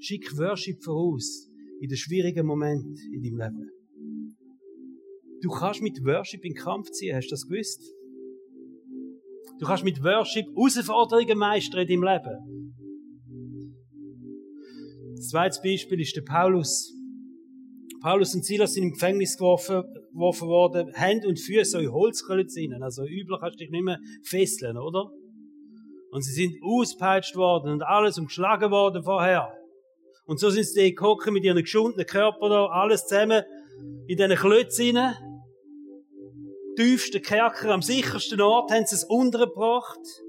Schick 0.00 0.36
Worship 0.38 0.82
voraus 0.82 1.50
in 1.80 1.88
den 1.88 1.98
schwierigen 1.98 2.46
Momenten 2.46 2.96
in 3.12 3.22
deinem 3.22 3.38
Leben. 3.38 3.75
Du 5.42 5.50
kannst 5.50 5.82
mit 5.82 5.98
Worship 6.04 6.44
in 6.44 6.54
Kampf 6.54 6.90
ziehen, 6.90 7.16
hast 7.16 7.26
du 7.26 7.34
das 7.34 7.46
gewusst? 7.46 7.82
Du 9.58 9.66
kannst 9.66 9.84
mit 9.84 10.02
Worship 10.02 10.46
Herausforderungen 10.46 11.38
meistern 11.38 11.86
in 11.86 11.88
deinem 11.88 12.04
Leben. 12.04 12.66
Das 15.16 15.28
zweite 15.28 15.60
Beispiel 15.62 16.00
ist 16.00 16.14
der 16.14 16.22
Paulus. 16.22 16.92
Paulus 18.02 18.34
und 18.34 18.44
Silas 18.44 18.74
sind 18.74 18.84
im 18.84 18.92
Gefängnis 18.92 19.36
geworfen, 19.36 19.82
geworfen 20.12 20.48
worden, 20.48 20.92
Hände 20.94 21.26
und 21.26 21.40
Füße 21.40 21.82
in 21.82 21.90
Holzklötze 21.90 22.60
rein. 22.60 22.82
Also 22.82 23.04
üblich 23.04 23.38
kannst 23.40 23.58
du 23.58 23.64
dich 23.64 23.70
nicht 23.70 23.84
mehr 23.84 23.98
fesseln, 24.24 24.76
oder? 24.76 25.10
Und 26.10 26.22
sie 26.22 26.32
sind 26.32 26.62
auspeitscht 26.62 27.36
worden 27.36 27.72
und 27.72 27.82
alles 27.82 28.18
und 28.18 28.26
geschlagen 28.26 28.70
worden 28.70 29.02
vorher. 29.02 29.52
Und 30.26 30.38
so 30.38 30.50
sind 30.50 30.66
sie 30.66 30.94
gekommen 30.94 31.32
mit 31.32 31.44
ihren 31.44 31.62
geschundenen 31.62 32.06
Körpern 32.06 32.50
da, 32.50 32.66
alles 32.66 33.06
zusammen 33.06 33.42
in 34.06 34.16
diesen 34.16 34.36
Klötzen. 34.36 34.96
Tiefsten 36.76 37.22
Kerker, 37.22 37.70
am 37.70 37.82
sichersten 37.82 38.40
Ort 38.40 38.70
haben 38.70 38.84
sie 38.84 38.96
es 38.96 39.04
untergebracht. 39.04 40.22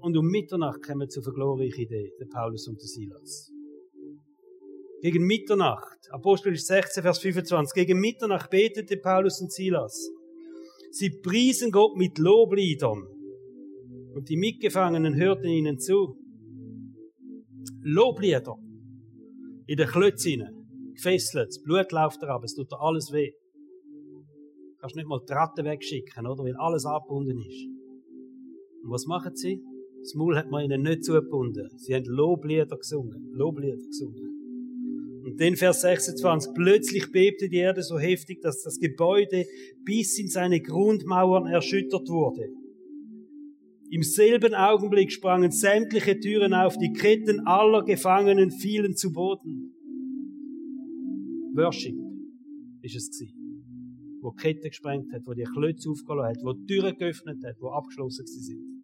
Und 0.00 0.16
um 0.18 0.26
Mitternacht 0.26 0.82
kommen 0.82 1.08
zu 1.08 1.22
einer 1.22 1.32
glorreichen 1.32 1.84
Idee, 1.84 2.12
der 2.20 2.26
Paulus 2.26 2.68
und 2.68 2.78
der 2.78 2.86
Silas. 2.86 3.50
Gegen 5.00 5.26
Mitternacht, 5.26 5.98
Apostel 6.10 6.54
16, 6.54 7.02
Vers 7.02 7.18
25, 7.20 7.74
gegen 7.74 7.98
Mitternacht 7.98 8.50
betete 8.50 8.98
Paulus 8.98 9.40
und 9.40 9.50
Silas. 9.50 10.10
Sie 10.90 11.10
priesen 11.22 11.70
Gott 11.70 11.96
mit 11.96 12.18
Lobliedern. 12.18 13.06
Und 14.14 14.28
die 14.28 14.36
Mitgefangenen 14.36 15.16
hörten 15.16 15.48
ihnen 15.48 15.78
zu. 15.78 16.16
Loblieder 17.80 18.56
in 19.66 19.76
den 19.76 19.88
Klötzen 19.88 20.63
gefesselt, 20.94 21.48
das 21.48 21.62
Blut 21.62 21.92
läuft 21.92 22.22
da 22.22 22.28
ab, 22.28 22.42
es 22.44 22.54
tut 22.54 22.70
dir 22.70 22.80
alles 22.80 23.12
weh. 23.12 23.30
Du 23.30 24.76
kannst 24.80 24.96
nicht 24.96 25.08
mal 25.08 25.20
die 25.26 25.32
Ratte 25.32 25.64
wegschicken, 25.64 26.26
oder? 26.26 26.44
Weil 26.44 26.56
alles 26.56 26.84
abgebunden 26.84 27.38
ist. 27.38 27.66
Und 28.82 28.90
was 28.90 29.06
machen 29.06 29.34
sie? 29.34 29.62
Das 30.00 30.14
Maul 30.14 30.36
hat 30.36 30.50
man 30.50 30.64
ihnen 30.64 30.82
nicht 30.82 31.04
zugebunden. 31.04 31.68
Sie 31.78 31.94
haben 31.94 32.04
Loblieder 32.04 32.76
gesungen. 32.76 33.30
Loblieder 33.32 33.76
gesungen. 33.76 35.22
Und 35.24 35.40
dann 35.40 35.56
Vers 35.56 35.80
26. 35.80 36.52
Plötzlich 36.54 37.10
bebte 37.10 37.48
die 37.48 37.56
Erde 37.56 37.82
so 37.82 37.98
heftig, 37.98 38.42
dass 38.42 38.62
das 38.62 38.78
Gebäude 38.78 39.46
bis 39.82 40.18
in 40.18 40.28
seine 40.28 40.60
Grundmauern 40.60 41.46
erschüttert 41.46 42.06
wurde. 42.10 42.50
Im 43.90 44.02
selben 44.02 44.54
Augenblick 44.54 45.10
sprangen 45.10 45.50
sämtliche 45.50 46.18
Türen 46.20 46.52
auf, 46.52 46.76
die 46.76 46.92
Ketten 46.92 47.46
aller 47.46 47.82
Gefangenen 47.84 48.50
fielen 48.50 48.96
zu 48.96 49.12
Boden. 49.12 49.63
Worship 51.56 51.94
ist 52.82 52.96
es 52.96 53.10
gewesen. 53.10 54.18
Wo 54.20 54.32
die 54.32 54.42
Kette 54.42 54.68
gesprengt 54.68 55.12
hat, 55.12 55.22
wo 55.24 55.34
die 55.34 55.44
Klötze 55.44 55.88
aufgelassen 55.88 56.36
hat, 56.36 56.44
wo 56.44 56.52
die 56.52 56.66
Türen 56.66 56.96
geöffnet 56.96 57.44
hat, 57.44 57.56
wo 57.60 57.68
abgeschlossen 57.68 58.26
sind. 58.26 58.82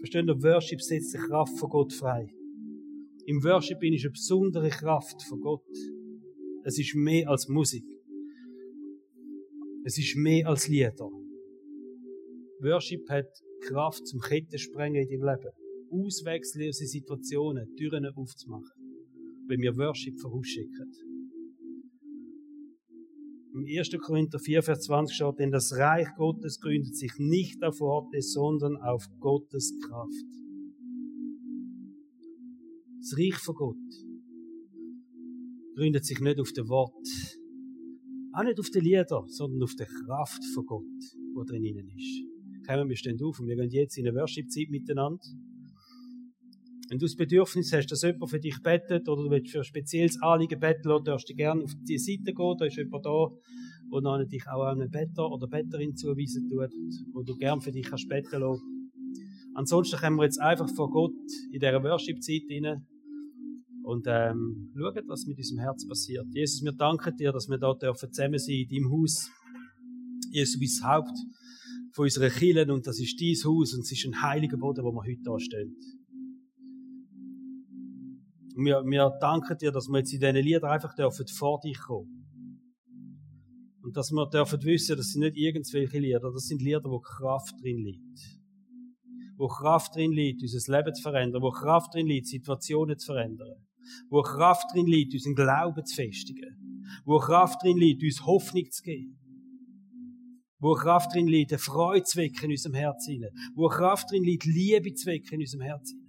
Verstehen 0.00 0.28
ihr, 0.28 0.42
Worship 0.42 0.82
setzt 0.82 1.14
die 1.14 1.18
Kraft 1.18 1.58
von 1.58 1.70
Gott 1.70 1.92
frei. 1.92 2.26
Im 3.24 3.42
Worship 3.42 3.78
bin 3.80 3.94
ich 3.94 4.04
eine 4.04 4.10
besondere 4.10 4.68
Kraft 4.68 5.22
von 5.22 5.40
Gott. 5.40 5.64
Es 6.64 6.78
ist 6.78 6.94
mehr 6.94 7.30
als 7.30 7.48
Musik. 7.48 7.86
Es 9.84 9.96
ist 9.96 10.14
mehr 10.16 10.48
als 10.48 10.68
Lieder. 10.68 11.08
Worship 12.60 13.08
hat 13.08 13.30
Kraft 13.62 14.06
zum 14.06 14.20
Kettensprengen 14.20 15.08
in 15.08 15.20
deinem 15.20 15.36
Leben. 15.36 15.52
Auswegslose 15.90 16.86
Situationen, 16.86 17.74
Türen 17.76 18.06
aufzumachen. 18.14 18.72
Wenn 19.46 19.60
wir 19.60 19.74
Worship 19.76 20.18
vorausschicken. 20.20 21.11
Im 23.54 23.66
1. 23.66 23.90
Korinther 24.00 24.38
4, 24.38 24.62
Vers 24.62 24.80
20 24.84 25.14
steht, 25.14 25.38
denn 25.38 25.50
das 25.50 25.72
Reich 25.74 26.08
Gottes 26.16 26.58
gründet 26.58 26.96
sich 26.96 27.12
nicht 27.18 27.62
auf 27.62 27.80
Worte, 27.80 28.22
sondern 28.22 28.76
auf 28.78 29.04
Gottes 29.20 29.78
Kraft. 29.86 30.30
Das 32.98 33.18
Reich 33.18 33.36
von 33.36 33.54
Gott 33.54 33.76
gründet 35.74 36.06
sich 36.06 36.18
nicht 36.20 36.40
auf 36.40 36.52
den 36.52 36.68
Wort, 36.68 37.06
auch 38.32 38.44
nicht 38.44 38.58
auf 38.58 38.70
den 38.70 38.84
Lieder, 38.84 39.24
sondern 39.26 39.62
auf 39.62 39.74
der 39.74 39.86
Kraft 39.86 40.42
von 40.54 40.64
Gott, 40.64 40.84
die 41.12 41.44
drin 41.44 41.92
ist. 41.94 42.66
Kommen 42.66 42.88
wir 42.88 42.96
stehen 42.96 43.22
auf 43.22 43.38
und 43.38 43.48
wir 43.48 43.56
gehen 43.56 43.70
jetzt 43.70 43.98
in 43.98 44.08
eine 44.08 44.16
Worship-Zeit 44.16 44.70
miteinander. 44.70 45.20
Wenn 46.92 46.98
du 46.98 47.06
das 47.06 47.16
Bedürfnis 47.16 47.72
hast, 47.72 47.86
dass 47.86 48.02
jemand 48.02 48.28
für 48.28 48.38
dich 48.38 48.60
bettet 48.62 49.08
oder 49.08 49.22
du 49.22 49.30
willst 49.30 49.50
für 49.50 49.60
ein 49.60 49.64
spezielles 49.64 50.20
Anliegen 50.20 50.60
betteln, 50.60 51.02
darfst 51.02 51.26
du 51.26 51.34
gerne 51.34 51.64
auf 51.64 51.72
die 51.88 51.96
Seite 51.96 52.34
gehen, 52.34 52.56
da 52.58 52.66
ist 52.66 52.76
jemand 52.76 53.06
da, 53.06 53.30
der 54.18 54.26
dich 54.26 54.46
auch 54.46 54.64
einen 54.64 54.90
Better 54.90 55.26
oder 55.30 55.46
Betterin 55.46 55.96
zuweisen 55.96 56.50
tut, 56.50 56.70
wo 57.14 57.22
du 57.22 57.34
gerne 57.38 57.62
für 57.62 57.72
dich 57.72 57.86
kannst 57.86 58.10
betteln 58.10 58.42
lassen. 58.42 58.92
Ansonsten 59.54 59.98
kommen 60.00 60.18
wir 60.18 60.24
jetzt 60.24 60.38
einfach 60.38 60.68
vor 60.76 60.90
Gott 60.90 61.14
in 61.50 61.60
dieser 61.60 61.82
Worship-Zeit 61.82 62.42
rein 62.50 62.86
und 63.84 64.04
ähm, 64.06 64.70
schauen, 64.76 65.04
was 65.06 65.24
mit 65.24 65.38
unserem 65.38 65.60
Herz 65.60 65.88
passiert. 65.88 66.26
Jesus, 66.34 66.62
wir 66.62 66.72
danken 66.72 67.16
dir, 67.16 67.32
dass 67.32 67.48
wir 67.48 67.56
da 67.56 67.72
dürfen 67.72 68.12
zusammen 68.12 68.38
sein 68.38 68.54
in 68.54 68.68
deinem 68.68 68.92
Haus. 68.92 69.30
Jesus, 70.30 70.56
du 70.56 70.58
bist 70.58 70.82
das 70.82 70.90
Haupt 70.90 71.18
von 71.94 72.02
unseren 72.04 72.30
Kirchen 72.30 72.70
und 72.70 72.86
das 72.86 73.00
ist 73.00 73.18
dein 73.18 73.50
Haus 73.50 73.72
und 73.72 73.80
es 73.80 73.92
ist 73.92 74.04
ein 74.04 74.20
heiliger 74.20 74.58
Boden, 74.58 74.84
wo 74.84 74.92
wir 74.92 75.00
heute 75.00 75.22
da 75.24 75.38
stehen. 75.38 75.74
Und 78.54 78.64
wir, 78.64 78.82
wir 78.84 79.10
danken 79.20 79.56
dir, 79.58 79.72
dass 79.72 79.88
wir 79.88 79.98
jetzt 79.98 80.12
in 80.12 80.20
diesen 80.20 80.36
Liedern 80.36 80.70
einfach 80.70 80.94
dürfen 80.94 81.26
vor 81.28 81.60
dich 81.60 81.78
kommen. 81.78 82.28
Und 83.82 83.96
dass 83.96 84.10
wir 84.12 84.28
dürfen 84.28 84.62
wissen, 84.62 84.96
das 84.96 85.08
sind 85.08 85.22
nicht 85.22 85.36
irgendwelche 85.36 85.98
Lieder, 85.98 86.30
das 86.32 86.46
sind 86.46 86.62
Lieder, 86.62 86.84
wo 86.84 87.00
Kraft 87.00 87.54
drin 87.62 87.78
liegt. 87.78 88.40
Wo 89.36 89.48
Kraft 89.48 89.96
drin 89.96 90.12
liegt, 90.12 90.42
unser 90.42 90.76
Leben 90.76 90.94
zu 90.94 91.02
verändern, 91.02 91.42
wo 91.42 91.50
Kraft 91.50 91.94
drin 91.94 92.06
liegt, 92.06 92.28
Situationen 92.28 92.98
zu 92.98 93.12
verändern 93.12 93.56
wo 94.08 94.22
Kraft 94.22 94.72
drin 94.72 94.86
liegt, 94.86 95.14
unseren 95.14 95.34
Glauben 95.34 95.84
zu 95.84 95.94
festigen, 95.94 96.82
wo 97.04 97.18
Kraft 97.18 97.62
drin 97.62 97.76
liegt, 97.76 98.02
uns 98.02 98.24
Hoffnung 98.24 98.70
zu 98.70 98.82
geben, 98.82 99.18
wo 100.58 100.74
Kraft 100.74 101.14
drin 101.14 101.26
liegt, 101.26 101.52
eine 101.52 101.58
Freude 101.58 102.04
zu 102.04 102.18
wecken 102.18 102.44
in 102.44 102.50
unserem 102.52 102.74
Herzen, 102.74 103.24
wo 103.54 103.68
Kraft 103.68 104.10
drin 104.10 104.24
liegt, 104.24 104.44
Liebe 104.44 104.94
zu 104.94 105.06
wecken 105.06 105.34
in 105.34 105.40
unserem 105.40 105.62
Herzen. 105.62 106.01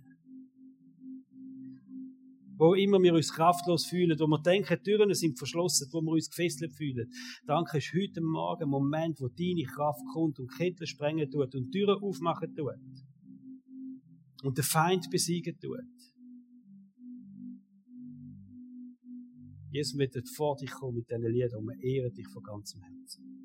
Wo 2.64 2.76
immer 2.76 2.98
wir 3.04 3.14
uns 3.14 3.34
kraftlos 3.34 3.86
fühlen, 3.86 4.18
wo 4.18 4.26
wir 4.26 4.42
denken, 4.42 4.82
Türen 4.82 5.14
sind 5.14 5.38
verschlossen, 5.38 5.90
wo 5.92 6.00
wir 6.02 6.12
uns 6.12 6.30
gefesselt 6.30 6.74
fühlen. 6.74 7.12
Danke, 7.46 7.80
ist 7.80 7.92
heute 7.94 8.22
Morgen 8.22 8.64
ein 8.64 8.70
Moment, 8.70 9.20
wo 9.20 9.28
deine 9.28 9.66
Kraft 9.66 10.00
kommt 10.14 10.40
und 10.40 10.48
Ketten 10.48 10.88
sprengen 10.88 11.30
tut 11.30 11.54
und 11.56 11.72
Türen 11.74 12.02
aufmachen 12.02 12.56
tut. 12.56 12.80
Und 14.44 14.58
den 14.58 14.64
Feind 14.64 15.10
besiegen 15.12 15.60
tut. 15.60 15.76
Jesus, 19.70 20.00
wir 20.00 20.08
vor 20.34 20.56
dich 20.56 20.72
kommen 20.72 21.00
mit 21.00 21.10
diesen 21.10 21.34
Liedern 21.34 21.60
und 21.60 21.68
wir 21.68 21.84
ehren 21.84 22.14
dich 22.14 22.30
von 22.30 22.44
ganzem 22.44 22.80
Herzen. 22.80 23.43